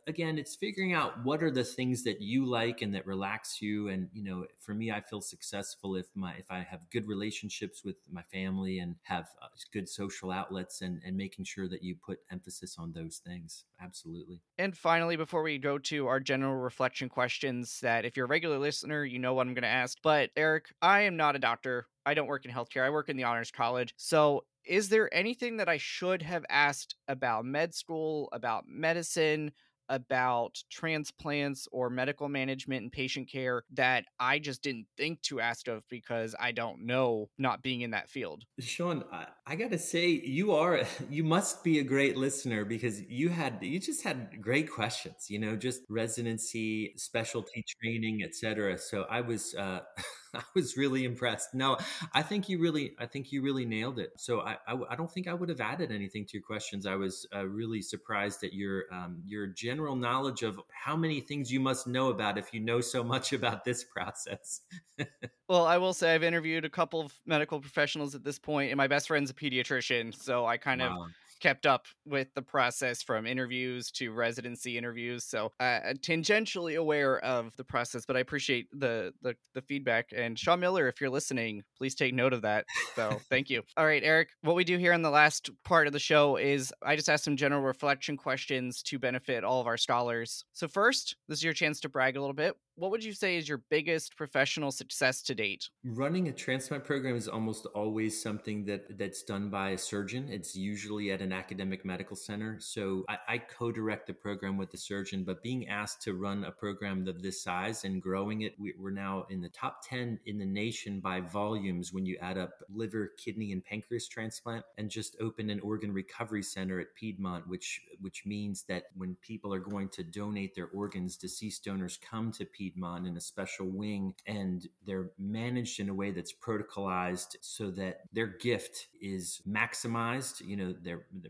again 0.08 0.38
it's 0.38 0.56
figuring 0.56 0.94
out 0.94 1.24
what 1.24 1.44
are 1.44 1.52
the 1.52 1.64
things 1.64 2.04
that 2.04 2.22
you 2.22 2.46
like 2.46 2.82
and 2.82 2.94
that 2.94 3.06
relax 3.06 3.62
you. 3.62 3.90
And 3.90 4.10
you 4.14 4.24
know 4.24 4.46
for 4.60 4.74
me 4.74 4.92
i 4.92 5.02
feel 5.02 5.22
successful 5.22 5.96
if 5.96 6.08
my 6.16 6.34
if 6.34 6.50
i 6.50 6.60
have 6.60 6.90
good 6.92 7.08
relationships 7.08 7.84
with 7.84 7.96
my 8.12 8.22
family 8.32 8.80
and 8.80 8.96
have 9.04 9.30
uh, 9.42 9.48
good 9.74 9.88
social 9.88 10.32
outlets 10.32 10.82
and 10.82 11.02
and 11.06 11.16
making 11.16 11.46
sure 11.46 11.68
that 11.68 11.84
you 11.84 11.96
put 12.06 12.20
emphasis 12.32 12.78
on 12.78 12.92
those 12.94 13.22
things. 13.26 13.66
Absolutely. 13.82 14.42
And 14.58 14.78
finally 14.78 15.16
before 15.16 15.44
we 15.44 15.58
go 15.58 15.78
to 15.78 16.08
our 16.08 16.20
general 16.20 16.56
reflection 16.56 17.10
questions 17.10 17.80
that 17.82 18.06
if 18.06 18.16
you're 18.16 18.26
a 18.26 18.30
regular 18.30 18.60
listener 18.60 19.04
you 19.04 19.20
know 19.20 19.34
what 19.34 19.48
i'm 19.48 19.54
going 19.54 19.64
to 19.64 19.68
ask. 19.68 19.98
But 20.04 20.30
eric 20.36 20.66
i 20.82 21.02
am 21.02 21.18
not 21.18 21.36
a 21.36 21.40
doctor. 21.40 21.88
I 22.06 22.14
don't 22.16 22.28
work 22.28 22.46
in 22.46 22.52
healthcare. 22.52 22.84
I 22.84 22.90
work 22.90 23.10
in 23.10 23.18
the 23.18 23.26
honors 23.26 23.52
college. 23.52 23.94
So 23.98 24.44
is 24.66 24.90
there 24.90 25.14
anything 25.14 25.58
that 25.58 25.70
I 25.70 25.78
should 25.78 26.22
have 26.22 26.46
asked 26.50 26.96
about 27.08 27.46
med 27.46 27.74
school, 27.74 28.30
about 28.32 28.66
medicine, 28.68 29.52
about 29.92 30.58
transplants 30.72 31.68
or 31.72 31.90
medical 31.90 32.30
management 32.30 32.82
and 32.82 32.92
patient 32.92 33.30
care 33.30 33.64
that 33.74 34.06
I 34.20 34.40
just 34.40 34.64
didn't 34.64 34.88
think 34.98 35.22
to 35.24 35.42
ask 35.42 35.68
of 35.68 35.84
because 35.90 36.34
I 36.40 36.54
don't 36.54 36.86
know 36.86 37.30
not 37.38 37.62
being 37.62 37.82
in 37.82 37.92
that 37.92 38.10
field. 38.10 38.46
Sean, 38.60 39.04
I, 39.12 39.28
I 39.46 39.56
got 39.58 39.70
to 39.72 39.78
say 39.78 40.08
you 40.08 40.54
are 40.54 40.84
you 41.10 41.26
must 41.26 41.62
be 41.64 41.80
a 41.80 41.84
great 41.84 42.16
listener 42.16 42.64
because 42.64 43.02
you 43.02 43.30
had 43.30 43.58
you 43.62 43.80
just 43.80 44.02
had 44.02 44.42
great 44.42 44.72
questions, 44.72 45.28
you 45.30 45.40
know, 45.40 45.58
just 45.58 45.82
residency, 45.90 46.94
specialty 46.96 47.64
training, 47.82 48.24
etc. 48.24 48.78
So 48.78 49.06
I 49.10 49.20
was 49.20 49.54
uh 49.56 49.82
I 50.36 50.42
was 50.56 50.78
really 50.78 51.06
impressed. 51.06 51.54
No, 51.54 51.78
I 52.14 52.22
think 52.22 52.50
you 52.50 52.60
really, 52.60 52.96
I 53.00 53.06
think 53.06 53.32
you 53.32 53.42
really 53.42 53.66
nailed 53.66 54.00
it. 54.00 54.12
So 54.18 54.42
I, 54.42 54.58
I, 54.68 54.78
I 54.92 54.96
don't 54.96 55.12
think 55.12 55.28
I 55.28 55.34
would 55.34 55.50
have 55.50 55.62
added 55.62 55.92
anything 55.92 56.26
to 56.26 56.34
your 56.34 56.44
questions. 56.44 56.86
I 56.86 56.96
was 56.96 57.26
uh, 57.36 57.46
really 57.46 57.82
surprised 57.82 58.44
at 58.44 58.54
your, 58.54 58.86
um, 58.92 59.22
your 59.26 59.48
general 59.48 59.96
knowledge 59.96 60.44
of 60.44 60.60
how 60.72 60.96
many 60.96 61.20
things 61.20 61.52
you 61.52 61.60
must 61.60 61.88
know 61.88 62.10
about 62.10 62.38
if 62.38 62.54
you 62.54 62.60
know 62.60 62.82
so 62.82 63.04
much 63.04 63.34
about 63.42 63.66
this 63.66 63.84
process. 63.84 64.62
well, 65.50 65.66
I 65.66 65.78
will 65.78 65.94
say 65.94 66.14
I've 66.14 66.24
interviewed 66.24 66.66
a 66.66 66.70
couple 66.70 67.02
of 67.02 67.14
medical 67.26 67.60
professionals 67.60 68.16
at 68.16 68.24
this 68.24 68.40
point, 68.40 68.72
and 68.72 68.78
my 68.78 68.88
best 68.88 69.08
friend's 69.08 69.30
a 69.30 69.34
pediatrician, 69.34 70.16
so 70.16 70.46
I 70.46 70.58
kind 70.58 70.82
wow. 70.82 71.04
of 71.04 71.12
kept 71.42 71.66
up 71.66 71.86
with 72.06 72.34
the 72.36 72.42
process 72.42 73.02
from 73.02 73.26
interviews 73.26 73.92
to 73.92 74.12
residency 74.12 74.78
interviews. 74.78 75.26
So 75.26 75.52
uh, 75.60 75.94
tangentially 76.00 76.78
aware 76.78 77.20
of 77.20 77.56
the 77.58 77.64
process, 77.64 78.06
but 78.06 78.16
I 78.16 78.20
appreciate 78.20 78.68
the, 78.72 79.14
the 79.22 79.36
the 79.54 79.62
feedback. 79.62 80.10
And 80.16 80.38
Sean 80.38 80.60
Miller, 80.60 80.88
if 80.88 81.02
you're 81.02 81.10
listening, 81.10 81.64
please 81.78 81.96
take 81.96 82.14
note 82.14 82.34
of 82.34 82.44
that. 82.44 82.66
So 82.96 83.20
thank 83.30 83.50
you. 83.50 83.64
All 83.76 83.86
right, 83.86 84.04
Eric. 84.04 84.30
What 84.42 84.56
we 84.56 84.64
do 84.64 84.78
here 84.78 84.94
in 84.94 85.02
the 85.02 85.10
last 85.10 85.50
part 85.66 85.88
of 85.88 85.94
the 85.94 86.00
show 86.00 86.38
is 86.38 86.74
I 86.82 86.96
just 86.96 87.10
ask 87.10 87.24
some 87.24 87.36
general 87.36 87.62
reflection 87.62 88.18
questions 88.18 88.82
to 88.84 89.00
benefit 89.00 89.44
all 89.44 89.60
of 89.60 89.68
our 89.68 89.78
scholars. 89.78 90.46
So 90.54 90.68
first, 90.68 91.16
this 91.28 91.40
is 91.40 91.44
your 91.44 91.54
chance 91.54 91.80
to 91.82 91.90
brag 91.90 92.16
a 92.16 92.22
little 92.22 92.34
bit 92.34 92.56
what 92.76 92.92
would 92.92 93.04
you 93.04 93.14
say 93.14 93.38
is 93.38 93.48
your 93.48 93.62
biggest 93.70 94.16
professional 94.16 94.72
success 94.72 95.22
to 95.24 95.36
date? 95.36 95.70
Running 95.84 96.30
a 96.30 96.32
transplant 96.32 96.84
program 96.84 97.16
is 97.16 97.28
almost 97.28 97.66
always 97.68 98.20
something 98.22 98.66
that 98.66 98.98
that's 98.98 99.24
done 99.24 99.50
by 99.50 99.72
a 99.72 99.78
surgeon. 99.78 100.28
It's 100.30 100.56
usually 100.56 101.12
at 101.12 101.22
an 101.22 101.32
academic 101.32 101.86
medical 101.86 102.16
center. 102.16 102.58
So 102.60 103.06
I, 103.10 103.18
I 103.28 103.38
co-direct 103.38 104.08
the 104.08 104.14
program 104.14 104.58
with 104.58 104.72
the 104.72 104.78
surgeon, 104.78 105.24
but 105.24 105.44
being 105.44 105.68
asked 105.68 106.02
to 106.04 106.14
run 106.14 106.46
a 106.46 106.52
program 106.52 107.08
of 107.08 107.22
this 107.22 107.44
size 107.44 107.84
and 107.84 108.02
growing 108.02 108.42
it, 108.42 108.56
we, 108.58 108.74
we're 108.80 108.92
now 108.92 109.26
in 109.30 109.42
the 109.42 109.50
top 109.50 109.88
10 109.88 110.20
in 110.26 110.40
the 110.40 110.46
nation 110.46 111.00
by 111.02 111.22
volumes 111.22 111.94
when 111.94 112.06
you 112.06 112.18
add 112.22 112.38
up 112.38 112.52
liver, 112.74 113.12
kidney, 113.18 113.52
and 113.52 113.64
pancreas 113.64 114.08
transplant, 114.08 114.66
and 114.78 114.90
just 114.90 115.16
opened 115.20 115.52
an 115.52 115.60
organ 115.60 115.94
recovery 115.94 116.44
center 116.44 116.80
at 116.80 116.96
Piedmont, 116.96 117.48
which 117.48 117.82
which 118.00 118.26
means 118.26 118.64
that 118.64 118.86
when 118.96 119.16
people 119.22 119.54
are 119.54 119.60
going 119.60 119.90
to 119.90 120.04
donate 120.04 120.56
their 120.56 120.70
organs, 120.74 121.16
deceased 121.16 121.64
donors 121.64 122.00
come 122.02 122.32
to 122.32 122.46
Piedmont 122.46 122.61
Piedmont 122.62 123.08
in 123.08 123.18
a 123.18 123.22
special 123.22 123.66
wing, 123.66 124.14
and 124.28 124.68
they're 124.86 125.10
managed 125.18 125.80
in 125.80 125.90
a 125.90 125.94
way 125.94 126.12
that's 126.12 126.32
protocolized 126.32 127.36
so 127.42 127.72
that 127.72 128.02
their 128.14 128.28
gift 128.28 128.88
is 129.02 129.42
maximized. 129.50 130.42
You 130.46 130.58
know, 130.58 130.76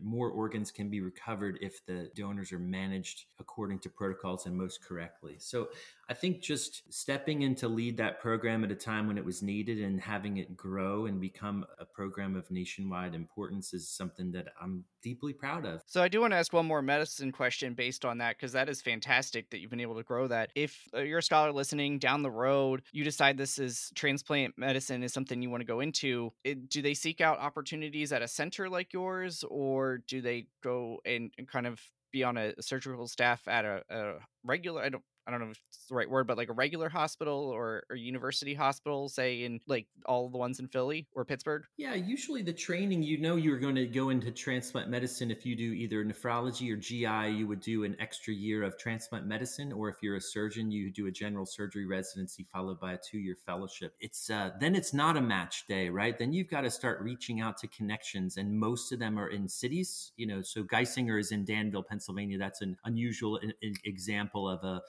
more 0.02 0.28
organs 0.28 0.70
can 0.70 0.90
be 0.90 1.00
recovered 1.00 1.58
if 1.62 1.84
the 1.86 2.10
donors 2.14 2.52
are 2.52 2.58
managed 2.58 3.24
according 3.38 3.78
to 3.78 3.88
protocols 3.88 4.44
and 4.44 4.54
most 4.54 4.84
correctly. 4.84 5.36
So 5.38 5.68
I 6.08 6.14
think 6.14 6.40
just 6.40 6.82
stepping 6.92 7.42
in 7.42 7.54
to 7.56 7.68
lead 7.68 7.96
that 7.96 8.20
program 8.20 8.64
at 8.64 8.70
a 8.70 8.74
time 8.74 9.06
when 9.06 9.16
it 9.16 9.24
was 9.24 9.42
needed 9.42 9.78
and 9.78 10.00
having 10.00 10.36
it 10.38 10.56
grow 10.56 11.06
and 11.06 11.20
become 11.20 11.64
a 11.78 11.84
program 11.84 12.36
of 12.36 12.50
nationwide 12.50 13.14
importance 13.14 13.72
is 13.72 13.88
something 13.88 14.32
that 14.32 14.48
I'm 14.60 14.84
deeply 15.02 15.32
proud 15.32 15.64
of. 15.64 15.80
So 15.86 16.02
I 16.02 16.08
do 16.08 16.20
want 16.20 16.32
to 16.32 16.36
ask 16.36 16.52
one 16.52 16.66
more 16.66 16.82
medicine 16.82 17.32
question 17.32 17.74
based 17.74 18.04
on 18.04 18.18
that 18.18 18.36
because 18.36 18.52
that 18.52 18.68
is 18.68 18.82
fantastic 18.82 19.48
that 19.50 19.60
you've 19.60 19.70
been 19.70 19.80
able 19.80 19.96
to 19.96 20.02
grow 20.02 20.26
that. 20.28 20.50
If 20.54 20.88
uh, 20.94 21.00
you're 21.00 21.18
a 21.18 21.22
scholar 21.22 21.52
listening 21.52 21.98
down 21.98 22.22
the 22.22 22.30
road, 22.30 22.82
you 22.92 23.04
decide 23.04 23.36
this 23.36 23.58
is 23.58 23.90
transplant 23.94 24.58
medicine 24.58 25.02
is 25.02 25.12
something 25.12 25.40
you 25.40 25.50
want 25.50 25.62
to 25.62 25.66
go 25.66 25.80
into, 25.80 26.32
it, 26.44 26.68
do 26.68 26.82
they 26.82 26.94
seek 26.94 27.20
out 27.20 27.38
opportunities 27.38 28.12
at 28.12 28.22
a 28.22 28.28
center 28.28 28.68
like 28.68 28.92
yours, 28.92 29.44
or 29.48 29.98
do 30.08 30.20
they 30.20 30.46
go 30.62 30.98
and, 31.04 31.30
and 31.38 31.48
kind 31.48 31.66
of 31.66 31.80
be 32.12 32.24
on 32.24 32.36
a 32.36 32.60
surgical 32.60 33.06
staff 33.06 33.46
at 33.48 33.64
a, 33.64 33.82
a 33.88 34.14
regular? 34.44 34.82
I 34.82 34.88
don't 34.88 35.04
I 35.26 35.30
don't 35.30 35.40
know 35.40 35.46
if 35.50 35.60
it's 35.68 35.86
the 35.86 35.94
right 35.94 36.10
word, 36.10 36.26
but 36.26 36.36
like 36.36 36.48
a 36.48 36.52
regular 36.52 36.88
hospital 36.88 37.48
or, 37.48 37.84
or 37.88 37.96
university 37.96 38.54
hospital, 38.54 39.08
say 39.08 39.44
in 39.44 39.60
like 39.66 39.86
all 40.06 40.28
the 40.28 40.38
ones 40.38 40.58
in 40.58 40.68
Philly 40.68 41.06
or 41.14 41.24
Pittsburgh? 41.24 41.64
Yeah, 41.76 41.94
usually 41.94 42.42
the 42.42 42.52
training, 42.52 43.02
you 43.02 43.18
know, 43.18 43.36
you're 43.36 43.58
going 43.58 43.76
to 43.76 43.86
go 43.86 44.10
into 44.10 44.30
transplant 44.32 44.88
medicine. 44.88 45.30
If 45.30 45.46
you 45.46 45.54
do 45.54 45.72
either 45.72 46.04
nephrology 46.04 46.72
or 46.72 46.76
GI, 46.76 47.36
you 47.36 47.46
would 47.46 47.60
do 47.60 47.84
an 47.84 47.96
extra 48.00 48.34
year 48.34 48.64
of 48.64 48.76
transplant 48.78 49.26
medicine, 49.26 49.72
or 49.72 49.88
if 49.88 49.96
you're 50.02 50.16
a 50.16 50.20
surgeon, 50.20 50.70
you 50.70 50.90
do 50.90 51.06
a 51.06 51.10
general 51.10 51.46
surgery 51.46 51.86
residency 51.86 52.44
followed 52.52 52.80
by 52.80 52.94
a 52.94 52.98
two 52.98 53.18
year 53.18 53.36
fellowship. 53.46 53.94
It's 54.00 54.28
uh, 54.28 54.50
then 54.60 54.74
it's 54.74 54.92
not 54.92 55.16
a 55.16 55.20
match 55.20 55.66
day, 55.66 55.88
right? 55.88 56.18
Then 56.18 56.32
you've 56.32 56.50
got 56.50 56.62
to 56.62 56.70
start 56.70 57.00
reaching 57.00 57.40
out 57.40 57.58
to 57.58 57.68
connections, 57.68 58.36
and 58.36 58.58
most 58.58 58.92
of 58.92 58.98
them 58.98 59.18
are 59.18 59.28
in 59.28 59.48
cities. 59.48 60.12
You 60.16 60.26
know, 60.26 60.42
so 60.42 60.64
Geisinger 60.64 61.18
is 61.18 61.32
in 61.32 61.44
Danville, 61.44 61.82
Pennsylvania. 61.82 62.38
That's 62.38 62.60
an 62.60 62.76
unusual 62.84 63.38
example 63.84 64.48
of 64.48 64.64
a 64.64 64.82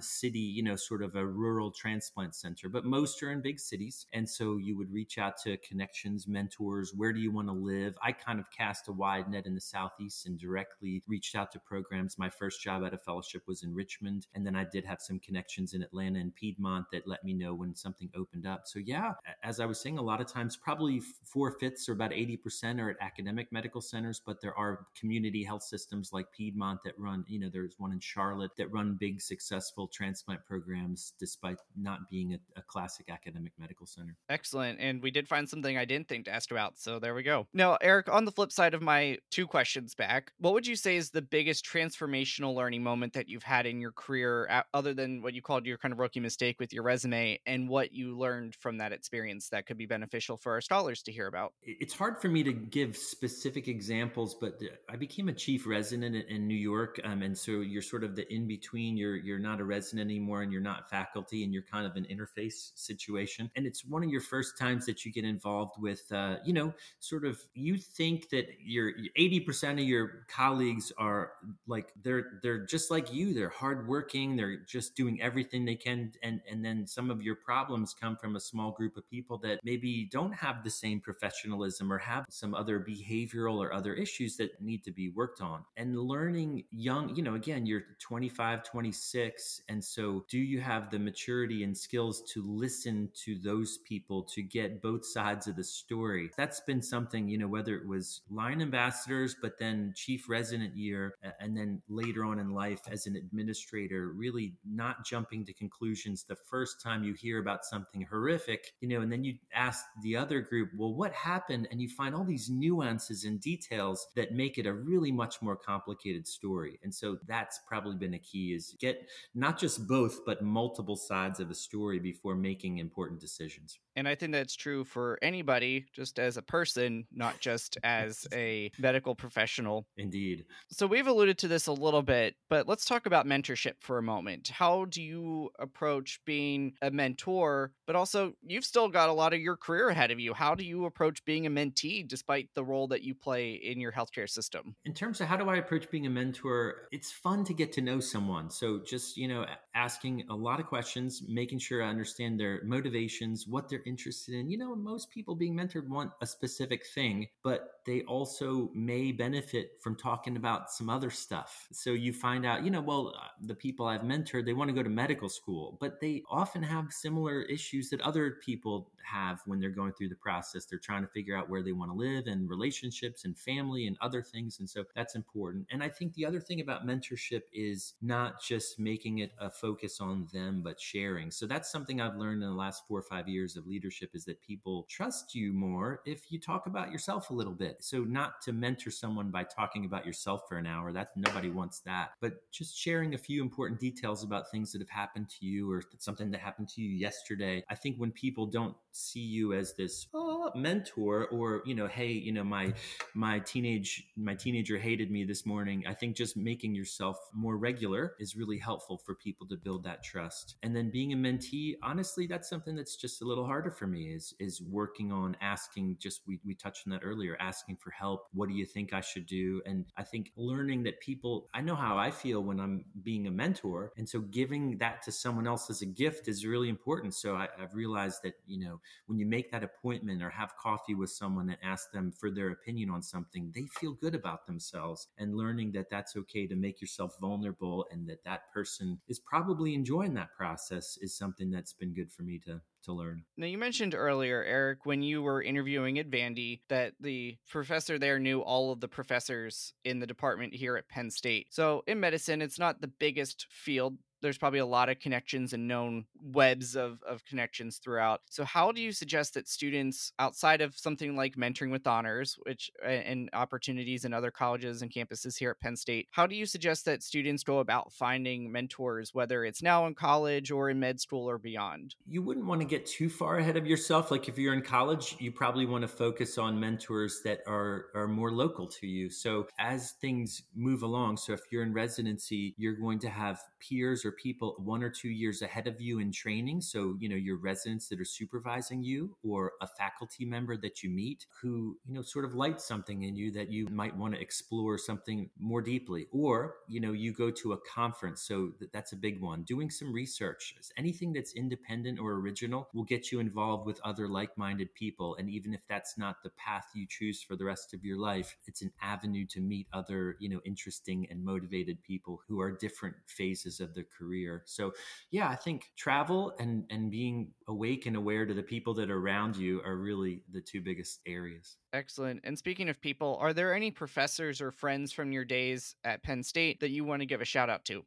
city, 0.00 0.38
you 0.38 0.62
know, 0.62 0.76
sort 0.76 1.02
of 1.02 1.14
a 1.16 1.26
rural 1.26 1.70
transplant 1.70 2.34
center, 2.34 2.68
but 2.68 2.84
most 2.84 3.22
are 3.22 3.32
in 3.32 3.40
big 3.40 3.58
cities. 3.58 4.06
And 4.12 4.28
so 4.28 4.56
you 4.56 4.76
would 4.76 4.92
reach 4.92 5.18
out 5.18 5.36
to 5.44 5.56
connections, 5.58 6.26
mentors, 6.28 6.92
where 6.94 7.12
do 7.12 7.20
you 7.20 7.30
want 7.30 7.48
to 7.48 7.52
live? 7.52 7.96
I 8.02 8.12
kind 8.12 8.38
of 8.38 8.50
cast 8.50 8.88
a 8.88 8.92
wide 8.92 9.28
net 9.30 9.46
in 9.46 9.54
the 9.54 9.60
Southeast 9.60 10.26
and 10.26 10.38
directly 10.38 11.02
reached 11.06 11.34
out 11.34 11.50
to 11.52 11.58
programs. 11.58 12.18
My 12.18 12.30
first 12.30 12.62
job 12.62 12.84
at 12.84 12.94
a 12.94 12.98
fellowship 12.98 13.42
was 13.46 13.62
in 13.62 13.74
Richmond. 13.74 14.26
And 14.34 14.46
then 14.46 14.56
I 14.56 14.64
did 14.64 14.84
have 14.84 15.00
some 15.00 15.18
connections 15.18 15.74
in 15.74 15.82
Atlanta 15.82 16.20
and 16.20 16.34
Piedmont 16.34 16.86
that 16.92 17.06
let 17.06 17.24
me 17.24 17.34
know 17.34 17.54
when 17.54 17.74
something 17.74 18.10
opened 18.16 18.46
up. 18.46 18.62
So, 18.66 18.78
yeah, 18.78 19.12
as 19.42 19.60
I 19.60 19.66
was 19.66 19.80
saying, 19.80 19.98
a 19.98 20.02
lot 20.02 20.20
of 20.20 20.26
times, 20.26 20.56
probably 20.56 21.00
four 21.24 21.52
fifths 21.52 21.88
or 21.88 21.92
about 21.92 22.10
80% 22.10 22.80
are 22.80 22.90
at 22.90 22.96
academic 23.00 23.52
medical 23.52 23.80
centers, 23.80 24.20
but 24.24 24.40
there 24.40 24.56
are 24.56 24.86
community 24.98 25.42
health 25.44 25.62
systems 25.62 26.12
like 26.12 26.30
Piedmont 26.32 26.80
that 26.84 26.98
run, 26.98 27.24
you 27.28 27.38
know, 27.38 27.48
there's 27.52 27.74
one 27.78 27.92
in 27.92 28.00
Charlotte 28.00 28.50
that 28.56 28.72
run 28.72 28.96
big 28.98 29.20
success 29.20 29.57
successful 29.58 29.88
transplant 29.88 30.44
programs 30.46 31.12
despite 31.18 31.58
not 31.76 32.08
being 32.10 32.34
a, 32.34 32.58
a, 32.58 32.62
classic 32.62 33.06
academic 33.10 33.52
medical 33.58 33.86
center. 33.86 34.16
Excellent. 34.28 34.78
And 34.80 35.02
we 35.02 35.10
did 35.10 35.26
find 35.26 35.48
something 35.48 35.76
I 35.76 35.84
didn't 35.84 36.08
think 36.08 36.26
to 36.26 36.32
ask 36.32 36.50
about. 36.50 36.78
So 36.78 36.98
there 36.98 37.14
we 37.14 37.22
go. 37.22 37.46
Now, 37.52 37.78
Eric, 37.80 38.08
on 38.08 38.24
the 38.24 38.30
flip 38.30 38.52
side 38.52 38.74
of 38.74 38.82
my 38.82 39.18
two 39.30 39.46
questions 39.46 39.94
back, 39.94 40.32
what 40.38 40.52
would 40.54 40.66
you 40.66 40.76
say 40.76 40.96
is 40.96 41.10
the 41.10 41.22
biggest 41.22 41.64
transformational 41.64 42.54
learning 42.54 42.82
moment 42.82 43.14
that 43.14 43.28
you've 43.28 43.42
had 43.42 43.66
in 43.66 43.80
your 43.80 43.92
career, 43.92 44.62
other 44.74 44.94
than 44.94 45.22
what 45.22 45.34
you 45.34 45.42
called 45.42 45.66
your 45.66 45.78
kind 45.78 45.92
of 45.92 45.98
rookie 45.98 46.20
mistake 46.20 46.60
with 46.60 46.72
your 46.72 46.82
resume, 46.82 47.40
and 47.46 47.68
what 47.68 47.92
you 47.92 48.16
learned 48.16 48.54
from 48.54 48.78
that 48.78 48.92
experience 48.92 49.48
that 49.48 49.66
could 49.66 49.78
be 49.78 49.86
beneficial 49.86 50.36
for 50.36 50.52
our 50.52 50.60
scholars 50.60 51.02
to 51.02 51.12
hear 51.12 51.26
about? 51.26 51.52
It's 51.62 51.94
hard 51.94 52.20
for 52.20 52.28
me 52.28 52.42
to 52.44 52.52
give 52.52 52.96
specific 52.96 53.66
examples, 53.66 54.36
but 54.38 54.60
I 54.88 54.96
became 54.96 55.28
a 55.28 55.32
chief 55.32 55.66
resident 55.66 56.16
in 56.28 56.46
New 56.46 56.54
York. 56.54 57.00
Um, 57.02 57.22
and 57.22 57.36
so 57.36 57.60
you're 57.60 57.82
sort 57.82 58.04
of 58.04 58.14
the 58.14 58.30
in 58.32 58.46
between. 58.46 58.96
You're, 58.96 59.16
you're 59.16 59.38
not 59.38 59.47
a 59.60 59.64
resident 59.64 60.10
anymore 60.10 60.42
and 60.42 60.52
you're 60.52 60.60
not 60.60 60.90
faculty 60.90 61.44
and 61.44 61.52
you're 61.52 61.62
kind 61.62 61.86
of 61.86 61.96
an 61.96 62.06
interface 62.10 62.72
situation. 62.74 63.50
And 63.56 63.66
it's 63.66 63.84
one 63.84 64.02
of 64.02 64.10
your 64.10 64.20
first 64.20 64.58
times 64.58 64.86
that 64.86 65.04
you 65.04 65.12
get 65.12 65.24
involved 65.24 65.80
with, 65.80 66.10
uh, 66.12 66.36
you 66.44 66.52
know, 66.52 66.72
sort 67.00 67.24
of 67.24 67.40
you 67.54 67.76
think 67.76 68.28
that 68.30 68.46
your 68.62 68.92
80% 69.18 69.72
of 69.72 69.78
your 69.80 70.26
colleagues 70.28 70.92
are 70.98 71.32
like, 71.66 71.92
they're, 72.02 72.38
they're 72.42 72.64
just 72.66 72.90
like 72.90 73.12
you. 73.12 73.32
They're 73.34 73.48
hardworking. 73.48 74.36
They're 74.36 74.58
just 74.66 74.94
doing 74.94 75.20
everything 75.22 75.64
they 75.64 75.76
can. 75.76 76.12
And, 76.22 76.40
and 76.50 76.64
then 76.64 76.86
some 76.86 77.10
of 77.10 77.22
your 77.22 77.36
problems 77.36 77.94
come 77.98 78.16
from 78.16 78.36
a 78.36 78.40
small 78.40 78.72
group 78.72 78.96
of 78.96 79.08
people 79.08 79.38
that 79.38 79.60
maybe 79.64 80.08
don't 80.10 80.32
have 80.32 80.64
the 80.64 80.70
same 80.70 81.00
professionalism 81.00 81.92
or 81.92 81.98
have 81.98 82.26
some 82.28 82.54
other 82.54 82.80
behavioral 82.80 83.58
or 83.58 83.72
other 83.72 83.94
issues 83.94 84.36
that 84.36 84.60
need 84.60 84.84
to 84.84 84.92
be 84.92 85.08
worked 85.10 85.40
on. 85.40 85.64
And 85.76 85.98
learning 85.98 86.64
young, 86.70 87.14
you 87.14 87.22
know, 87.22 87.34
again, 87.34 87.66
you're 87.66 87.82
25, 88.00 88.64
26 88.64 89.37
and 89.68 89.82
so, 89.82 90.24
do 90.28 90.38
you 90.38 90.60
have 90.60 90.90
the 90.90 90.98
maturity 90.98 91.64
and 91.64 91.76
skills 91.76 92.22
to 92.32 92.42
listen 92.42 93.10
to 93.24 93.36
those 93.36 93.78
people 93.78 94.22
to 94.24 94.42
get 94.42 94.82
both 94.82 95.04
sides 95.04 95.46
of 95.46 95.56
the 95.56 95.64
story? 95.64 96.30
That's 96.36 96.60
been 96.60 96.82
something, 96.82 97.28
you 97.28 97.38
know, 97.38 97.48
whether 97.48 97.76
it 97.76 97.86
was 97.86 98.22
Lion 98.30 98.62
ambassadors, 98.62 99.36
but 99.40 99.58
then 99.58 99.92
chief 99.96 100.28
resident 100.28 100.76
year, 100.76 101.14
and 101.40 101.56
then 101.56 101.82
later 101.88 102.24
on 102.24 102.38
in 102.38 102.50
life 102.50 102.80
as 102.90 103.06
an 103.06 103.16
administrator, 103.16 104.08
really 104.08 104.54
not 104.64 105.04
jumping 105.04 105.44
to 105.46 105.52
conclusions 105.52 106.24
the 106.24 106.36
first 106.36 106.80
time 106.80 107.04
you 107.04 107.14
hear 107.14 107.38
about 107.38 107.64
something 107.64 108.02
horrific, 108.02 108.74
you 108.80 108.88
know, 108.88 109.00
and 109.00 109.10
then 109.10 109.24
you 109.24 109.36
ask 109.54 109.84
the 110.02 110.16
other 110.16 110.40
group, 110.40 110.70
well, 110.76 110.94
what 110.94 111.12
happened? 111.12 111.68
And 111.70 111.80
you 111.80 111.88
find 111.88 112.14
all 112.14 112.24
these 112.24 112.50
nuances 112.50 113.24
and 113.24 113.40
details 113.40 114.08
that 114.16 114.32
make 114.32 114.58
it 114.58 114.66
a 114.66 114.72
really 114.72 115.12
much 115.12 115.40
more 115.42 115.56
complicated 115.56 116.26
story. 116.26 116.78
And 116.82 116.94
so 116.94 117.18
that's 117.26 117.60
probably 117.66 117.96
been 117.96 118.14
a 118.14 118.18
key 118.18 118.52
is 118.54 118.74
get 118.78 119.08
not 119.34 119.58
just 119.58 119.86
both, 119.86 120.24
but 120.24 120.42
multiple 120.42 120.96
sides 120.96 121.40
of 121.40 121.50
a 121.50 121.54
story 121.54 121.98
before 121.98 122.34
making 122.34 122.78
important 122.78 123.20
decisions. 123.20 123.78
And 123.98 124.06
I 124.06 124.14
think 124.14 124.30
that's 124.30 124.54
true 124.54 124.84
for 124.84 125.18
anybody, 125.22 125.86
just 125.92 126.20
as 126.20 126.36
a 126.36 126.42
person, 126.42 127.04
not 127.12 127.40
just 127.40 127.78
as 127.82 128.28
a 128.32 128.70
medical 128.78 129.16
professional. 129.16 129.88
Indeed. 129.96 130.44
So 130.70 130.86
we've 130.86 131.08
alluded 131.08 131.36
to 131.38 131.48
this 131.48 131.66
a 131.66 131.72
little 131.72 132.02
bit, 132.02 132.36
but 132.48 132.68
let's 132.68 132.84
talk 132.84 133.06
about 133.06 133.26
mentorship 133.26 133.72
for 133.80 133.98
a 133.98 134.02
moment. 134.02 134.50
How 134.54 134.84
do 134.84 135.02
you 135.02 135.50
approach 135.58 136.20
being 136.24 136.74
a 136.80 136.92
mentor, 136.92 137.72
but 137.88 137.96
also 137.96 138.34
you've 138.46 138.64
still 138.64 138.88
got 138.88 139.08
a 139.08 139.12
lot 139.12 139.34
of 139.34 139.40
your 139.40 139.56
career 139.56 139.88
ahead 139.88 140.12
of 140.12 140.20
you? 140.20 140.32
How 140.32 140.54
do 140.54 140.64
you 140.64 140.84
approach 140.84 141.24
being 141.24 141.46
a 141.46 141.50
mentee 141.50 142.06
despite 142.06 142.50
the 142.54 142.62
role 142.62 142.86
that 142.88 143.02
you 143.02 143.16
play 143.16 143.54
in 143.54 143.80
your 143.80 143.90
healthcare 143.90 144.30
system? 144.30 144.76
In 144.84 144.94
terms 144.94 145.20
of 145.20 145.26
how 145.26 145.36
do 145.36 145.48
I 145.48 145.56
approach 145.56 145.90
being 145.90 146.06
a 146.06 146.10
mentor, 146.10 146.86
it's 146.92 147.10
fun 147.10 147.42
to 147.46 147.52
get 147.52 147.72
to 147.72 147.80
know 147.80 147.98
someone. 147.98 148.48
So 148.48 148.78
just, 148.86 149.16
you 149.16 149.26
know, 149.26 149.44
asking 149.74 150.22
a 150.30 150.36
lot 150.36 150.60
of 150.60 150.66
questions, 150.66 151.24
making 151.26 151.58
sure 151.58 151.82
I 151.82 151.88
understand 151.88 152.38
their 152.38 152.62
motivations, 152.62 153.48
what 153.48 153.68
they're 153.68 153.82
interested 153.88 154.34
in. 154.34 154.50
You 154.50 154.58
know, 154.58 154.76
most 154.76 155.10
people 155.10 155.34
being 155.34 155.54
mentored 155.54 155.88
want 155.88 156.12
a 156.20 156.26
specific 156.26 156.86
thing, 156.94 157.28
but 157.42 157.77
they 157.88 158.02
also 158.02 158.70
may 158.74 159.12
benefit 159.12 159.72
from 159.80 159.96
talking 159.96 160.36
about 160.36 160.70
some 160.70 160.90
other 160.90 161.08
stuff. 161.08 161.66
So 161.72 161.92
you 161.92 162.12
find 162.12 162.44
out, 162.44 162.62
you 162.62 162.70
know, 162.70 162.82
well, 162.82 163.14
uh, 163.16 163.28
the 163.46 163.54
people 163.54 163.86
I've 163.86 164.02
mentored, 164.02 164.44
they 164.44 164.52
want 164.52 164.68
to 164.68 164.74
go 164.74 164.82
to 164.82 164.90
medical 164.90 165.30
school, 165.30 165.78
but 165.80 165.98
they 165.98 166.22
often 166.28 166.62
have 166.62 166.92
similar 166.92 167.42
issues 167.44 167.88
that 167.88 168.02
other 168.02 168.32
people 168.44 168.90
have 169.10 169.40
when 169.46 169.58
they're 169.58 169.70
going 169.70 169.92
through 169.92 170.10
the 170.10 170.16
process. 170.16 170.66
They're 170.66 170.78
trying 170.78 171.00
to 171.00 171.08
figure 171.08 171.34
out 171.34 171.48
where 171.48 171.62
they 171.62 171.72
want 171.72 171.90
to 171.90 171.96
live 171.96 172.26
and 172.26 172.48
relationships 172.48 173.24
and 173.24 173.38
family 173.38 173.86
and 173.86 173.96
other 174.02 174.22
things. 174.22 174.58
And 174.58 174.68
so 174.68 174.84
that's 174.94 175.14
important. 175.14 175.66
And 175.70 175.82
I 175.82 175.88
think 175.88 176.12
the 176.12 176.26
other 176.26 176.40
thing 176.40 176.60
about 176.60 176.86
mentorship 176.86 177.42
is 177.54 177.94
not 178.02 178.42
just 178.42 178.78
making 178.78 179.20
it 179.20 179.32
a 179.40 179.48
focus 179.48 179.98
on 180.00 180.28
them, 180.32 180.60
but 180.62 180.78
sharing. 180.78 181.30
So 181.30 181.46
that's 181.46 181.72
something 181.72 182.00
I've 182.02 182.16
learned 182.16 182.42
in 182.42 182.48
the 182.50 182.54
last 182.54 182.86
four 182.86 182.98
or 182.98 183.02
five 183.02 183.28
years 183.28 183.56
of 183.56 183.66
leadership 183.66 184.10
is 184.12 184.26
that 184.26 184.42
people 184.42 184.86
trust 184.90 185.34
you 185.34 185.54
more 185.54 186.02
if 186.04 186.30
you 186.30 186.38
talk 186.38 186.66
about 186.66 186.92
yourself 186.92 187.30
a 187.30 187.34
little 187.34 187.54
bit. 187.54 187.77
So 187.80 188.00
not 188.00 188.40
to 188.42 188.52
mentor 188.52 188.90
someone 188.90 189.30
by 189.30 189.44
talking 189.44 189.84
about 189.84 190.06
yourself 190.06 190.42
for 190.48 190.58
an 190.58 190.66
hour. 190.66 190.92
That 190.92 191.10
nobody 191.16 191.50
wants 191.50 191.80
that. 191.80 192.10
But 192.20 192.50
just 192.50 192.76
sharing 192.76 193.14
a 193.14 193.18
few 193.18 193.42
important 193.42 193.80
details 193.80 194.24
about 194.24 194.50
things 194.50 194.72
that 194.72 194.80
have 194.80 194.90
happened 194.90 195.28
to 195.40 195.46
you 195.46 195.70
or 195.70 195.82
something 195.98 196.30
that 196.30 196.40
happened 196.40 196.68
to 196.70 196.82
you 196.82 196.90
yesterday. 196.90 197.64
I 197.70 197.74
think 197.74 197.96
when 197.96 198.12
people 198.12 198.46
don't 198.46 198.76
see 198.98 199.20
you 199.20 199.52
as 199.52 199.74
this 199.74 200.08
oh, 200.12 200.50
mentor 200.54 201.28
or 201.28 201.62
you 201.64 201.74
know 201.74 201.86
hey 201.86 202.10
you 202.10 202.32
know 202.32 202.44
my 202.44 202.72
my 203.14 203.38
teenage 203.38 204.08
my 204.16 204.34
teenager 204.34 204.78
hated 204.78 205.10
me 205.10 205.24
this 205.24 205.46
morning. 205.46 205.84
I 205.86 205.94
think 205.94 206.16
just 206.16 206.36
making 206.36 206.74
yourself 206.74 207.16
more 207.32 207.56
regular 207.56 208.14
is 208.18 208.36
really 208.36 208.58
helpful 208.58 208.98
for 208.98 209.14
people 209.14 209.46
to 209.48 209.56
build 209.56 209.84
that 209.84 210.02
trust. 210.02 210.56
And 210.62 210.74
then 210.74 210.90
being 210.90 211.12
a 211.12 211.16
mentee 211.16 211.76
honestly 211.82 212.26
that's 212.26 212.48
something 212.48 212.74
that's 212.74 212.96
just 212.96 213.22
a 213.22 213.24
little 213.24 213.46
harder 213.46 213.70
for 213.70 213.86
me 213.86 214.12
is 214.12 214.34
is 214.40 214.60
working 214.60 215.12
on 215.12 215.36
asking 215.40 215.96
just 216.00 216.22
we, 216.26 216.40
we 216.44 216.54
touched 216.54 216.86
on 216.86 216.92
that 216.92 217.04
earlier 217.04 217.36
asking 217.40 217.76
for 217.76 217.90
help. 217.90 218.26
What 218.32 218.48
do 218.48 218.54
you 218.54 218.66
think 218.66 218.92
i 218.92 219.00
should 219.00 219.26
do? 219.26 219.62
And 219.66 219.86
i 219.96 220.02
think 220.02 220.32
learning 220.36 220.82
that 220.84 221.00
people 221.00 221.48
i 221.54 221.60
know 221.60 221.76
how 221.76 221.96
i 221.96 222.10
feel 222.10 222.42
when 222.42 222.58
i'm 222.58 222.84
being 223.02 223.26
a 223.26 223.30
mentor. 223.30 223.92
And 223.96 224.08
so 224.08 224.20
giving 224.20 224.78
that 224.78 225.02
to 225.02 225.12
someone 225.12 225.46
else 225.46 225.70
as 225.70 225.82
a 225.82 225.86
gift 225.86 226.28
is 226.28 226.44
really 226.44 226.68
important. 226.68 227.14
So 227.14 227.34
I, 227.34 227.48
i've 227.60 227.74
realized 227.74 228.22
that 228.24 228.34
you 228.46 228.58
know 228.58 228.80
when 229.06 229.18
you 229.18 229.26
make 229.26 229.50
that 229.50 229.64
appointment 229.64 230.22
or 230.22 230.30
have 230.30 230.56
coffee 230.56 230.94
with 230.94 231.10
someone 231.10 231.48
and 231.48 231.58
ask 231.62 231.90
them 231.92 232.12
for 232.12 232.30
their 232.30 232.50
opinion 232.50 232.90
on 232.90 233.02
something, 233.02 233.52
they 233.54 233.66
feel 233.78 233.92
good 233.92 234.14
about 234.14 234.46
themselves 234.46 235.08
and 235.18 235.36
learning 235.36 235.72
that 235.72 235.90
that's 235.90 236.16
okay 236.16 236.46
to 236.46 236.56
make 236.56 236.80
yourself 236.80 237.14
vulnerable 237.20 237.86
and 237.90 238.08
that 238.08 238.24
that 238.24 238.52
person 238.52 238.98
is 239.08 239.18
probably 239.18 239.74
enjoying 239.74 240.14
that 240.14 240.34
process 240.36 240.98
is 241.00 241.16
something 241.16 241.50
that's 241.50 241.72
been 241.72 241.94
good 241.94 242.12
for 242.12 242.22
me 242.22 242.38
to 242.44 242.60
to 242.84 242.92
learn. 242.92 243.24
Now, 243.36 243.46
you 243.46 243.58
mentioned 243.58 243.94
earlier, 243.94 244.42
Eric, 244.42 244.86
when 244.86 245.02
you 245.02 245.22
were 245.22 245.42
interviewing 245.42 245.98
at 245.98 246.10
Vandy, 246.10 246.60
that 246.68 246.94
the 247.00 247.36
professor 247.48 247.98
there 247.98 248.18
knew 248.18 248.40
all 248.40 248.72
of 248.72 248.80
the 248.80 248.88
professors 248.88 249.72
in 249.84 250.00
the 250.00 250.06
department 250.06 250.54
here 250.54 250.76
at 250.76 250.88
Penn 250.88 251.10
State. 251.10 251.48
So, 251.50 251.82
in 251.86 252.00
medicine, 252.00 252.42
it's 252.42 252.58
not 252.58 252.80
the 252.80 252.88
biggest 252.88 253.46
field 253.50 253.98
there's 254.22 254.38
probably 254.38 254.58
a 254.58 254.66
lot 254.66 254.88
of 254.88 254.98
connections 254.98 255.52
and 255.52 255.68
known 255.68 256.04
webs 256.22 256.76
of, 256.76 257.02
of 257.02 257.24
connections 257.24 257.78
throughout. 257.78 258.20
So, 258.30 258.44
how 258.44 258.72
do 258.72 258.80
you 258.80 258.92
suggest 258.92 259.34
that 259.34 259.48
students, 259.48 260.12
outside 260.18 260.60
of 260.60 260.76
something 260.76 261.16
like 261.16 261.36
mentoring 261.36 261.70
with 261.70 261.86
honors, 261.86 262.38
which 262.42 262.70
and 262.84 263.30
opportunities 263.32 264.04
in 264.04 264.12
other 264.12 264.30
colleges 264.30 264.82
and 264.82 264.90
campuses 264.90 265.38
here 265.38 265.50
at 265.50 265.60
Penn 265.60 265.76
State, 265.76 266.08
how 266.12 266.26
do 266.26 266.34
you 266.34 266.46
suggest 266.46 266.84
that 266.86 267.02
students 267.02 267.42
go 267.42 267.58
about 267.58 267.92
finding 267.92 268.50
mentors, 268.50 269.14
whether 269.14 269.44
it's 269.44 269.62
now 269.62 269.86
in 269.86 269.94
college 269.94 270.50
or 270.50 270.70
in 270.70 270.80
med 270.80 271.00
school 271.00 271.28
or 271.28 271.38
beyond? 271.38 271.94
You 272.06 272.22
wouldn't 272.22 272.46
want 272.46 272.60
to 272.60 272.66
get 272.66 272.86
too 272.86 273.08
far 273.08 273.38
ahead 273.38 273.56
of 273.56 273.66
yourself. 273.66 274.10
Like 274.10 274.28
if 274.28 274.38
you're 274.38 274.54
in 274.54 274.62
college, 274.62 275.16
you 275.18 275.32
probably 275.32 275.66
want 275.66 275.82
to 275.82 275.88
focus 275.88 276.38
on 276.38 276.58
mentors 276.58 277.20
that 277.24 277.40
are, 277.46 277.86
are 277.94 278.08
more 278.08 278.30
local 278.30 278.66
to 278.66 278.86
you. 278.86 279.10
So, 279.10 279.46
as 279.58 279.92
things 280.00 280.42
move 280.54 280.82
along, 280.82 281.18
so 281.18 281.32
if 281.32 281.40
you're 281.50 281.62
in 281.62 281.72
residency, 281.72 282.54
you're 282.56 282.74
going 282.74 282.98
to 283.00 283.08
have 283.08 283.40
peers 283.60 284.04
or 284.08 284.12
people 284.12 284.56
one 284.58 284.82
or 284.82 284.90
two 284.90 285.10
years 285.10 285.42
ahead 285.42 285.66
of 285.66 285.80
you 285.80 286.00
in 286.00 286.10
training. 286.10 286.60
So, 286.60 286.96
you 286.98 287.08
know, 287.08 287.16
your 287.16 287.36
residents 287.36 287.88
that 287.88 288.00
are 288.00 288.04
supervising 288.04 288.82
you 288.82 289.16
or 289.22 289.52
a 289.60 289.66
faculty 289.66 290.24
member 290.24 290.56
that 290.56 290.82
you 290.82 290.90
meet 290.90 291.26
who, 291.40 291.76
you 291.86 291.94
know, 291.94 292.02
sort 292.02 292.24
of 292.24 292.34
light 292.34 292.60
something 292.60 293.02
in 293.02 293.14
you 293.14 293.30
that 293.32 293.52
you 293.52 293.68
might 293.70 293.96
want 293.96 294.14
to 294.14 294.20
explore 294.20 294.78
something 294.78 295.28
more 295.38 295.62
deeply. 295.62 296.06
Or, 296.10 296.56
you 296.66 296.80
know, 296.80 296.92
you 296.92 297.12
go 297.12 297.30
to 297.30 297.52
a 297.52 297.58
conference. 297.58 298.22
So 298.22 298.52
that's 298.72 298.92
a 298.92 298.96
big 298.96 299.20
one. 299.20 299.42
Doing 299.42 299.70
some 299.70 299.92
research. 299.92 300.54
Anything 300.76 301.12
that's 301.12 301.34
independent 301.34 302.00
or 302.00 302.14
original 302.14 302.68
will 302.72 302.84
get 302.84 303.12
you 303.12 303.20
involved 303.20 303.66
with 303.66 303.80
other 303.84 304.08
like 304.08 304.36
minded 304.38 304.74
people. 304.74 305.16
And 305.16 305.28
even 305.28 305.52
if 305.52 305.60
that's 305.68 305.98
not 305.98 306.22
the 306.22 306.30
path 306.30 306.64
you 306.74 306.86
choose 306.88 307.22
for 307.22 307.36
the 307.36 307.44
rest 307.44 307.74
of 307.74 307.84
your 307.84 307.98
life, 307.98 308.36
it's 308.46 308.62
an 308.62 308.72
avenue 308.80 309.26
to 309.26 309.40
meet 309.40 309.66
other, 309.72 310.16
you 310.18 310.28
know, 310.28 310.40
interesting 310.44 311.06
and 311.10 311.24
motivated 311.24 311.82
people 311.82 312.22
who 312.26 312.40
are 312.40 312.50
different 312.50 312.96
phases 313.06 313.60
of 313.60 313.74
their 313.74 313.84
career. 313.84 313.97
So, 314.46 314.72
yeah, 315.10 315.28
I 315.28 315.36
think 315.36 315.72
travel 315.76 316.34
and 316.38 316.64
and 316.70 316.90
being 316.90 317.32
awake 317.48 317.86
and 317.86 317.96
aware 317.96 318.26
to 318.26 318.34
the 318.34 318.42
people 318.42 318.74
that 318.74 318.90
are 318.90 318.98
around 318.98 319.36
you 319.36 319.60
are 319.64 319.76
really 319.76 320.22
the 320.32 320.40
two 320.40 320.60
biggest 320.60 321.00
areas. 321.06 321.56
Excellent. 321.72 322.20
And 322.24 322.38
speaking 322.38 322.70
of 322.70 322.80
people, 322.80 323.18
are 323.20 323.34
there 323.34 323.54
any 323.54 323.70
professors 323.70 324.40
or 324.40 324.50
friends 324.50 324.90
from 324.90 325.12
your 325.12 325.24
days 325.24 325.74
at 325.84 326.02
Penn 326.02 326.22
State 326.22 326.60
that 326.60 326.70
you 326.70 326.84
want 326.84 327.00
to 327.00 327.06
give 327.06 327.20
a 327.20 327.26
shout 327.26 327.50
out 327.50 327.64
to? 327.66 327.84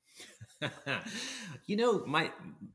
you 1.66 1.76
know, 1.76 2.04
my 2.06 2.32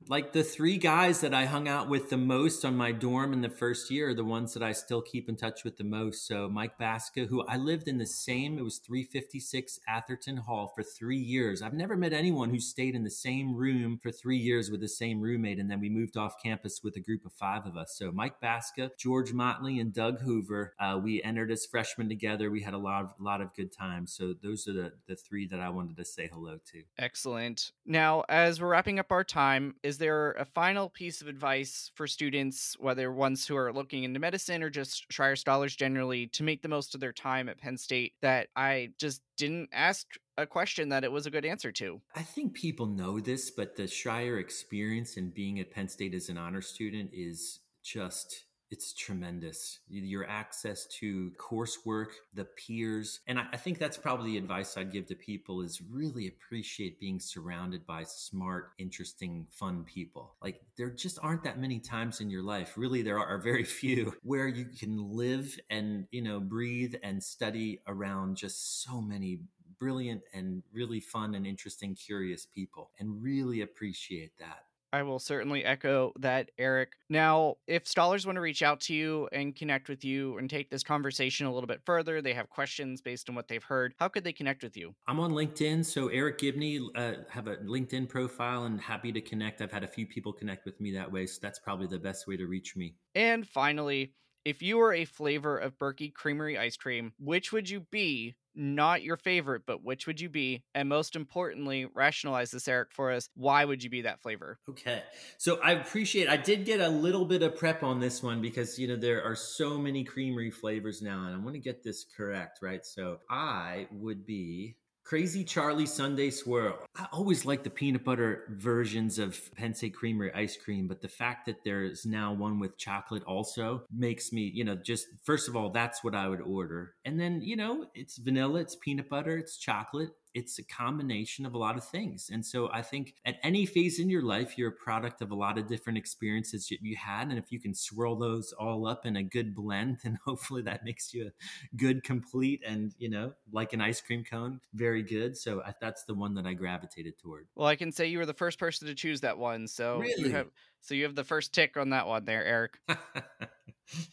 like 0.09 0.33
the 0.33 0.43
three 0.43 0.77
guys 0.77 1.21
that 1.21 1.35
I 1.35 1.47
hung 1.47 1.69
out 1.69 1.89
with 1.89 2.11
the 2.11 2.17
most 2.17 2.65
on 2.65 2.77
my 2.77 2.93
dorm 2.93 3.33
in 3.33 3.41
the 3.41 3.51
first 3.51 3.91
year 3.91 4.11
are 4.11 4.15
the 4.15 4.25
ones 4.25 4.55
that 4.55 4.63
I 4.63 4.73
still 4.73 5.03
keep 5.03 5.29
in 5.29 5.37
touch 5.37 5.65
with 5.65 5.77
the 5.77 5.85
most. 5.85 6.27
So 6.27 6.49
Mike 6.49 6.79
Baska, 6.79 7.27
who 7.27 7.45
I 7.47 7.57
lived 7.57 7.89
in 7.89 7.99
the 7.99 8.07
same, 8.07 8.59
it 8.59 8.63
was 8.63 8.79
356 8.79 9.81
Atherton 9.89 10.39
Hall 10.39 10.73
for 10.75 10.83
three 10.83 11.19
years. 11.19 11.63
I've 11.63 11.73
never 11.73 11.97
met 11.97 12.13
anyone 12.13 12.51
who 12.51 12.61
stayed 12.61 12.95
in 12.95 13.05
the 13.05 13.11
same 13.11 13.55
room 13.55 13.99
for 14.03 14.11
three 14.11 14.39
years 14.39 14.71
with 14.71 14.81
the 14.81 14.89
same 14.89 15.21
roommate, 15.21 15.59
and 15.59 15.71
then 15.71 15.81
we 15.81 15.89
moved 15.89 16.17
off 16.17 16.43
campus 16.43 16.81
with 16.83 16.97
a 16.97 17.01
group 17.01 17.25
of 17.25 17.33
five 17.33 17.67
of 17.67 17.77
us. 17.77 17.95
So 17.97 18.13
Mike 18.13 18.41
Baska, 18.41 18.91
George 18.99 19.33
Motley, 19.33 19.79
and 19.79 19.93
Doug 19.93 20.21
Hoover. 20.21 20.75
Uh, 20.79 20.96
Uh, 20.97 20.99
we 20.99 21.23
entered 21.23 21.51
as 21.51 21.67
freshmen 21.67 22.09
together. 22.09 22.51
We 22.51 22.63
had 22.63 22.75
a 22.75 22.79
lot 22.79 23.05
of 23.05 23.11
lot 23.19 23.41
of 23.41 23.55
good 23.55 23.73
times. 23.73 24.13
So 24.13 24.35
those 24.43 24.67
are 24.69 24.73
the 24.73 24.93
the 25.07 25.17
three 25.17 25.47
that 25.49 25.61
I 25.61 25.69
wanted 25.69 25.97
to 25.97 26.05
say 26.05 26.29
hello 26.33 26.59
to. 26.73 26.83
Excellent. 26.99 27.73
Now, 27.85 28.25
as 28.29 28.61
we're 28.61 28.69
wrapping 28.69 28.99
up 28.99 29.13
our 29.13 29.25
time, 29.25 29.77
is 29.83 29.99
there 29.99 30.33
a 30.33 30.45
final 30.45 30.89
piece 30.89 31.21
of 31.21 31.29
advice 31.29 31.91
for 31.95 32.07
students, 32.07 32.77
whether 32.79 33.13
ones 33.13 33.47
who 33.47 33.57
are 33.57 33.73
looking 33.73 34.05
into 34.05 34.21
medicine 34.21 34.63
or 34.63 34.71
just 34.71 35.09
Schreyer 35.11 35.39
scholars 35.39 35.77
generally, 35.77 36.27
to 36.29 36.43
make 36.43 36.63
the 36.63 36.69
most 36.69 36.95
of 36.95 37.01
their 37.01 37.13
time 37.13 37.49
at 37.49 37.59
Penn 37.59 37.77
State 37.77 38.15
that 38.23 38.49
I 38.57 38.91
just 38.99 39.23
didn't 39.37 39.69
ask 39.73 40.07
a 40.39 40.47
question 40.47 40.91
that 40.91 41.05
it 41.05 41.13
was 41.13 41.27
a 41.27 41.31
good 41.31 41.45
answer 41.45 41.73
to? 41.73 42.01
I 42.15 42.23
think 42.23 42.55
people 42.55 42.87
know 42.87 43.21
this, 43.21 43.51
but 43.51 43.77
the 43.77 43.85
Schreyer 43.85 44.41
experience 44.41 45.17
and 45.17 45.33
being 45.33 45.61
at 45.61 45.71
Penn 45.71 45.89
State 45.89 46.15
as 46.15 46.29
an 46.29 46.39
honor 46.39 46.63
student 46.63 47.11
is 47.13 47.61
just 47.83 48.46
it's 48.71 48.93
tremendous. 48.93 49.79
Your 49.89 50.29
access 50.29 50.87
to 50.99 51.33
coursework, 51.39 52.09
the 52.35 52.45
peers. 52.45 53.21
And 53.27 53.39
I, 53.39 53.57
think 53.57 53.79
that's 53.79 53.97
probably 53.97 54.33
the 54.33 54.39
advice 54.39 54.77
I'd 54.77 54.93
give 54.93 55.07
to 55.07 55.15
people 55.15 55.61
is 55.63 55.81
really 55.81 56.27
appreciate 56.27 56.99
being 56.99 57.21
surrounded 57.21 57.87
by 57.87 58.03
smart, 58.05 58.73
interesting, 58.79 59.47
fun 59.51 59.85
people. 59.85 60.35
Like 60.43 60.61
there 60.77 60.91
just 60.91 61.19
aren't 61.23 61.45
that 61.45 61.61
many 61.61 61.79
times 61.79 62.21
in 62.21 62.29
your 62.29 62.43
life, 62.43 62.75
really 62.77 63.03
there 63.03 63.19
are 63.19 63.39
very 63.39 63.65
few, 63.77 64.15
where 64.23 64.49
you 64.49 64.65
can 64.65 65.13
live 65.17 65.59
and, 65.71 66.07
you 66.11 66.23
know, 66.23 66.41
breathe 66.41 66.95
and 67.03 67.23
study 67.23 67.81
around 67.87 68.37
just 68.37 68.83
so 68.83 69.01
many 69.01 69.41
brilliant 69.79 70.23
and 70.33 70.63
really 70.73 71.01
fun 71.01 71.35
and 71.35 71.47
interesting, 71.47 71.95
curious 71.95 72.47
people 72.47 72.91
and 72.99 73.23
really 73.23 73.61
appreciate 73.61 74.33
that. 74.39 74.65
I 74.93 75.03
will 75.03 75.19
certainly 75.19 75.65
echo 75.65 76.13
that, 76.21 76.51
Eric. 76.59 76.93
Now, 77.09 77.57
if 77.67 77.87
scholars 77.87 78.27
want 78.27 78.37
to 78.37 78.41
reach 78.41 78.63
out 78.63 78.81
to 78.83 78.95
you 78.95 79.29
and 79.33 79.55
connect 79.55 79.89
with 79.89 80.05
you 80.05 80.39
and 80.39 80.49
take 80.49 80.71
this 80.71 80.83
conversation 80.83 81.47
a 81.47 81.53
little 81.53 81.67
bit 81.67 81.83
further, 81.85 82.23
they 82.23 82.35
have 82.35 82.49
questions 82.49 83.01
based 83.01 83.29
on 83.29 83.35
what 83.35 83.49
they've 83.49 83.63
heard. 83.63 83.95
How 83.99 84.09
could 84.09 84.25
they 84.25 84.33
connect 84.33 84.63
with 84.63 84.77
you? 84.77 84.95
I'm 85.07 85.21
on 85.21 85.33
LinkedIn, 85.33 85.85
so 85.85 86.09
Eric 86.09 86.39
Gibney 86.39 86.81
uh, 86.95 87.15
have 87.29 87.49
a 87.49 87.57
LinkedIn 87.57 88.09
profile 88.09 88.65
and 88.65 88.81
happy 88.81 89.13
to 89.13 89.21
connect. 89.21 89.61
I've 89.61 89.73
had 89.73 89.85
a 89.85 89.89
few 89.89 90.07
people 90.07 90.33
connect 90.33 90.65
with 90.65 90.81
me 90.81 90.93
that 90.93 91.11
way, 91.11 91.27
so 91.27 91.39
that's 91.43 91.59
probably 91.59 91.87
the 91.87 91.99
best 91.99 92.27
way 92.27 92.37
to 92.37 92.47
reach 92.47 92.77
me. 92.77 92.95
And 93.15 93.47
finally, 93.47 94.13
if 94.47 94.63
you 94.63 94.79
were 94.79 94.95
a 94.95 95.05
flavor 95.05 95.59
of 95.59 95.77
Berkey 95.77 96.15
Creamery 96.15 96.57
ice 96.57 96.77
cream, 96.77 97.13
which 97.19 97.51
would 97.51 97.69
you 97.69 97.81
be 97.81 98.37
not 98.55 99.03
your 99.03 99.17
favorite, 99.17 99.63
but 99.67 99.83
which 99.83 100.07
would 100.07 100.21
you 100.21 100.29
be? 100.29 100.63
And 100.73 100.89
most 100.89 101.17
importantly, 101.17 101.89
rationalize 101.93 102.53
this, 102.53 102.69
Eric, 102.69 102.93
for 102.93 103.11
us. 103.11 103.29
Why 103.35 103.65
would 103.65 103.83
you 103.83 103.91
be 103.91 104.03
that 104.03 104.23
flavor? 104.23 104.61
Okay. 104.71 105.03
So 105.37 105.59
I 105.65 105.73
appreciate 105.73 106.29
I 106.29 106.37
did 106.37 106.65
get 106.65 106.79
a 106.79 106.89
little 106.89 107.25
bit 107.25 107.43
of 107.43 107.57
prep 107.57 107.83
on 107.83 107.99
this 107.99 108.23
one 108.23 108.41
because 108.41 108.79
you 108.79 108.87
know 108.87 108.95
there 108.95 109.23
are 109.25 109.35
so 109.35 109.79
many 109.79 110.05
creamery 110.05 110.53
flavors 110.53 111.03
now, 111.03 111.27
and 111.27 111.35
I 111.35 111.39
want 111.39 111.55
to 111.55 111.61
get 111.61 111.83
this 111.83 112.07
correct, 112.17 112.61
right? 112.63 112.87
So 112.87 113.19
I 113.29 113.89
would 113.91 114.25
be 114.25 114.77
Crazy 115.07 115.45
Charlie 115.45 115.87
Sundae 115.87 116.31
Swirl. 116.31 116.79
I 116.97 117.07
always 117.13 117.47
like 117.47 117.63
the 117.63 117.71
peanut 117.71 118.03
butter 118.03 118.43
versions 118.49 119.21
of 119.21 119.41
Penn 119.55 119.73
State 119.73 119.95
Creamery 119.95 120.33
ice 120.35 120.57
cream, 120.57 120.89
but 120.89 121.01
the 121.01 121.07
fact 121.07 121.47
that 121.47 121.63
there's 121.65 122.05
now 122.05 122.33
one 122.33 122.59
with 122.59 122.77
chocolate 122.77 123.23
also 123.23 123.85
makes 123.97 124.33
me, 124.33 124.51
you 124.53 124.65
know, 124.65 124.75
just 124.75 125.07
first 125.23 125.47
of 125.47 125.55
all, 125.55 125.71
that's 125.71 126.03
what 126.03 126.17
I 126.17 126.27
would 126.27 126.41
order. 126.41 126.95
And 127.05 127.21
then, 127.21 127.41
you 127.41 127.55
know, 127.55 127.87
it's 127.95 128.17
vanilla, 128.17 128.59
it's 128.59 128.75
peanut 128.75 129.09
butter, 129.09 129.39
it's 129.39 129.59
chocolate 129.59 130.11
it's 130.37 130.59
a 130.59 130.63
combination 130.65 131.47
of 131.47 131.55
a 131.55 131.59
lot 131.59 131.79
of 131.79 131.85
things. 131.85 132.29
And 132.31 132.45
so 132.45 132.69
I 132.71 132.83
think 132.83 133.15
at 133.25 133.37
any 133.43 133.65
phase 133.65 133.99
in 133.99 134.11
your 134.11 134.21
life, 134.21 134.59
you're 134.59 134.69
a 134.69 134.73
product 134.73 135.23
of 135.23 135.31
a 135.31 135.35
lot 135.35 135.57
of 135.57 135.67
different 135.67 135.97
experiences 135.97 136.69
that 136.69 136.83
you 136.83 136.95
had. 136.95 137.29
And 137.29 137.39
if 137.39 137.51
you 137.51 137.59
can 137.59 137.73
swirl 137.73 138.17
those 138.17 138.53
all 138.53 138.87
up 138.87 139.07
in 139.07 139.17
a 139.17 139.23
good 139.23 139.55
blend, 139.55 139.97
then 140.05 140.19
hopefully 140.27 140.61
that 140.63 140.85
makes 140.85 141.15
you 141.15 141.29
a 141.29 141.77
good, 141.77 142.05
complete, 142.05 142.61
and, 142.67 142.93
you 142.99 143.09
know, 143.09 143.33
like 143.51 143.73
an 143.73 143.81
ice 143.81 144.03
cream 144.03 144.25
cone, 144.31 144.61
very 144.75 145.03
good. 145.03 145.39
So 145.39 145.63
I, 145.65 145.73
that's 145.81 146.05
the 146.05 146.15
one 146.15 146.35
that 146.35 146.45
I 146.45 146.53
gravitated 146.53 147.19
toward. 147.19 147.47
Well, 147.55 147.67
I 147.67 147.77
can 147.77 147.91
say 147.91 148.07
you 148.07 148.19
were 148.19 148.27
the 148.27 148.35
first 148.35 148.59
person 148.59 148.89
to 148.89 148.95
choose 148.95 149.23
that 149.23 149.39
one. 149.39 149.67
So 149.67 150.01
really? 150.01 150.29
you 150.29 150.33
have, 150.33 150.49
so 150.83 150.95
you 150.95 151.05
have 151.05 151.15
the 151.15 151.25
first 151.25 151.55
tick 151.55 151.79
on 151.79 151.91
that 151.91 152.07
one 152.07 152.27
there, 152.27 152.45
Eric. 152.45 152.79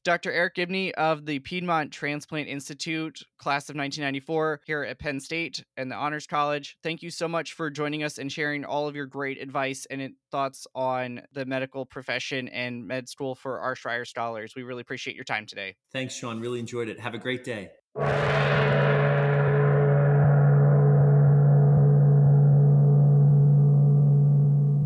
Dr. 0.03 0.31
Eric 0.31 0.55
Gibney 0.55 0.93
of 0.95 1.25
the 1.25 1.39
Piedmont 1.39 1.91
Transplant 1.91 2.47
Institute, 2.47 3.19
class 3.37 3.69
of 3.69 3.75
1994, 3.75 4.61
here 4.65 4.83
at 4.83 4.99
Penn 4.99 5.19
State 5.19 5.63
and 5.77 5.91
the 5.91 5.95
Honors 5.95 6.27
College. 6.27 6.77
Thank 6.83 7.01
you 7.01 7.09
so 7.09 7.27
much 7.27 7.53
for 7.53 7.69
joining 7.69 8.03
us 8.03 8.17
and 8.17 8.31
sharing 8.31 8.65
all 8.65 8.87
of 8.87 8.95
your 8.95 9.05
great 9.05 9.41
advice 9.41 9.85
and 9.89 10.13
thoughts 10.31 10.67
on 10.75 11.21
the 11.31 11.45
medical 11.45 11.85
profession 11.85 12.47
and 12.49 12.87
med 12.87 13.09
school 13.09 13.35
for 13.35 13.59
our 13.59 13.75
Schreyer 13.75 14.05
scholars. 14.07 14.53
We 14.55 14.63
really 14.63 14.81
appreciate 14.81 15.15
your 15.15 15.25
time 15.25 15.45
today. 15.45 15.75
Thanks, 15.91 16.15
Sean. 16.15 16.39
Really 16.39 16.59
enjoyed 16.59 16.89
it. 16.89 16.99
Have 16.99 17.13
a 17.13 17.19
great 17.19 17.43
day. 17.43 17.71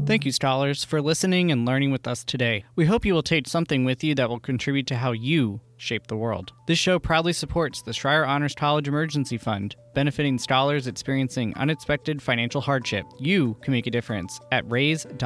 Thank 0.07 0.25
you, 0.25 0.31
scholars, 0.31 0.83
for 0.85 1.01
listening 1.01 1.51
and 1.51 1.65
learning 1.65 1.91
with 1.91 2.07
us 2.07 2.23
today. 2.23 2.63
We 2.77 2.85
hope 2.85 3.03
you 3.05 3.13
will 3.13 3.21
take 3.21 3.45
something 3.45 3.83
with 3.83 4.05
you 4.05 4.15
that 4.15 4.29
will 4.29 4.39
contribute 4.39 4.87
to 4.87 4.95
how 4.95 5.11
you 5.11 5.59
shape 5.75 6.07
the 6.07 6.15
world. 6.15 6.53
This 6.65 6.79
show 6.79 6.97
proudly 6.97 7.33
supports 7.33 7.81
the 7.81 7.91
Schreyer 7.91 8.25
Honors 8.25 8.55
College 8.55 8.87
Emergency 8.87 9.37
Fund, 9.37 9.75
benefiting 9.93 10.37
scholars 10.39 10.87
experiencing 10.87 11.53
unexpected 11.57 12.21
financial 12.21 12.61
hardship. 12.61 13.05
You 13.19 13.57
can 13.59 13.73
make 13.73 13.85
a 13.85 13.91
difference 13.91 14.39
at 14.53 14.63
raise.psu.edu 14.71 15.21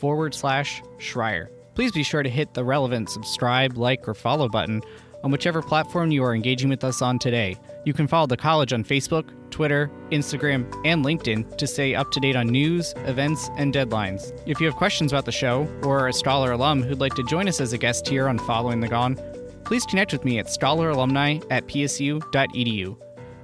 forward 0.00 0.34
slash 0.34 0.82
Schreyer. 0.98 1.46
Please 1.76 1.92
be 1.92 2.02
sure 2.02 2.24
to 2.24 2.28
hit 2.28 2.52
the 2.54 2.64
relevant 2.64 3.10
subscribe, 3.10 3.76
like, 3.76 4.08
or 4.08 4.14
follow 4.14 4.48
button 4.48 4.82
on 5.22 5.30
whichever 5.30 5.62
platform 5.62 6.10
you 6.10 6.24
are 6.24 6.34
engaging 6.34 6.68
with 6.68 6.82
us 6.82 7.00
on 7.00 7.20
today. 7.20 7.54
You 7.84 7.92
can 7.92 8.08
follow 8.08 8.26
the 8.26 8.36
college 8.36 8.72
on 8.72 8.82
Facebook, 8.82 9.30
Twitter, 9.56 9.90
Instagram, 10.10 10.70
and 10.84 11.02
LinkedIn 11.02 11.56
to 11.56 11.66
stay 11.66 11.94
up 11.94 12.10
to 12.10 12.20
date 12.20 12.36
on 12.36 12.46
news, 12.46 12.92
events, 13.06 13.48
and 13.56 13.72
deadlines. 13.72 14.38
If 14.44 14.60
you 14.60 14.66
have 14.66 14.76
questions 14.76 15.12
about 15.12 15.24
the 15.24 15.32
show 15.32 15.66
or 15.82 16.00
are 16.00 16.08
a 16.08 16.12
scholar 16.12 16.52
alum 16.52 16.82
who'd 16.82 17.00
like 17.00 17.14
to 17.14 17.22
join 17.22 17.48
us 17.48 17.58
as 17.58 17.72
a 17.72 17.78
guest 17.78 18.06
here 18.06 18.28
on 18.28 18.38
Following 18.38 18.80
the 18.80 18.88
Lion, 18.88 19.18
please 19.64 19.86
connect 19.86 20.12
with 20.12 20.26
me 20.26 20.38
at 20.38 20.48
scholaralumni 20.48 21.42
at 21.50 21.66
psu.edu. 21.68 22.98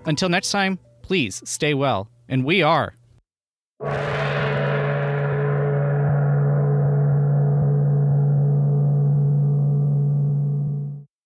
Until 0.04 0.28
next 0.28 0.50
time, 0.50 0.78
please 1.00 1.40
stay 1.46 1.72
well, 1.72 2.10
and 2.28 2.44
we 2.44 2.60
are 2.60 2.94